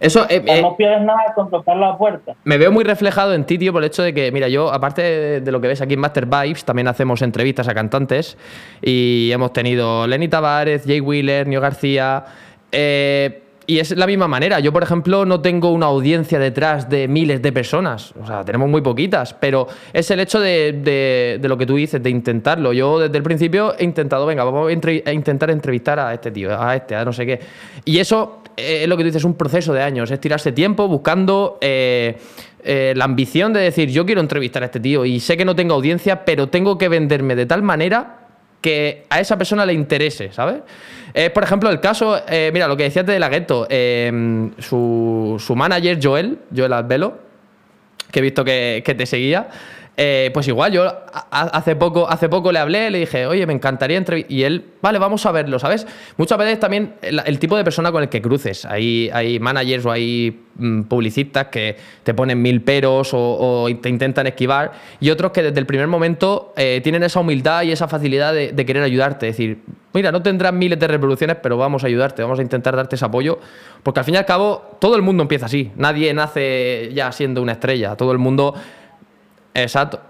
Eso, 0.00 0.26
eh, 0.28 0.42
eh, 0.46 0.62
no 0.62 0.76
pierdes 0.76 1.02
nada 1.02 1.32
con 1.34 1.50
tocar 1.50 1.76
la 1.76 1.98
puerta. 1.98 2.34
Me 2.44 2.56
veo 2.56 2.70
muy 2.70 2.84
reflejado 2.84 3.34
en 3.34 3.44
ti, 3.44 3.58
tío, 3.58 3.72
por 3.72 3.82
el 3.82 3.88
hecho 3.88 4.02
de 4.02 4.14
que, 4.14 4.30
mira, 4.30 4.48
yo, 4.48 4.72
aparte 4.72 5.40
de, 5.40 5.52
lo 5.52 5.60
que 5.60 5.68
ves 5.68 5.80
aquí 5.80 5.94
en 5.94 6.00
Master 6.00 6.26
Vibes, 6.26 6.64
también 6.64 6.86
hacemos 6.86 7.20
entrevistas 7.22 7.66
a 7.68 7.74
cantantes 7.74 8.38
y 8.80 9.30
hemos 9.32 9.52
tenido 9.52 10.06
Lenny 10.06 10.28
Tavares, 10.28 10.84
Jay 10.86 11.00
Wheeler, 11.00 11.48
Nio 11.48 11.60
García. 11.60 12.24
Eh, 12.70 13.42
y 13.68 13.80
es 13.80 13.94
la 13.94 14.06
misma 14.06 14.26
manera. 14.26 14.60
Yo, 14.60 14.72
por 14.72 14.82
ejemplo, 14.82 15.26
no 15.26 15.42
tengo 15.42 15.70
una 15.72 15.86
audiencia 15.86 16.38
detrás 16.38 16.88
de 16.88 17.06
miles 17.06 17.42
de 17.42 17.52
personas. 17.52 18.14
O 18.18 18.26
sea, 18.26 18.42
tenemos 18.42 18.70
muy 18.70 18.80
poquitas. 18.80 19.34
Pero 19.34 19.68
es 19.92 20.10
el 20.10 20.20
hecho 20.20 20.40
de, 20.40 21.38
lo 21.42 21.58
que 21.58 21.66
tú 21.66 21.76
dices, 21.76 22.02
de 22.02 22.08
intentarlo. 22.08 22.72
Yo 22.72 22.98
desde 22.98 23.18
el 23.18 23.22
principio 23.22 23.74
he 23.78 23.84
intentado, 23.84 24.24
venga, 24.24 24.42
vamos 24.42 24.70
a, 24.70 25.12
intentar 25.12 25.50
entrevistar 25.50 26.00
a 26.00 26.14
este 26.14 26.30
tío, 26.30 26.58
a 26.58 26.76
este, 26.76 26.96
a 26.96 27.04
no 27.04 27.12
sé 27.12 27.26
qué. 27.26 27.40
Y 27.84 27.98
eso 27.98 28.38
eh, 28.56 28.84
es 28.84 28.88
lo 28.88 28.96
que 28.96 29.02
tú 29.02 29.08
dices, 29.08 29.20
es 29.20 29.26
un 29.26 29.34
proceso 29.34 29.74
de 29.74 29.82
años. 29.82 30.10
Es 30.10 30.18
tirarse 30.18 30.52
tiempo 30.52 30.88
buscando... 30.88 31.58
Eh, 31.60 32.16
eh, 32.64 32.92
la 32.96 33.04
ambición 33.04 33.52
de 33.52 33.60
decir, 33.60 33.88
yo 33.88 34.04
quiero 34.04 34.20
entrevistar 34.20 34.64
a 34.64 34.66
este 34.66 34.80
tío 34.80 35.04
y 35.04 35.20
sé 35.20 35.36
que 35.36 35.44
no 35.44 35.54
tengo 35.54 35.74
audiencia, 35.74 36.24
pero 36.24 36.48
tengo 36.48 36.76
que 36.76 36.88
venderme 36.88 37.36
de 37.36 37.46
tal 37.46 37.62
manera 37.62 38.17
que 38.60 39.04
a 39.08 39.20
esa 39.20 39.38
persona 39.38 39.64
le 39.64 39.72
interese, 39.72 40.32
¿sabes? 40.32 40.62
Es, 41.14 41.30
por 41.30 41.42
ejemplo, 41.42 41.70
el 41.70 41.80
caso, 41.80 42.20
eh, 42.28 42.50
mira, 42.52 42.68
lo 42.68 42.76
que 42.76 42.84
decías 42.84 43.06
de 43.06 43.18
la 43.18 43.28
gueto, 43.28 43.66
eh, 43.70 44.50
su, 44.58 45.36
su, 45.38 45.56
manager, 45.56 45.98
Joel, 46.02 46.38
Joel 46.54 46.72
Albelo, 46.72 47.18
que 48.10 48.18
he 48.18 48.22
visto 48.22 48.44
que, 48.44 48.82
que 48.84 48.94
te 48.94 49.06
seguía, 49.06 49.48
eh, 50.00 50.30
pues 50.32 50.46
igual, 50.46 50.70
yo 50.70 50.84
hace 51.32 51.74
poco, 51.74 52.08
hace 52.08 52.28
poco 52.28 52.52
le 52.52 52.60
hablé, 52.60 52.88
le 52.88 53.00
dije, 53.00 53.26
oye, 53.26 53.44
me 53.48 53.52
encantaría 53.52 53.98
entrevistar. 53.98 54.30
Y 54.30 54.44
él, 54.44 54.64
vale, 54.80 55.00
vamos 55.00 55.26
a 55.26 55.32
verlo, 55.32 55.58
¿sabes? 55.58 55.88
Muchas 56.16 56.38
veces 56.38 56.60
también 56.60 56.94
el, 57.02 57.38
tipo 57.40 57.56
de 57.56 57.64
persona 57.64 57.90
con 57.90 58.04
el 58.04 58.08
que 58.08 58.22
cruces. 58.22 58.64
Hay, 58.64 59.10
hay 59.12 59.40
managers 59.40 59.84
o 59.86 59.90
hay 59.90 60.44
mm, 60.54 60.82
publicistas 60.82 61.48
que 61.48 61.76
te 62.04 62.14
ponen 62.14 62.40
mil 62.40 62.62
peros 62.62 63.10
o, 63.12 63.68
te 63.82 63.88
intentan 63.88 64.28
esquivar. 64.28 64.70
Y 65.00 65.10
otros 65.10 65.32
que 65.32 65.42
desde 65.42 65.58
el 65.58 65.66
primer 65.66 65.88
momento 65.88 66.52
eh, 66.56 66.80
tienen 66.84 67.02
esa 67.02 67.18
humildad 67.18 67.64
y 67.64 67.72
esa 67.72 67.88
facilidad 67.88 68.32
de, 68.32 68.54
querer 68.64 68.84
ayudarte. 68.84 69.26
Es 69.26 69.36
decir, 69.36 69.62
mira, 69.92 70.12
no 70.12 70.22
tendrás 70.22 70.52
miles 70.52 70.78
de 70.78 70.86
reproducciones, 70.86 71.38
pero 71.42 71.56
vamos 71.56 71.82
a 71.82 71.88
ayudarte, 71.88 72.22
vamos 72.22 72.38
a 72.38 72.42
intentar 72.42 72.76
darte 72.76 72.94
ese 72.94 73.04
apoyo. 73.04 73.40
Porque 73.82 73.98
al 73.98 74.06
fin 74.06 74.14
y 74.14 74.18
al 74.18 74.26
cabo, 74.26 74.76
todo 74.80 74.94
el 74.94 75.02
mundo 75.02 75.22
empieza 75.24 75.46
así. 75.46 75.72
Nadie 75.74 76.14
nace 76.14 76.92
ya 76.94 77.10
siendo 77.10 77.42
una 77.42 77.50
estrella. 77.50 77.96
Todo 77.96 78.12
el 78.12 78.18
mundo 78.18 78.54
Exacto. 79.54 80.00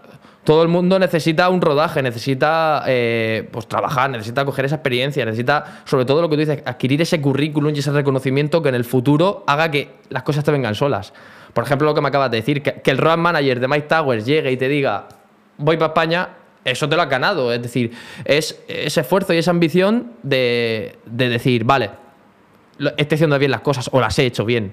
Todo 0.48 0.62
el 0.62 0.68
mundo 0.68 0.98
necesita 0.98 1.50
un 1.50 1.60
rodaje, 1.60 2.02
necesita 2.02 2.82
eh, 2.86 3.46
pues 3.52 3.68
trabajar, 3.68 4.08
necesita 4.08 4.46
coger 4.46 4.64
esa 4.64 4.76
experiencia, 4.76 5.24
necesita, 5.26 5.82
sobre 5.84 6.06
todo 6.06 6.22
lo 6.22 6.30
que 6.30 6.36
tú 6.36 6.40
dices, 6.40 6.62
adquirir 6.64 7.02
ese 7.02 7.20
currículum 7.20 7.74
y 7.74 7.80
ese 7.80 7.92
reconocimiento 7.92 8.62
que 8.62 8.70
en 8.70 8.74
el 8.74 8.86
futuro 8.86 9.44
haga 9.46 9.70
que 9.70 9.90
las 10.08 10.22
cosas 10.22 10.44
te 10.44 10.50
vengan 10.50 10.74
solas. 10.74 11.12
Por 11.52 11.64
ejemplo, 11.64 11.86
lo 11.86 11.94
que 11.94 12.00
me 12.00 12.08
acabas 12.08 12.30
de 12.30 12.38
decir, 12.38 12.62
que, 12.62 12.80
el 12.90 12.96
road 12.96 13.18
manager 13.18 13.60
de 13.60 13.68
Mike 13.68 13.88
Towers 13.88 14.24
llegue 14.24 14.50
y 14.50 14.56
te 14.56 14.68
diga, 14.68 15.08
voy 15.58 15.76
para 15.76 15.88
España, 15.88 16.28
eso 16.64 16.88
te 16.88 16.96
lo 16.96 17.02
has 17.02 17.10
ganado. 17.10 17.52
Es 17.52 17.60
decir, 17.60 17.92
es 18.24 18.58
ese 18.68 19.00
esfuerzo 19.02 19.34
y 19.34 19.36
esa 19.36 19.50
ambición 19.50 20.12
de, 20.22 20.98
decir, 21.04 21.64
vale, 21.64 21.90
estoy 22.96 23.16
haciendo 23.16 23.38
bien 23.38 23.50
las 23.50 23.60
cosas 23.60 23.90
o 23.92 24.00
las 24.00 24.18
he 24.18 24.24
hecho 24.24 24.46
bien. 24.46 24.72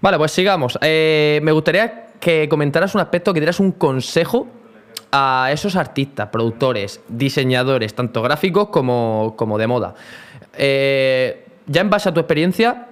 Vale, 0.00 0.18
pues 0.18 0.32
sigamos. 0.32 0.76
Eh, 0.82 1.38
me 1.44 1.52
gustaría 1.52 2.05
que 2.20 2.48
comentaras 2.48 2.94
un 2.94 3.00
aspecto, 3.00 3.32
que 3.32 3.40
dieras 3.40 3.60
un 3.60 3.72
consejo 3.72 4.46
a 5.12 5.48
esos 5.52 5.76
artistas, 5.76 6.28
productores, 6.28 7.02
diseñadores, 7.08 7.94
tanto 7.94 8.22
gráficos 8.22 8.68
como, 8.68 9.34
como 9.36 9.58
de 9.58 9.66
moda. 9.66 9.94
Eh, 10.56 11.46
ya 11.66 11.80
en 11.80 11.90
base 11.90 12.08
a 12.08 12.14
tu 12.14 12.20
experiencia, 12.20 12.88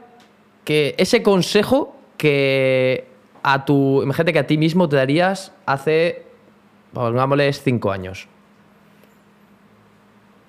que 0.65 0.95
ese 0.99 1.23
consejo 1.23 1.97
que 2.17 3.07
a 3.43 3.65
tu, 3.65 4.03
imagínate 4.03 4.33
que 4.33 4.39
a 4.39 4.47
ti 4.47 4.57
mismo 4.57 4.89
te 4.89 4.97
darías 4.97 5.55
hace, 5.67 6.25
pongámosles, 6.93 7.63
cinco 7.63 7.91
años. 7.91 8.29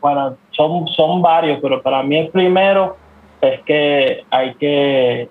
Bueno, 0.02 0.38
son, 0.52 0.88
son 0.90 1.22
varios, 1.22 1.60
pero 1.62 1.82
para 1.82 2.04
mí 2.04 2.18
el 2.18 2.30
primero 2.30 2.96
es 3.42 3.62
que 3.64 4.24
hay 4.30 4.54
que 4.56 5.30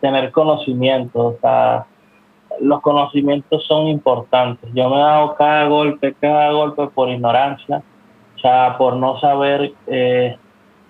tener 0.00 0.30
conocimiento, 0.32 1.28
o 1.28 1.38
sea, 1.40 1.86
los 2.60 2.80
conocimientos 2.80 3.64
son 3.66 3.88
importantes. 3.88 4.70
Yo 4.74 4.88
me 4.88 4.96
he 4.96 5.00
dado 5.00 5.34
cada 5.34 5.66
golpe, 5.66 6.14
cada 6.20 6.52
golpe 6.52 6.86
por 6.88 7.08
ignorancia, 7.08 7.82
o 8.36 8.38
sea, 8.38 8.76
por 8.78 8.96
no 8.96 9.18
saber 9.20 9.72
eh, 9.86 10.36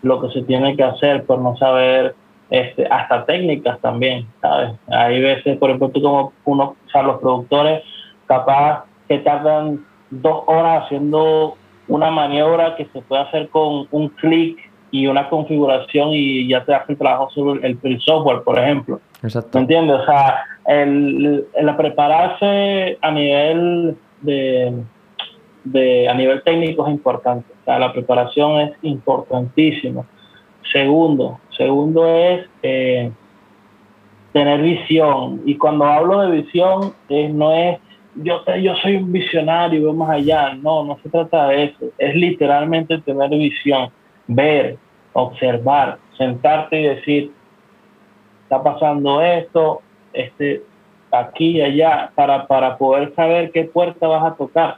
lo 0.02 0.20
que 0.20 0.28
se 0.30 0.42
tiene 0.42 0.76
que 0.76 0.84
hacer, 0.84 1.24
por 1.24 1.38
no 1.38 1.56
saber 1.56 2.14
este, 2.50 2.86
hasta 2.86 3.24
técnicas 3.24 3.80
también, 3.80 4.26
¿sabes? 4.40 4.72
Hay 4.88 5.20
veces, 5.20 5.58
por 5.58 5.70
ejemplo, 5.70 5.90
tú 5.90 6.02
como 6.02 6.32
uno, 6.44 6.76
o 6.86 6.90
sea, 6.90 7.02
los 7.02 7.20
productores 7.20 7.82
capaz 8.26 8.84
que 9.08 9.18
tardan 9.18 9.84
dos 10.10 10.44
horas 10.46 10.84
haciendo 10.84 11.56
una 11.88 12.10
maniobra 12.10 12.76
que 12.76 12.86
se 12.86 13.00
puede 13.02 13.22
hacer 13.22 13.48
con 13.48 13.86
un 13.90 14.08
clic 14.10 14.58
y 14.90 15.06
una 15.06 15.28
configuración 15.28 16.10
y 16.12 16.48
ya 16.48 16.64
te 16.64 16.74
hace 16.74 16.92
el 16.92 16.98
trabajo 16.98 17.30
sobre 17.30 17.66
el, 17.66 18.00
software, 18.00 18.42
por 18.42 18.58
ejemplo. 18.58 19.00
Exacto. 19.22 19.50
¿Me 19.54 19.62
entiendes? 19.62 20.00
O 20.00 20.04
sea, 20.04 20.44
el, 20.66 21.46
prepararse 21.76 22.98
a 23.00 23.10
nivel 23.10 23.96
de, 24.22 24.72
de, 25.64 26.08
a 26.08 26.14
nivel 26.14 26.42
técnico 26.42 26.86
es 26.86 26.92
importante. 26.92 27.52
O 27.62 27.64
sea, 27.64 27.78
la 27.78 27.92
preparación 27.92 28.60
es 28.60 28.72
importantísima. 28.82 30.04
Segundo, 30.72 31.38
segundo 31.56 32.06
es 32.06 32.46
eh, 32.62 33.10
tener 34.32 34.60
visión. 34.62 35.42
Y 35.44 35.56
cuando 35.56 35.84
hablo 35.84 36.20
de 36.22 36.42
visión, 36.42 36.94
no 37.08 37.52
es 37.52 37.78
yo, 38.16 38.42
yo 38.60 38.74
soy 38.76 38.96
un 38.96 39.12
visionario, 39.12 39.86
voy 39.86 39.96
más 39.96 40.10
allá. 40.10 40.54
No, 40.54 40.84
no 40.84 40.98
se 41.02 41.08
trata 41.08 41.48
de 41.48 41.64
eso. 41.64 41.86
Es 41.98 42.14
literalmente 42.14 42.98
tener 42.98 43.30
visión, 43.30 43.90
ver, 44.26 44.78
observar, 45.12 45.98
sentarte 46.16 46.80
y 46.80 46.84
decir, 46.84 47.32
está 48.42 48.62
pasando 48.62 49.20
esto, 49.20 49.82
este, 50.16 50.62
aquí 51.10 51.58
y 51.58 51.62
allá, 51.62 52.10
para, 52.14 52.46
para 52.46 52.76
poder 52.76 53.14
saber 53.14 53.50
qué 53.52 53.64
puerta 53.64 54.06
vas 54.06 54.32
a 54.32 54.34
tocar. 54.34 54.76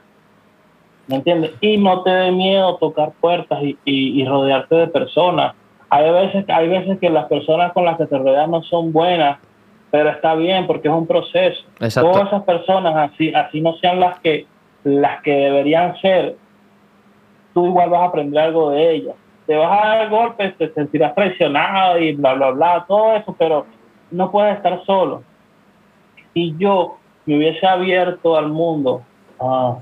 ¿Me 1.07 1.15
entiendes? 1.15 1.51
Y 1.59 1.77
no 1.77 2.03
te 2.03 2.11
dé 2.11 2.31
miedo 2.31 2.77
tocar 2.77 3.13
puertas 3.19 3.63
y, 3.63 3.77
y, 3.83 4.23
rodearte 4.25 4.75
de 4.75 4.87
personas. 4.87 5.55
Hay 5.89 6.11
veces, 6.11 6.45
hay 6.49 6.69
veces 6.69 6.99
que 6.99 7.09
las 7.09 7.25
personas 7.25 7.73
con 7.73 7.85
las 7.85 7.97
que 7.97 8.05
te 8.05 8.17
rodeas 8.17 8.47
no 8.47 8.61
son 8.63 8.93
buenas 8.93 9.39
pero 9.91 10.09
está 10.09 10.35
bien 10.35 10.67
porque 10.67 10.87
es 10.87 10.93
un 10.93 11.07
proceso. 11.07 11.63
Todas 11.77 12.27
esas 12.27 12.43
personas 12.43 13.11
así, 13.11 13.33
así 13.33 13.61
no 13.61 13.75
sean 13.77 13.99
las 13.99 14.19
que, 14.19 14.45
las 14.83 15.21
que 15.23 15.31
deberían 15.31 15.99
ser, 15.99 16.35
tú 17.53 17.67
igual 17.67 17.89
vas 17.89 18.01
a 18.01 18.05
aprender 18.05 18.43
algo 18.43 18.71
de 18.71 18.95
ellas. 18.95 19.15
Te 19.47 19.55
vas 19.55 19.71
a 19.71 19.87
dar 19.87 20.09
golpes, 20.09 20.55
te 20.57 20.71
sentirás 20.73 21.15
traicionado 21.15 21.97
y 21.97 22.13
bla, 22.13 22.35
bla, 22.35 22.51
bla, 22.51 22.85
todo 22.87 23.15
eso, 23.15 23.35
pero 23.37 23.65
no 24.11 24.29
puedes 24.29 24.57
estar 24.57 24.83
solo. 24.85 25.23
Si 26.39 26.55
yo 26.57 26.95
me 27.25 27.35
hubiese 27.35 27.67
abierto 27.67 28.37
al 28.37 28.47
mundo, 28.47 29.01
ah, 29.41 29.77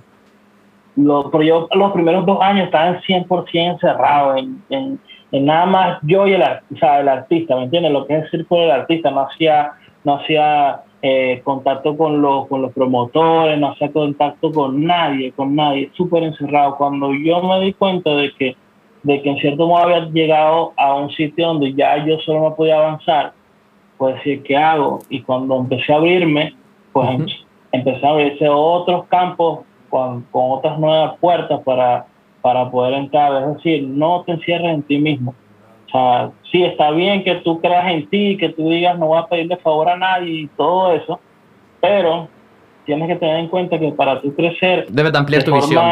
lo, 0.95 1.29
pero 1.29 1.43
yo 1.43 1.67
los 1.71 1.91
primeros 1.91 2.25
dos 2.25 2.41
años 2.41 2.65
estaba 2.65 2.87
en 2.87 3.01
100% 3.01 3.49
encerrado 3.53 4.35
en, 4.37 4.63
en, 4.69 4.99
en, 5.31 5.45
nada 5.45 5.67
más 5.67 5.99
yo 6.01 6.25
y 6.25 6.33
el, 6.33 6.41
o 6.41 6.77
sea, 6.79 7.01
el 7.01 7.07
artista, 7.07 7.55
¿me 7.55 7.65
entiendes? 7.65 7.91
Lo 7.91 8.07
que 8.07 8.17
es 8.17 8.23
el 8.23 8.31
círculo 8.31 8.61
del 8.61 8.71
artista, 8.71 9.11
no 9.11 9.27
hacía 9.27 9.73
no 10.03 10.15
hacía 10.15 10.81
eh, 11.03 11.41
contacto 11.43 11.95
con 11.95 12.23
los, 12.23 12.47
con 12.47 12.63
los 12.63 12.73
promotores, 12.73 13.59
no 13.59 13.73
hacía 13.73 13.91
contacto 13.91 14.51
con 14.51 14.83
nadie, 14.83 15.31
con 15.33 15.55
nadie, 15.55 15.91
súper 15.95 16.23
encerrado. 16.23 16.75
Cuando 16.77 17.13
yo 17.13 17.43
me 17.43 17.59
di 17.59 17.73
cuenta 17.73 18.15
de 18.15 18.33
que, 18.33 18.55
de 19.03 19.21
que 19.21 19.29
en 19.29 19.37
cierto 19.37 19.67
modo 19.67 19.83
había 19.83 20.05
llegado 20.05 20.73
a 20.75 20.95
un 20.95 21.11
sitio 21.11 21.49
donde 21.49 21.73
ya 21.73 22.03
yo 22.03 22.17
solo 22.21 22.41
no 22.41 22.55
podía 22.55 22.77
avanzar, 22.77 23.33
pues 23.97 24.15
decir, 24.15 24.43
¿qué 24.43 24.55
hago? 24.55 24.99
Y 25.09 25.21
cuando 25.21 25.57
empecé 25.57 25.93
a 25.93 25.97
abrirme, 25.97 26.53
pues 26.93 27.09
empecé 27.71 28.05
a 28.05 28.09
abrirse 28.09 28.47
otros 28.49 29.05
campos 29.07 29.59
con, 29.89 30.23
con 30.23 30.51
otras 30.51 30.79
nuevas 30.79 31.17
puertas 31.19 31.61
para, 31.63 32.05
para 32.41 32.69
poder 32.69 32.93
entrar. 32.93 33.43
Es 33.43 33.55
decir, 33.55 33.83
no 33.87 34.23
te 34.23 34.33
encierres 34.33 34.73
en 34.73 34.83
ti 34.83 34.97
mismo 34.97 35.33
o 35.87 35.89
sea, 35.89 36.31
sí 36.51 36.63
está 36.63 36.91
bien 36.91 37.23
que 37.23 37.35
tú 37.35 37.61
creas 37.61 37.89
en 37.91 38.09
ti, 38.09 38.37
que 38.37 38.49
tú 38.49 38.69
digas 38.69 38.97
no 38.99 39.07
voy 39.07 39.19
a 39.19 39.27
pedirle 39.27 39.55
favor 39.57 39.89
a 39.89 39.97
nadie 39.97 40.41
y 40.41 40.47
todo 40.47 40.93
eso, 40.93 41.19
pero 41.79 42.27
tienes 42.85 43.07
que 43.07 43.15
tener 43.15 43.37
en 43.37 43.47
cuenta 43.47 43.79
que 43.79 43.91
para 43.91 44.19
tú 44.21 44.33
crecer... 44.35 44.87
Debes 44.89 45.13
ampliar 45.13 45.43
tu 45.43 45.55
visión. 45.55 45.83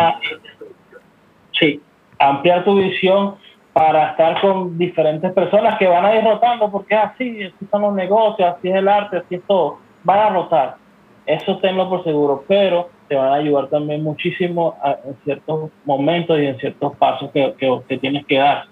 Sí, 1.51 1.81
ampliar 2.19 2.65
tu 2.65 2.75
visión 2.75 3.35
para 3.75 4.11
estar 4.11 4.39
con 4.39 4.77
diferentes 4.77 5.33
personas 5.33 5.77
que 5.77 5.85
van 5.85 6.05
a 6.05 6.15
ir 6.15 6.23
rotando, 6.23 6.71
porque 6.71 6.95
así, 6.95 7.43
así 7.43 7.65
son 7.69 7.81
los 7.81 7.93
negocios, 7.93 8.55
así 8.55 8.69
es 8.69 8.75
el 8.75 8.87
arte, 8.87 9.17
así 9.17 9.35
es 9.35 9.43
todo. 9.45 9.79
Van 10.05 10.19
a 10.19 10.29
rotar, 10.29 10.77
eso 11.25 11.57
tenlo 11.57 11.89
por 11.89 12.01
seguro, 12.05 12.45
pero 12.47 12.87
te 13.09 13.15
van 13.15 13.33
a 13.33 13.35
ayudar 13.35 13.67
también 13.67 14.01
muchísimo 14.01 14.77
en 15.03 15.17
ciertos 15.25 15.71
momentos 15.83 16.39
y 16.39 16.45
en 16.45 16.57
ciertos 16.57 16.95
pasos 16.95 17.29
que, 17.31 17.53
que, 17.59 17.81
que 17.89 17.97
tienes 17.97 18.25
que 18.27 18.37
dar. 18.37 18.63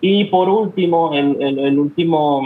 Y 0.00 0.24
por 0.24 0.48
último, 0.48 1.12
el, 1.12 1.36
el, 1.42 1.78
último 1.78 2.40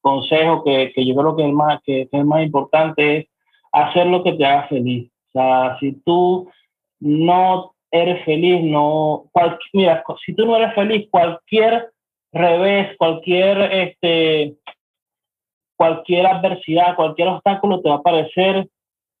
consejo 0.00 0.62
que, 0.62 0.92
que, 0.94 1.04
yo 1.04 1.16
creo 1.16 1.34
que 1.34 1.48
es, 1.48 1.52
más, 1.52 1.82
que, 1.82 2.08
es 2.08 2.24
más 2.24 2.44
importante 2.44 3.16
es 3.16 3.26
hacer 3.72 4.06
lo 4.06 4.22
que 4.22 4.34
te 4.34 4.46
haga 4.46 4.68
feliz. 4.68 5.10
O 5.34 5.40
sea, 5.40 5.76
si 5.80 5.90
tú 6.04 6.48
no 7.00 7.71
eres 7.92 8.24
feliz, 8.24 8.62
no, 8.62 9.26
mira, 9.74 10.02
si 10.24 10.34
tú 10.34 10.46
no 10.46 10.56
eres 10.56 10.74
feliz, 10.74 11.08
cualquier 11.10 11.90
revés, 12.32 12.96
cualquier, 12.96 13.60
este, 13.60 14.54
cualquier 15.76 16.26
adversidad, 16.26 16.96
cualquier 16.96 17.28
obstáculo 17.28 17.82
te 17.82 17.90
va 17.90 17.96
a 17.96 18.02
parecer 18.02 18.66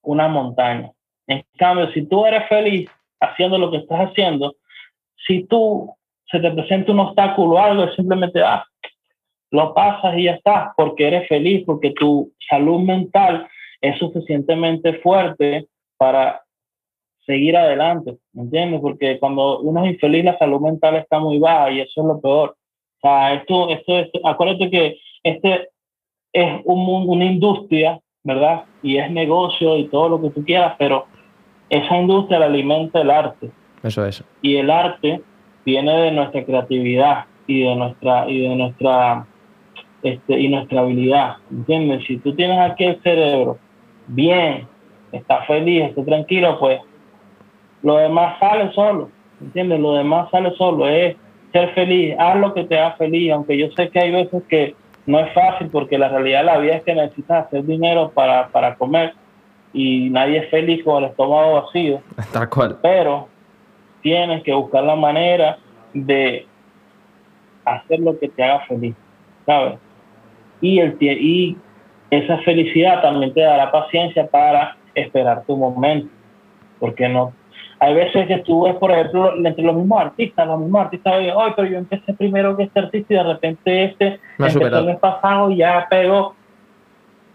una 0.02 0.26
montaña. 0.26 0.90
En 1.26 1.44
cambio, 1.58 1.92
si 1.92 2.08
tú 2.08 2.24
eres 2.24 2.48
feliz 2.48 2.90
haciendo 3.20 3.58
lo 3.58 3.70
que 3.70 3.76
estás 3.76 4.10
haciendo, 4.10 4.54
si 5.26 5.44
tú 5.44 5.94
se 6.30 6.40
te 6.40 6.50
presenta 6.50 6.92
un 6.92 7.00
obstáculo 7.00 7.56
o 7.56 7.58
algo, 7.58 7.92
simplemente 7.92 8.42
ah, 8.42 8.64
lo 9.50 9.74
pasas 9.74 10.16
y 10.16 10.24
ya 10.24 10.32
está, 10.32 10.72
porque 10.78 11.08
eres 11.08 11.28
feliz, 11.28 11.62
porque 11.66 11.90
tu 11.90 12.32
salud 12.48 12.80
mental 12.80 13.46
es 13.82 13.98
suficientemente 13.98 14.94
fuerte 15.00 15.66
para 15.98 16.41
seguir 17.32 17.56
adelante, 17.56 18.18
¿me 18.34 18.42
entiendes? 18.42 18.80
Porque 18.80 19.18
cuando 19.18 19.60
uno 19.60 19.84
es 19.84 19.94
infeliz, 19.94 20.24
la 20.24 20.36
salud 20.36 20.60
mental 20.60 20.96
está 20.96 21.18
muy 21.18 21.38
baja 21.38 21.70
y 21.70 21.80
eso 21.80 22.02
es 22.02 22.06
lo 22.06 22.20
peor. 22.20 22.50
O 22.50 23.00
sea, 23.00 23.34
esto, 23.34 23.70
esto, 23.70 23.98
esto 23.98 24.20
acuérdate 24.24 24.70
que 24.70 24.98
este 25.22 25.68
es 26.34 26.60
un 26.64 26.84
mundo, 26.84 27.12
una 27.12 27.24
industria, 27.24 27.98
¿verdad? 28.22 28.64
Y 28.82 28.98
es 28.98 29.10
negocio 29.10 29.78
y 29.78 29.88
todo 29.88 30.10
lo 30.10 30.20
que 30.20 30.30
tú 30.30 30.44
quieras, 30.44 30.74
pero 30.78 31.06
esa 31.70 31.96
industria 31.96 32.38
la 32.38 32.46
alimenta 32.46 33.00
el 33.00 33.10
arte. 33.10 33.50
Eso 33.82 34.04
es. 34.04 34.22
Y 34.42 34.56
el 34.56 34.70
arte 34.70 35.22
viene 35.64 35.92
de 36.02 36.12
nuestra 36.12 36.44
creatividad 36.44 37.24
y 37.46 37.62
de 37.62 37.74
nuestra 37.74 38.28
y 38.28 38.40
de 38.46 38.54
nuestra 38.54 39.26
este, 40.02 40.38
y 40.38 40.48
nuestra 40.48 40.80
habilidad, 40.80 41.36
¿entiendes? 41.50 42.04
Si 42.06 42.18
tú 42.18 42.34
tienes 42.34 42.58
aquí 42.58 42.84
el 42.84 43.00
cerebro 43.02 43.58
bien, 44.06 44.66
estás 45.12 45.46
feliz, 45.46 45.84
estás 45.84 46.04
tranquilo, 46.04 46.58
pues 46.58 46.80
lo 47.82 47.96
demás 47.96 48.38
sale 48.38 48.72
solo, 48.72 49.10
¿entiendes? 49.40 49.80
Lo 49.80 49.94
demás 49.94 50.30
sale 50.30 50.52
solo, 50.56 50.88
es 50.88 51.16
ser 51.52 51.74
feliz, 51.74 52.14
haz 52.18 52.36
lo 52.36 52.54
que 52.54 52.64
te 52.64 52.78
haga 52.78 52.96
feliz, 52.96 53.32
aunque 53.32 53.58
yo 53.58 53.70
sé 53.76 53.90
que 53.90 54.00
hay 54.00 54.10
veces 54.10 54.42
que 54.48 54.74
no 55.06 55.18
es 55.18 55.32
fácil 55.32 55.68
porque 55.70 55.98
la 55.98 56.08
realidad 56.08 56.40
de 56.40 56.46
la 56.46 56.58
vida 56.58 56.76
es 56.76 56.84
que 56.84 56.94
necesitas 56.94 57.46
hacer 57.46 57.64
dinero 57.64 58.10
para, 58.14 58.48
para 58.48 58.76
comer 58.76 59.14
y 59.72 60.10
nadie 60.10 60.38
es 60.38 60.50
feliz 60.50 60.84
con 60.84 61.02
el 61.02 61.10
estómago 61.10 61.62
vacío. 61.62 62.00
Tal 62.32 62.48
cual. 62.48 62.78
Pero 62.82 63.28
tienes 64.02 64.42
que 64.42 64.52
buscar 64.52 64.84
la 64.84 64.96
manera 64.96 65.58
de 65.92 66.46
hacer 67.64 68.00
lo 68.00 68.18
que 68.18 68.28
te 68.28 68.42
haga 68.42 68.60
feliz, 68.66 68.94
¿sabes? 69.46 69.78
Y, 70.60 70.78
el, 70.78 70.96
y 71.00 71.56
esa 72.10 72.38
felicidad 72.38 73.02
también 73.02 73.32
te 73.32 73.40
dará 73.40 73.70
paciencia 73.70 74.26
para 74.26 74.76
esperar 74.94 75.44
tu 75.46 75.56
momento, 75.56 76.08
porque 76.78 77.08
no. 77.08 77.32
Hay 77.82 77.94
veces 77.94 78.28
que 78.28 78.38
tú 78.38 78.62
ves, 78.62 78.76
por 78.76 78.92
ejemplo, 78.92 79.34
entre 79.44 79.64
los 79.64 79.74
mismos 79.74 80.00
artistas, 80.00 80.46
los 80.46 80.60
mismos 80.60 80.82
artistas, 80.82 81.14
oye, 81.16 81.32
hoy, 81.32 81.50
pero 81.56 81.68
yo 81.68 81.78
empecé 81.78 82.14
primero 82.14 82.56
que 82.56 82.62
este 82.62 82.78
artista 82.78 83.12
y 83.12 83.16
de 83.16 83.22
repente 83.24 83.84
este 83.86 84.20
Me 84.38 84.46
empezó 84.46 84.78
el 84.78 84.86
mes 84.86 85.00
pasado 85.00 85.50
y 85.50 85.56
ya 85.56 85.84
pegó. 85.90 86.36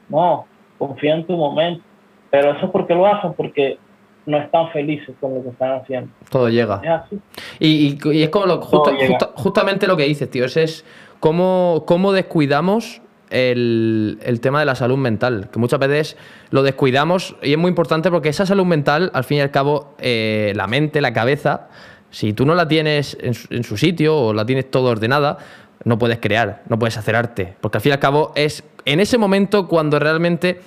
No, 0.08 0.46
confía 0.78 1.16
en 1.16 1.28
tu 1.28 1.36
momento. 1.36 1.84
Pero 2.32 2.52
eso 2.52 2.68
es 2.68 2.72
porque 2.72 2.96
lo 2.96 3.06
hacen, 3.06 3.34
porque 3.34 3.78
no 4.26 4.38
están 4.38 4.70
felices 4.70 5.14
con 5.20 5.36
lo 5.36 5.44
que 5.44 5.50
están 5.50 5.82
haciendo. 5.82 6.14
Todo 6.30 6.48
llega. 6.48 6.80
Es 6.82 6.92
así. 6.92 7.20
Y, 7.60 7.98
y, 8.10 8.24
es 8.24 8.30
como 8.30 8.46
lo, 8.46 8.62
justamente 8.62 9.86
lo 9.86 9.98
que 9.98 10.04
dices, 10.04 10.30
tío. 10.30 10.46
Es, 10.46 10.56
es 10.56 10.86
cómo, 11.20 11.84
cómo 11.86 12.14
descuidamos 12.14 13.02
el, 13.30 14.40
tema 14.42 14.60
de 14.60 14.66
la 14.66 14.76
salud 14.76 14.98
mental, 14.98 15.50
que 15.52 15.60
muchas 15.60 15.80
veces 15.80 16.18
lo 16.50 16.64
descuidamos 16.64 17.36
y 17.42 17.52
es 17.52 17.58
muy 17.58 17.70
importante 17.70 18.10
porque 18.12 18.30
esa 18.30 18.46
salud 18.46 18.66
mental, 18.66 19.12
al 19.14 19.24
fin 19.24 19.38
y 19.38 19.42
al 19.42 19.52
cabo, 19.52 19.96
eh, 20.00 20.54
la 20.56 20.68
mente, 20.68 21.02
la 21.02 21.14
cabeza, 21.14 21.68
si 22.12 22.34
tú 22.34 22.46
no 22.46 22.56
la 22.56 22.68
tienes 22.68 23.18
en, 23.20 23.34
en, 23.50 23.64
su 23.64 23.78
sitio 23.78 24.16
o 24.18 24.34
la 24.34 24.46
tienes 24.46 24.72
todo 24.72 24.90
ordenada, 24.90 25.38
no 25.84 25.98
puedes 25.98 26.20
crear, 26.20 26.64
no 26.70 26.80
puedes 26.80 26.98
hacer 26.98 27.16
arte, 27.16 27.56
porque 27.62 27.78
al 27.78 27.82
fin 27.82 27.92
y 27.92 27.94
al 27.94 28.00
cabo 28.00 28.32
es 28.36 28.64
en 28.86 29.00
ese 29.00 29.18
momento 29.18 29.68
cuando 29.68 30.00
realmente 30.00 30.62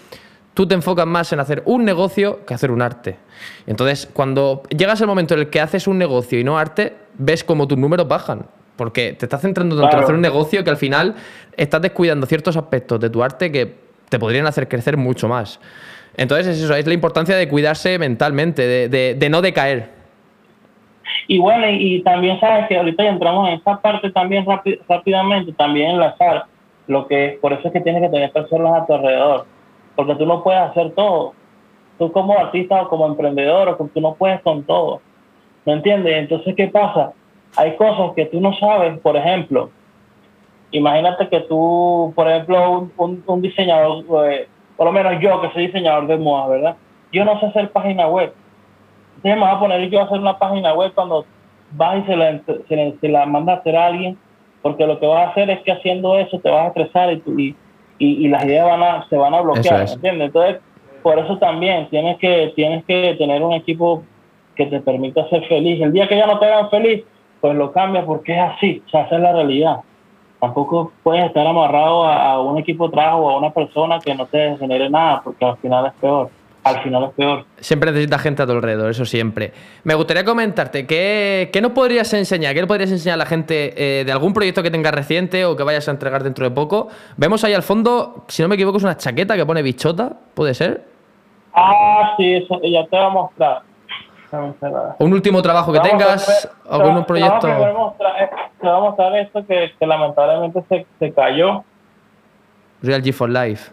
tú 0.55 0.67
te 0.67 0.75
enfocas 0.75 1.07
más 1.07 1.33
en 1.33 1.41
hacer 1.41 1.63
un 1.65 1.85
negocio 1.85 2.45
que 2.45 2.55
hacer 2.55 2.71
un 2.71 2.83
arte. 2.83 3.17
Entonces, 3.67 4.09
cuando 4.13 4.63
llegas 4.69 5.01
al 5.01 5.07
momento 5.07 5.35
en 5.35 5.41
el 5.41 5.51
que 5.51 5.61
haces 5.61 5.87
un 5.87 5.99
negocio 5.99 6.39
y 6.39 6.45
no 6.45 6.59
arte, 6.59 6.97
ves 7.17 7.45
como 7.45 7.67
tus 7.67 7.79
números 7.79 8.09
bajan. 8.09 8.47
Porque 8.81 9.13
te 9.13 9.27
estás 9.27 9.43
centrando 9.43 9.79
tanto 9.79 9.95
en 9.95 10.03
hacer 10.05 10.15
un 10.15 10.23
negocio 10.23 10.65
que 10.65 10.71
al 10.71 10.79
final 10.79 11.15
estás 11.55 11.83
descuidando 11.83 12.25
ciertos 12.25 12.57
aspectos 12.57 12.99
de 12.99 13.11
tu 13.11 13.23
arte 13.23 13.53
que 13.53 13.75
te 14.09 14.19
podrían 14.19 14.47
hacer 14.47 14.69
crecer 14.69 14.97
mucho 14.97 15.29
más. 15.29 15.61
Entonces, 16.17 16.47
es 16.47 16.63
eso, 16.63 16.75
es 16.75 16.87
la 16.87 16.95
importancia 16.95 17.37
de 17.37 17.47
cuidarse 17.47 17.99
mentalmente, 17.99 18.89
de, 18.89 19.29
no 19.29 19.43
decaer. 19.43 19.91
Y 21.29 21.39
bueno, 21.39 21.67
y, 21.69 22.03
también 22.05 22.41
sabes 22.41 22.69
que 22.69 22.79
ahorita 22.79 23.05
entramos 23.05 23.51
en 23.51 23.57
esa 23.57 23.79
parte 23.83 24.11
también 24.13 24.47
rápidamente, 24.89 25.53
también 25.53 25.91
enlazar 25.91 26.47
lo 26.87 27.07
que 27.07 27.39
por 27.43 27.53
eso 27.53 27.69
es 27.69 27.75
que 27.75 27.83
tienes 27.83 28.01
que 28.01 28.09
tener 28.09 28.33
personas 28.33 28.81
a 28.81 28.87
tu 28.87 28.95
alrededor, 28.95 29.45
porque 29.95 30.15
tú 30.15 30.25
no 30.25 30.43
puedes 30.43 30.63
hacer 30.63 30.93
todo. 30.93 31.35
Tú 31.99 32.11
como 32.13 32.39
artista 32.39 32.81
o 32.81 32.89
como 32.89 33.07
emprendedor, 33.07 33.77
tú 33.93 34.01
no 34.01 34.15
puedes 34.15 34.41
con 34.41 34.63
todo. 34.63 35.03
¿Me 35.67 35.75
entiendes? 35.75 36.15
Entonces, 36.15 36.55
¿qué 36.57 36.69
pasa? 36.69 37.13
Hay 37.57 37.77
cosas 37.77 38.13
que 38.15 38.27
tú 38.27 38.41
no 38.41 38.55
sabes, 38.55 38.99
por 39.01 39.17
ejemplo, 39.17 39.71
imagínate 40.71 41.29
que 41.29 41.41
tú, 41.41 42.13
por 42.15 42.29
ejemplo, 42.29 42.89
un, 42.97 43.23
un, 43.27 43.43
diseñador, 43.43 44.05
eh, 44.31 44.49
por 44.77 44.87
lo 44.87 44.93
menos 44.93 45.21
yo 45.21 45.41
que 45.41 45.51
soy 45.51 45.67
diseñador 45.67 46.07
de 46.07 46.17
moda, 46.17 46.49
¿verdad? 46.49 46.77
Yo 47.13 47.25
no 47.25 47.39
sé 47.41 47.47
hacer 47.47 47.71
página 47.71 48.07
web. 48.07 48.33
Entonces 49.17 49.39
me 49.39 49.47
voy 49.47 49.55
a 49.55 49.59
poner 49.59 49.91
yo 49.91 50.01
a 50.01 50.05
hacer 50.05 50.19
una 50.19 50.39
página 50.39 50.73
web 50.73 50.93
cuando 50.95 51.25
vas 51.73 51.99
y 51.99 52.07
se 52.07 52.17
la, 52.17 52.41
se, 53.01 53.09
la 53.09 53.27
manda 53.27 53.55
a 53.55 53.57
hacer 53.57 53.77
a 53.77 53.87
alguien, 53.87 54.17
porque 54.63 54.87
lo 54.87 54.99
que 54.99 55.07
vas 55.07 55.27
a 55.27 55.31
hacer 55.31 55.51
es 55.51 55.61
que 55.61 55.73
haciendo 55.73 56.19
eso 56.19 56.39
te 56.39 56.51
vas 56.51 56.65
a 56.65 56.69
estresar 56.69 57.13
y, 57.13 57.23
y, 57.37 57.57
y, 57.99 58.29
las 58.29 58.45
ideas 58.45 58.67
van 58.67 58.83
a, 58.83 59.09
se 59.09 59.17
van 59.17 59.35
a 59.35 59.41
bloquear, 59.41 59.89
¿entiendes? 59.89 60.29
Entonces, 60.29 60.61
por 61.03 61.19
eso 61.19 61.39
también 61.39 61.89
tienes 61.91 62.19
que, 62.19 62.53
tienes 62.57 62.85
que 62.85 63.15
tener 63.19 63.43
un 63.43 63.53
equipo 63.53 64.03
que 64.57 64.67
te 64.67 64.81
permita 64.81 65.29
ser 65.29 65.45
feliz. 65.47 65.81
El 65.81 65.93
día 65.93 66.09
que 66.09 66.17
ya 66.17 66.27
no 66.27 66.39
te 66.39 66.47
hagan 66.47 66.71
feliz, 66.71 67.05
pues 67.41 67.57
lo 67.57 67.73
cambias 67.73 68.05
porque 68.05 68.35
es 68.35 68.41
así, 68.41 68.83
o 68.87 68.91
sea, 68.91 69.03
esa 69.03 69.17
es 69.17 69.23
la 69.23 69.33
realidad 69.33 69.81
tampoco 70.41 70.93
puedes 71.03 71.27
estar 71.27 71.47
amarrado 71.47 72.05
a, 72.05 72.43
un 72.43 72.59
equipo 72.59 72.87
de 72.89 72.95
trabajo 72.95 73.19
o 73.19 73.31
a 73.31 73.39
una 73.39 73.51
persona 73.51 73.99
que 74.01 74.15
no 74.15 74.27
te 74.27 74.57
genere 74.57 74.89
nada, 74.89 75.21
porque 75.23 75.45
al 75.45 75.57
final 75.59 75.87
es 75.87 75.93
peor. 76.01 76.31
Al 76.63 76.83
final 76.83 77.05
es 77.05 77.11
peor. 77.13 77.45
Siempre 77.59 77.91
necesitas 77.91 78.21
gente 78.21 78.43
a 78.43 78.47
tu 78.47 78.53
alrededor, 78.53 78.91
eso 78.91 79.07
siempre. 79.07 79.53
Me 79.85 79.95
gustaría 79.95 80.25
comentarte, 80.25 80.87
¿qué, 80.87 81.49
qué 81.53 81.61
nos 81.63 81.73
podrías 81.73 82.13
enseñar? 82.13 82.55
¿Qué 82.55 82.61
le 82.61 82.67
podrías 82.67 82.91
enseñar 82.91 83.15
a 83.15 83.19
la 83.19 83.27
gente 83.27 83.73
eh, 84.01 84.05
de 84.05 84.13
algún 84.13 84.35
proyecto 84.35 84.63
que 84.63 84.71
tengas 84.71 84.93
reciente 84.93 85.47
o 85.47 85.57
que 85.57 85.63
vayas 85.63 85.89
a 85.89 85.93
entregar 85.93 86.23
dentro 86.23 86.45
de 86.45 86.55
poco? 86.55 86.89
Vemos 87.17 87.45
ahí 87.45 87.55
al 87.55 87.63
fondo, 87.63 88.25
si 88.29 88.43
no 88.43 88.49
me 88.49 88.57
equivoco, 88.57 88.77
es 88.77 88.85
una 88.85 88.97
chaqueta 88.97 89.37
que 89.37 89.47
pone 89.47 89.63
bichota, 89.63 90.13
¿puede 90.35 90.53
ser? 90.53 90.85
Ah, 91.55 92.15
sí, 92.19 92.35
eso 92.35 92.61
ya 92.63 92.87
te 92.87 92.97
voy 92.97 93.07
a 93.07 93.09
mostrar. 93.09 93.63
Un 94.99 95.13
último 95.13 95.43
trabajo 95.43 95.73
que 95.73 95.81
tengas, 95.81 96.49
algún 96.69 97.05
proyecto. 97.05 97.49
Te 97.49 97.55
voy 97.55 98.77
a 98.77 98.81
mostrar 98.81 99.17
esto 99.17 99.45
que, 99.47 99.73
lamentablemente 99.81 100.63
se, 100.69 100.87
se, 100.99 101.13
cayó. 101.13 101.65
Real 102.83 103.03
G 103.03 103.13
for 103.13 103.29
Life. 103.29 103.73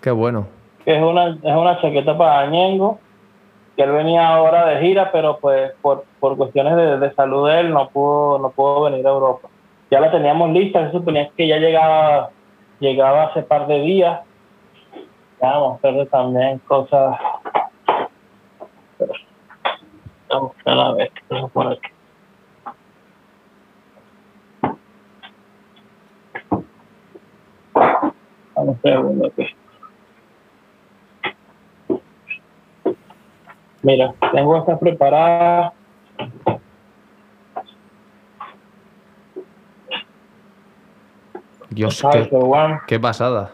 Qué 0.00 0.10
bueno. 0.10 0.46
Que 0.84 0.96
es 0.96 1.02
una, 1.02 1.28
es 1.30 1.56
una 1.56 1.80
chaqueta 1.80 2.16
para 2.16 2.46
Ñengo, 2.46 2.98
que 3.76 3.82
él 3.82 3.90
venía 3.90 4.28
ahora 4.28 4.66
de 4.66 4.80
gira, 4.80 5.10
pero 5.10 5.38
pues 5.38 5.72
por, 5.82 6.04
por 6.20 6.36
cuestiones 6.36 6.76
de, 6.76 6.98
de, 6.98 7.14
salud 7.14 7.48
de 7.48 7.60
él 7.60 7.70
no 7.70 7.88
pudo, 7.88 8.38
no 8.38 8.50
pudo 8.50 8.82
venir 8.82 9.06
a 9.06 9.10
Europa. 9.10 9.48
Ya 9.90 10.00
la 10.00 10.10
teníamos 10.10 10.50
lista, 10.50 10.86
se 10.86 10.92
suponía 10.92 11.28
que 11.36 11.48
ya 11.48 11.56
llegaba, 11.56 12.30
llegaba 12.78 13.24
hace 13.24 13.42
par 13.42 13.66
de 13.66 13.80
días. 13.80 14.20
Vamos 15.40 15.72
a 15.72 15.76
hacerle 15.76 16.06
también 16.06 16.58
cosas 16.68 17.18
Vamos 20.30 20.52
a 20.64 20.74
la 20.74 20.92
vez, 20.92 21.10
por 21.52 21.66
aquí. 21.66 21.88
Vamos 28.54 28.76
a 28.76 28.80
segundo 28.82 29.26
aquí. 29.26 29.46
Mira, 33.82 34.14
tengo 34.32 34.56
esta 34.56 34.78
preparada. 34.78 35.72
Dios, 41.70 42.02
qué, 42.12 42.30
qué 42.86 43.00
pasada. 43.00 43.52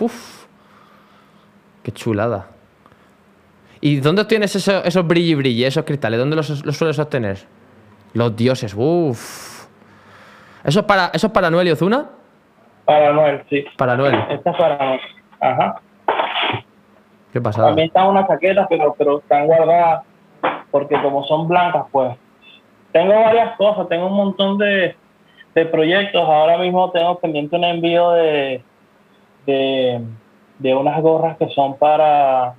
Uf, 0.00 0.46
qué 1.82 1.92
chulada. 1.92 2.51
¿Y 3.84 3.98
dónde 3.98 4.22
obtienes 4.22 4.54
esos, 4.54 4.86
esos 4.86 5.04
brilli 5.04 5.34
brilli, 5.34 5.64
esos 5.64 5.84
cristales? 5.84 6.20
¿Dónde 6.20 6.36
los, 6.36 6.46
sueles 6.46 7.00
obtener? 7.00 7.38
Los 8.14 8.36
dioses, 8.36 8.74
uff. 8.78 9.66
¿Eso 10.62 10.80
es 10.80 10.86
para, 10.86 11.10
eso 11.12 11.26
es 11.26 11.32
para 11.32 11.50
Noel 11.50 11.66
y 11.66 11.70
Ozuna? 11.72 12.08
Para 12.84 13.12
Noel, 13.12 13.42
sí. 13.50 13.64
Para 13.76 13.96
Noel. 13.96 14.14
Esta 14.30 14.50
es 14.50 14.56
para 14.56 14.78
Noel. 14.78 15.00
Ajá. 15.40 15.80
¿Qué 17.32 17.40
pasa? 17.40 17.66
También 17.66 17.88
están 17.88 18.06
unas 18.06 18.28
chaquetas, 18.28 18.68
pero, 18.70 18.94
pero 18.96 19.18
están 19.18 19.46
guardadas 19.46 20.04
porque 20.70 20.94
como 21.02 21.24
son 21.24 21.48
blancas, 21.48 21.84
pues. 21.90 22.16
Tengo 22.92 23.20
varias 23.20 23.56
cosas, 23.56 23.88
tengo 23.88 24.06
un 24.06 24.16
montón 24.16 24.58
de, 24.58 24.94
de 25.56 25.66
proyectos. 25.66 26.22
Ahora 26.22 26.56
mismo 26.56 26.88
tengo 26.92 27.18
pendiente 27.18 27.56
un 27.56 27.64
envío 27.64 28.12
de, 28.12 28.62
de, 29.44 30.00
de 30.60 30.74
unas 30.74 31.02
gorras 31.02 31.36
que 31.36 31.48
son 31.48 31.76
para 31.78 32.54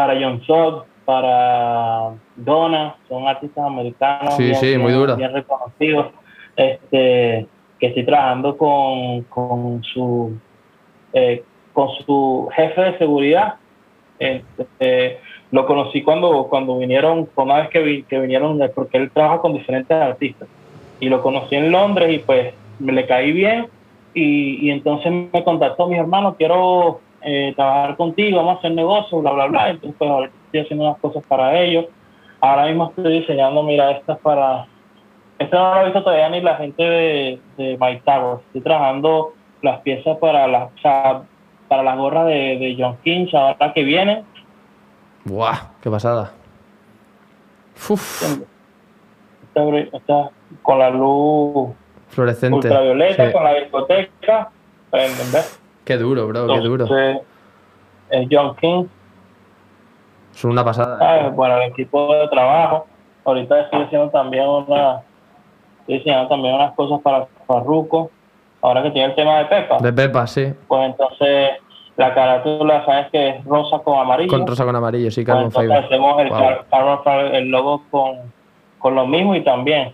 para 0.00 0.18
John 0.18 0.40
Sog, 0.46 0.84
para 1.04 2.14
Donna, 2.34 2.96
son 3.06 3.28
artistas 3.28 3.66
americanos 3.66 4.34
sí, 4.34 4.54
sí, 4.54 4.78
muy 4.78 4.94
bien 5.14 5.30
reconocidos, 5.30 6.06
este, 6.56 7.46
que 7.78 7.86
estoy 7.86 8.06
trabajando 8.06 8.56
con, 8.56 9.24
con 9.24 9.82
su 9.82 10.38
eh, 11.12 11.44
con 11.74 11.90
su 12.06 12.48
jefe 12.56 12.80
de 12.80 12.98
seguridad. 12.98 13.56
Este, 14.18 15.18
lo 15.50 15.66
conocí 15.66 16.00
cuando, 16.00 16.46
cuando 16.48 16.78
vinieron, 16.78 17.28
una 17.36 17.56
vez 17.56 17.68
que, 17.68 18.04
que 18.08 18.18
vinieron, 18.18 18.58
porque 18.74 18.96
él 18.96 19.10
trabaja 19.10 19.42
con 19.42 19.52
diferentes 19.52 19.94
artistas. 19.94 20.48
Y 20.98 21.10
lo 21.10 21.20
conocí 21.20 21.56
en 21.56 21.70
Londres 21.70 22.10
y 22.10 22.18
pues 22.20 22.54
me 22.78 22.92
le 22.92 23.06
caí 23.06 23.32
bien. 23.32 23.66
Y, 24.14 24.66
y 24.66 24.70
entonces 24.70 25.12
me 25.12 25.44
contactó 25.44 25.88
mi 25.88 25.98
hermano, 25.98 26.36
quiero 26.38 27.00
eh, 27.22 27.52
trabajar 27.56 27.96
contigo, 27.96 28.38
vamos 28.38 28.56
a 28.56 28.58
hacer 28.58 28.72
negocio, 28.72 29.20
bla, 29.20 29.32
bla, 29.32 29.46
bla. 29.46 29.70
Entonces, 29.70 29.96
pues 29.98 30.10
ahora 30.10 30.30
estoy 30.46 30.60
haciendo 30.60 30.84
unas 30.86 30.98
cosas 30.98 31.22
para 31.26 31.58
ellos. 31.60 31.86
Ahora 32.40 32.66
mismo 32.66 32.92
estoy 32.96 33.20
diseñando, 33.20 33.62
mira, 33.62 33.90
estas 33.92 34.18
para... 34.18 34.66
Esto 35.38 35.56
no 35.56 35.74
lo 35.74 35.80
he 35.80 35.84
visto 35.84 36.02
todavía 36.02 36.28
ni 36.28 36.40
la 36.40 36.56
gente 36.56 36.82
de, 36.82 37.40
de 37.56 37.78
My 37.80 37.98
Towers. 38.00 38.42
Estoy 38.46 38.60
trabajando 38.60 39.32
las 39.62 39.80
piezas 39.80 40.18
para 40.18 40.46
las, 40.46 40.70
para 41.68 41.82
las 41.82 41.96
gorras 41.96 42.26
de, 42.26 42.58
de 42.58 42.76
John 42.78 42.98
King, 43.02 43.26
ahora 43.32 43.72
que 43.72 43.82
vienen. 43.82 44.24
¡Buah! 45.24 45.58
¡Qué 45.82 45.90
pasada! 45.90 46.32
Uf. 47.88 48.40
Esta, 49.92 50.30
con 50.62 50.78
la 50.78 50.90
luz 50.90 51.70
fluorescente 52.08 52.54
ultravioleta, 52.56 53.32
con 53.32 53.44
la 53.44 53.54
discoteca. 53.54 54.50
Qué 55.90 55.96
duro, 55.96 56.28
bro, 56.28 56.46
qué 56.46 56.60
duro. 56.60 56.86
Es 58.10 58.28
John 58.30 58.54
King. 58.60 58.84
Es 60.32 60.44
una 60.44 60.64
pasada. 60.64 61.26
¿eh? 61.26 61.30
Bueno, 61.34 61.56
el 61.56 61.70
equipo 61.70 62.14
de 62.14 62.28
trabajo. 62.28 62.86
Ahorita 63.24 63.62
estoy 63.62 63.82
haciendo 63.82 64.08
también 64.10 64.46
una. 64.46 65.00
Estoy 65.80 65.96
diseñando 65.96 66.28
también 66.28 66.54
unas 66.54 66.74
cosas 66.74 67.00
para 67.00 67.26
Farruko. 67.44 68.08
Ahora 68.62 68.84
que 68.84 68.92
tiene 68.92 69.08
el 69.08 69.14
tema 69.16 69.38
de 69.38 69.46
Pepa. 69.46 69.78
De 69.78 69.92
Pepa, 69.92 70.28
sí. 70.28 70.54
Pues 70.68 70.90
entonces 70.90 71.54
la 71.96 72.14
carátula, 72.14 72.84
sabes 72.86 73.10
que 73.10 73.28
es 73.30 73.44
rosa 73.44 73.80
con 73.80 73.98
amarillo. 73.98 74.30
Con 74.30 74.46
rosa 74.46 74.64
con 74.64 74.76
amarillo, 74.76 75.10
sí, 75.10 75.24
Carbon 75.24 75.50
pues 75.50 75.68
entonces 75.68 75.86
hacemos 75.86 77.04
el, 77.04 77.34
el 77.34 77.48
logo 77.48 77.82
con, 77.90 78.32
con 78.78 78.94
lo 78.94 79.08
mismo 79.08 79.34
y 79.34 79.42
también. 79.42 79.92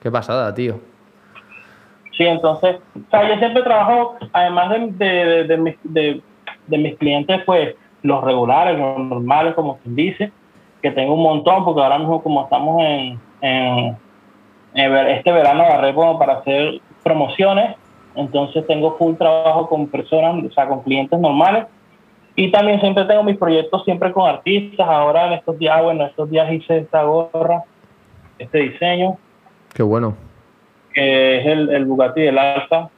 Qué 0.00 0.08
pasada, 0.08 0.54
tío. 0.54 0.91
Sí, 2.16 2.24
entonces, 2.24 2.76
o 2.94 3.10
sea, 3.10 3.28
yo 3.28 3.38
siempre 3.38 3.62
trabajo, 3.62 4.16
además 4.32 4.70
de, 4.98 5.44
de, 5.44 5.56
mis, 5.56 5.76
de, 5.82 6.22
mis 6.68 6.96
clientes, 6.98 7.40
pues 7.46 7.74
los 8.02 8.22
regulares, 8.22 8.78
los 8.78 8.98
normales, 8.98 9.54
como 9.54 9.78
quien 9.78 9.96
dice, 9.96 10.32
que 10.82 10.90
tengo 10.90 11.14
un 11.14 11.22
montón, 11.22 11.64
porque 11.64 11.80
ahora 11.80 11.98
mismo 11.98 12.22
como 12.22 12.42
estamos 12.42 12.82
en, 12.82 13.18
en, 13.40 13.96
este 14.74 15.32
verano 15.32 15.62
agarré 15.62 15.94
como 15.94 16.18
para 16.18 16.34
hacer 16.34 16.80
promociones, 17.02 17.76
entonces 18.14 18.66
tengo 18.66 18.96
full 18.98 19.14
trabajo 19.14 19.68
con 19.68 19.86
personas, 19.86 20.44
o 20.44 20.52
sea, 20.52 20.68
con 20.68 20.82
clientes 20.82 21.18
normales, 21.18 21.66
y 22.36 22.50
también 22.50 22.80
siempre 22.80 23.04
tengo 23.04 23.22
mis 23.22 23.38
proyectos 23.38 23.84
siempre 23.84 24.12
con 24.12 24.28
artistas, 24.28 24.86
ahora 24.86 25.28
en 25.28 25.32
estos 25.34 25.58
días, 25.58 25.82
bueno, 25.82 26.04
estos 26.04 26.28
días 26.28 26.52
hice 26.52 26.78
esta 26.78 27.04
gorra, 27.04 27.62
este 28.38 28.58
diseño. 28.58 29.16
Qué 29.74 29.82
bueno 29.82 30.14
que 30.92 31.38
es 31.38 31.46
el, 31.46 31.70
el 31.70 31.84
Bugatti 31.84 32.22
del 32.22 32.38
Alfa. 32.38 32.88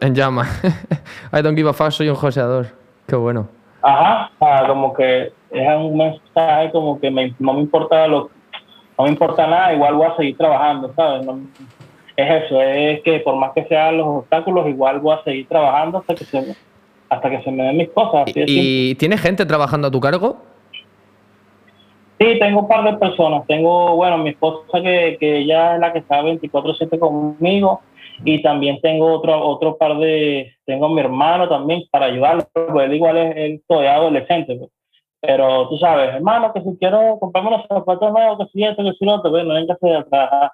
En 0.00 0.14
llama. 0.14 0.46
I 1.32 1.42
don't 1.42 1.56
give 1.56 1.68
a 1.68 1.72
fuck, 1.72 1.90
soy 1.90 2.08
un 2.08 2.14
joseador. 2.14 2.66
Qué 3.06 3.16
bueno. 3.16 3.48
Ajá, 3.82 4.30
como 4.66 4.92
que 4.94 5.32
es 5.50 5.76
un 5.76 5.96
mensaje 5.96 6.70
como 6.72 7.00
que 7.00 7.10
me, 7.10 7.34
no 7.38 7.54
me 7.54 7.60
importa 7.60 8.06
lo 8.06 8.30
no 8.98 9.04
me 9.04 9.10
importa 9.10 9.46
nada, 9.46 9.74
igual 9.74 9.94
voy 9.94 10.06
a 10.06 10.16
seguir 10.16 10.36
trabajando, 10.38 10.92
¿sabes? 10.96 11.26
es 12.16 12.44
eso, 12.44 12.62
es 12.62 13.02
que 13.02 13.20
por 13.20 13.36
más 13.36 13.52
que 13.54 13.64
sean 13.64 13.98
los 13.98 14.06
obstáculos, 14.06 14.66
igual 14.68 15.00
voy 15.00 15.16
a 15.18 15.22
seguir 15.22 15.46
trabajando 15.48 15.98
hasta 15.98 16.14
que 16.14 16.24
se, 16.24 16.56
hasta 17.10 17.30
que 17.30 17.42
se 17.42 17.50
me 17.50 17.64
den 17.64 17.76
mis 17.76 17.90
cosas. 17.90 18.24
¿Y, 18.34 18.44
¿y 18.46 18.94
tienes 18.94 19.20
gente 19.20 19.44
trabajando 19.44 19.88
a 19.88 19.90
tu 19.90 20.00
cargo? 20.00 20.38
Sí, 22.18 22.38
tengo 22.38 22.60
un 22.60 22.68
par 22.68 22.84
de 22.84 22.98
personas. 22.98 23.46
Tengo, 23.46 23.94
bueno, 23.96 24.18
mi 24.18 24.30
esposa 24.30 24.80
que, 24.80 25.16
que 25.20 25.38
ella 25.38 25.74
es 25.74 25.80
la 25.80 25.92
que 25.92 25.98
está 25.98 26.22
24/7 26.22 26.98
conmigo 26.98 27.82
y 28.24 28.42
también 28.42 28.80
tengo 28.80 29.12
otro, 29.12 29.38
otro 29.46 29.76
par 29.76 29.98
de, 29.98 30.54
tengo 30.64 30.86
a 30.86 30.88
mi 30.88 31.00
hermano 31.00 31.48
también 31.48 31.82
para 31.90 32.06
ayudarlo, 32.06 32.44
porque 32.52 32.84
él 32.84 32.94
igual 32.94 33.16
es, 33.18 33.36
él 33.36 33.62
todavía 33.66 33.96
adolescente, 33.96 34.56
pues. 34.56 34.70
pero 35.20 35.68
tú 35.68 35.76
sabes, 35.78 36.14
hermano, 36.14 36.52
que 36.52 36.62
si 36.62 36.76
quiero 36.78 37.18
comprarme 37.20 37.50
unos 37.50 37.66
zapatos 37.68 38.12
nuevos, 38.12 38.38
que 38.38 38.46
si 38.52 38.64
esto, 38.64 38.82
que 38.82 38.92
si 38.92 39.04
lo 39.04 39.16
otro, 39.16 39.30
bueno, 39.30 39.54
venga 39.54 39.74
a 39.74 40.04
trabajar. 40.04 40.52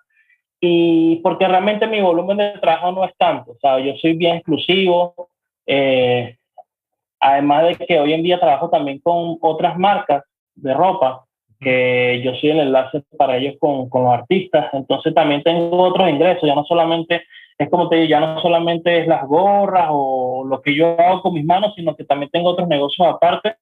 Y 0.61 1.17
porque 1.17 1.47
realmente 1.47 1.87
mi 1.87 2.01
volumen 2.01 2.37
de 2.37 2.59
trabajo 2.59 2.93
no 2.93 3.05
es 3.05 3.17
tanto, 3.17 3.53
o 3.53 3.59
sea, 3.61 3.79
yo 3.79 3.95
soy 4.01 4.15
bien 4.15 4.37
exclusivo, 4.37 5.29
eh, 5.67 6.37
además 7.21 7.65
de 7.65 7.87
que 7.87 8.01
hoy 8.01 8.13
en 8.13 8.23
día 8.23 8.41
trabajo 8.41 8.71
también 8.71 8.99
con 8.99 9.39
otras 9.41 9.77
marcas 9.79 10.25
de 10.55 10.75
ropa, 10.75 11.25
que 11.63 12.21
yo 12.25 12.35
soy 12.35 12.51
el 12.51 12.61
enlace 12.61 13.03
para 13.17 13.37
ellos 13.37 13.55
con, 13.59 13.89
con 13.89 14.05
los 14.05 14.13
artistas, 14.13 14.67
entonces 14.73 15.15
también 15.15 15.43
tengo 15.43 15.83
otros 15.83 16.09
ingresos, 16.09 16.47
ya 16.47 16.55
no 16.55 16.65
solamente 16.65 17.23
es 17.59 17.71
como 17.71 17.89
te 17.89 17.97
digo, 17.97 18.09
ya 18.09 18.21
no 18.21 18.41
solamente 18.41 19.01
es 19.01 19.07
las 19.07 19.27
gorras 19.27 19.89
o 19.91 20.45
lo 20.47 20.61
que 20.63 20.75
yo 20.75 20.99
hago 20.99 21.23
con 21.23 21.35
mis 21.35 21.45
manos, 21.45 21.73
sino 21.77 21.95
que 21.95 22.05
también 22.05 22.31
tengo 22.31 22.51
otros 22.51 22.69
negocios 22.69 23.07
aparte 23.07 23.55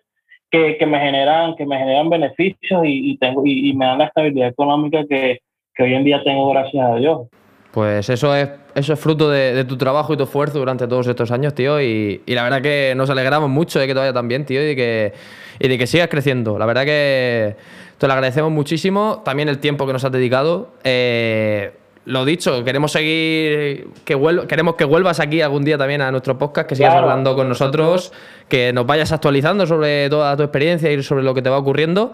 que, 0.50 0.76
que 0.78 0.86
me 0.86 0.98
generan 0.98 1.54
que 1.54 1.66
me 1.66 1.78
generan 1.78 2.08
beneficios 2.08 2.82
y, 2.84 3.16
tengo 3.18 3.42
y, 3.44 3.72
me 3.74 3.86
dan 3.86 3.98
la 3.98 4.06
estabilidad 4.06 4.48
económica 4.48 5.04
que, 5.08 5.40
que, 5.74 5.82
hoy 5.82 5.94
en 5.94 6.04
día 6.04 6.22
tengo 6.24 6.50
gracias 6.50 6.84
a 6.84 6.96
Dios. 6.96 7.28
Pues 7.72 8.08
eso 8.08 8.34
es, 8.34 8.48
eso 8.74 8.92
es 8.92 8.98
fruto 8.98 9.30
de, 9.30 9.64
tu 9.64 9.76
trabajo 9.76 10.12
y 10.12 10.16
tu 10.16 10.24
esfuerzo 10.24 10.58
durante 10.58 10.88
todos 10.88 11.06
estos 11.06 11.30
años, 11.30 11.54
tío. 11.54 11.80
Y, 11.80 12.22
y, 12.26 12.34
la 12.34 12.42
verdad 12.42 12.62
que 12.62 12.94
nos 12.96 13.10
alegramos 13.10 13.48
mucho 13.48 13.78
de 13.78 13.86
que 13.86 13.94
te 13.94 14.00
vaya 14.00 14.12
tan 14.12 14.26
bien, 14.26 14.44
tío, 14.44 14.60
y 14.60 14.66
de 14.66 14.76
que, 14.76 15.12
y 15.60 15.68
de 15.68 15.78
que 15.78 15.86
sigas 15.86 16.08
creciendo. 16.08 16.58
La 16.58 16.66
verdad 16.66 16.84
que 16.84 17.54
te 18.00 18.06
lo 18.06 18.14
agradecemos 18.14 18.50
muchísimo. 18.50 19.20
También 19.26 19.50
el 19.50 19.58
tiempo 19.58 19.86
que 19.86 19.92
nos 19.92 20.02
has 20.02 20.10
dedicado. 20.10 20.70
Eh, 20.84 21.70
lo 22.06 22.24
dicho, 22.24 22.64
queremos 22.64 22.92
seguir, 22.92 23.88
que 24.06 24.18
queremos 24.48 24.76
que 24.76 24.86
vuelvas 24.86 25.20
aquí 25.20 25.42
algún 25.42 25.64
día 25.64 25.76
también 25.76 26.00
a 26.00 26.10
nuestro 26.10 26.38
podcast, 26.38 26.66
que 26.66 26.76
sigas 26.76 26.94
hablando 26.94 27.36
con 27.36 27.46
nosotros, 27.50 28.10
que 28.48 28.72
nos 28.72 28.86
vayas 28.86 29.12
actualizando 29.12 29.66
sobre 29.66 30.08
toda 30.08 30.34
tu 30.34 30.42
experiencia 30.42 30.90
y 30.90 31.02
sobre 31.02 31.22
lo 31.22 31.34
que 31.34 31.42
te 31.42 31.50
va 31.50 31.58
ocurriendo. 31.58 32.12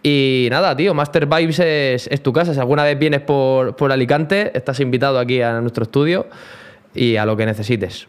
Y 0.00 0.46
nada, 0.48 0.76
tío, 0.76 0.94
Master 0.94 1.26
Vibes 1.26 1.58
es, 1.58 2.22
tu 2.22 2.32
casa. 2.32 2.54
Si 2.54 2.60
alguna 2.60 2.84
vez 2.84 2.96
vienes 2.96 3.22
por, 3.22 3.74
por, 3.74 3.90
Alicante, 3.90 4.56
estás 4.56 4.78
invitado 4.78 5.18
aquí 5.18 5.42
a 5.42 5.60
nuestro 5.60 5.82
estudio 5.82 6.26
y 6.94 7.16
a 7.16 7.26
lo 7.26 7.36
que 7.36 7.46
necesites. 7.46 8.08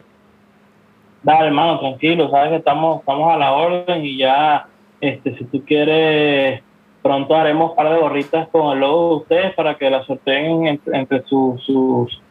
Dale, 1.23 1.47
hermano, 1.47 1.79
tranquilo, 1.79 2.29
sabes 2.29 2.51
que 2.51 2.57
estamos, 2.57 2.99
estamos 2.99 3.33
a 3.33 3.37
la 3.37 3.53
orden 3.53 4.05
y 4.05 4.17
ya, 4.17 4.67
este, 5.01 5.35
si 5.35 5.45
tú 5.45 5.65
quieres 5.65 6.61
pronto 7.01 7.35
haremos 7.35 7.71
un 7.71 7.75
par 7.75 7.89
de 7.89 7.99
gorritas 7.99 8.47
con 8.49 8.73
el 8.73 8.79
logo 8.79 9.09
de 9.09 9.15
ustedes 9.15 9.55
para 9.55 9.75
que 9.77 9.89
la 9.89 10.03
sorteen 10.05 10.79
entre, 10.93 11.23
sus, 11.23 11.63
sus, 11.63 12.21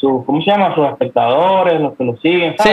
¿cómo 0.00 0.42
se 0.42 0.50
llama? 0.50 0.74
Sus 0.74 0.86
espectadores, 0.86 1.80
los 1.80 1.96
que 1.96 2.04
lo 2.04 2.16
siguen. 2.18 2.54
Sí, 2.58 2.70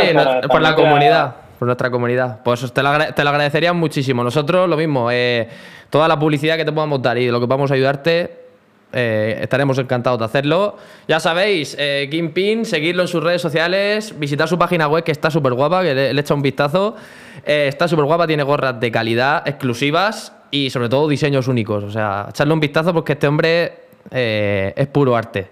por 0.50 0.62
la 0.62 0.76
comunidad, 0.76 1.36
por 1.58 1.66
nuestra 1.66 1.90
comunidad. 1.90 2.42
Pues 2.44 2.72
te 2.72 2.84
lo, 2.84 2.92
te 3.14 3.24
lo 3.24 3.30
agradecerían 3.30 3.78
muchísimo. 3.78 4.24
Nosotros 4.24 4.70
lo 4.70 4.78
mismo, 4.78 5.10
eh, 5.12 5.48
toda 5.90 6.08
la 6.08 6.20
publicidad 6.20 6.58
que 6.58 6.66
te 6.66 6.72
podamos 6.72 7.02
dar 7.02 7.18
y 7.18 7.30
lo 7.30 7.40
que 7.40 7.46
vamos 7.46 7.72
a 7.72 7.74
ayudarte, 7.74 8.40
eh, 8.92 9.38
estaremos 9.42 9.78
encantados 9.78 10.18
de 10.20 10.26
hacerlo. 10.26 10.78
Ya 11.08 11.20
sabéis, 11.20 11.76
eh, 11.78 12.10
Pin, 12.34 12.66
seguirlo 12.66 13.04
en 13.04 13.08
sus 13.08 13.24
redes 13.24 13.42
sociales, 13.42 14.18
visitar 14.18 14.48
su 14.48 14.58
página 14.58 14.88
web 14.88 15.04
que 15.04 15.12
está 15.12 15.30
súper 15.30 15.54
guapa, 15.54 15.84
que 15.84 15.94
le, 15.94 16.20
echa 16.20 16.34
un 16.34 16.42
vistazo. 16.42 16.96
Eh, 17.46 17.68
está 17.68 17.88
súper 17.88 18.06
guapa, 18.06 18.26
tiene 18.26 18.44
gorras 18.44 18.80
de 18.80 18.92
calidad, 18.92 19.48
exclusivas 19.48 20.34
y 20.52 20.70
sobre 20.70 20.90
todo 20.90 21.08
diseños 21.08 21.48
únicos. 21.48 21.84
O 21.84 21.92
sea, 21.92 22.28
echarle 22.30 22.54
un 22.54 22.60
vistazo 22.60 22.94
porque 22.94 23.14
este 23.14 23.28
hombre 23.28 23.74
eh, 24.12 24.74
es 24.76 24.88
puro 24.88 25.16
arte. 25.16 25.48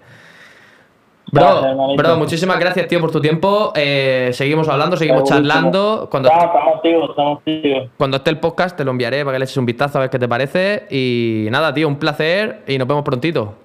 Bro, 1.30 1.95
bro, 1.98 2.18
muchísimas 2.18 2.58
gracias, 2.58 2.88
tío, 2.88 3.02
por 3.02 3.12
tu 3.12 3.20
tiempo. 3.20 3.74
Eh, 3.76 4.30
seguimos 4.32 4.70
hablando, 4.70 4.95
seguimos 4.95 5.26
charlando. 5.26 6.08
Cuando, 6.10 6.30
estamos 6.30 6.82
tío, 6.82 7.10
estamos 7.10 7.43
tío. 7.43 7.89
cuando 7.98 8.18
esté 8.18 8.30
el 8.30 8.39
podcast, 8.39 8.78
te 8.78 8.86
lo 8.86 8.91
enviaré 8.91 9.26
para 9.26 9.36
que 9.36 9.39
le 9.39 9.45
eches 9.45 9.58
un 9.58 9.66
vistazo 9.66 9.98
a 9.98 10.02
ver 10.02 10.10
qué 10.10 10.20
te 10.20 10.28
parece. 10.28 10.88
Y 10.89 11.48
nada, 11.52 11.74
tío, 11.74 11.88
un 11.88 11.98
placer 11.98 12.64
y 12.66 12.78
nos 12.78 12.88
vemos 12.88 13.04
prontito. 13.04 13.56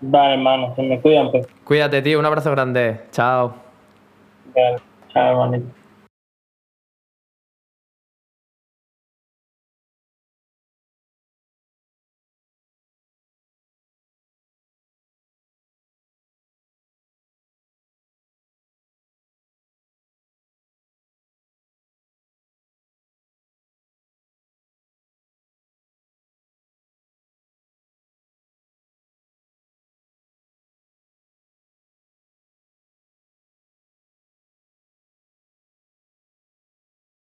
Vale, 0.00 0.34
hermano, 0.34 0.74
se 0.74 0.82
me 0.82 1.00
cuidan. 1.00 1.30
Pues. 1.30 1.46
Cuídate, 1.62 2.02
tío, 2.02 2.18
un 2.18 2.26
abrazo 2.26 2.50
grande. 2.50 3.02
Chao. 3.12 3.54
chao, 5.12 5.30
hermanito. 5.30 5.77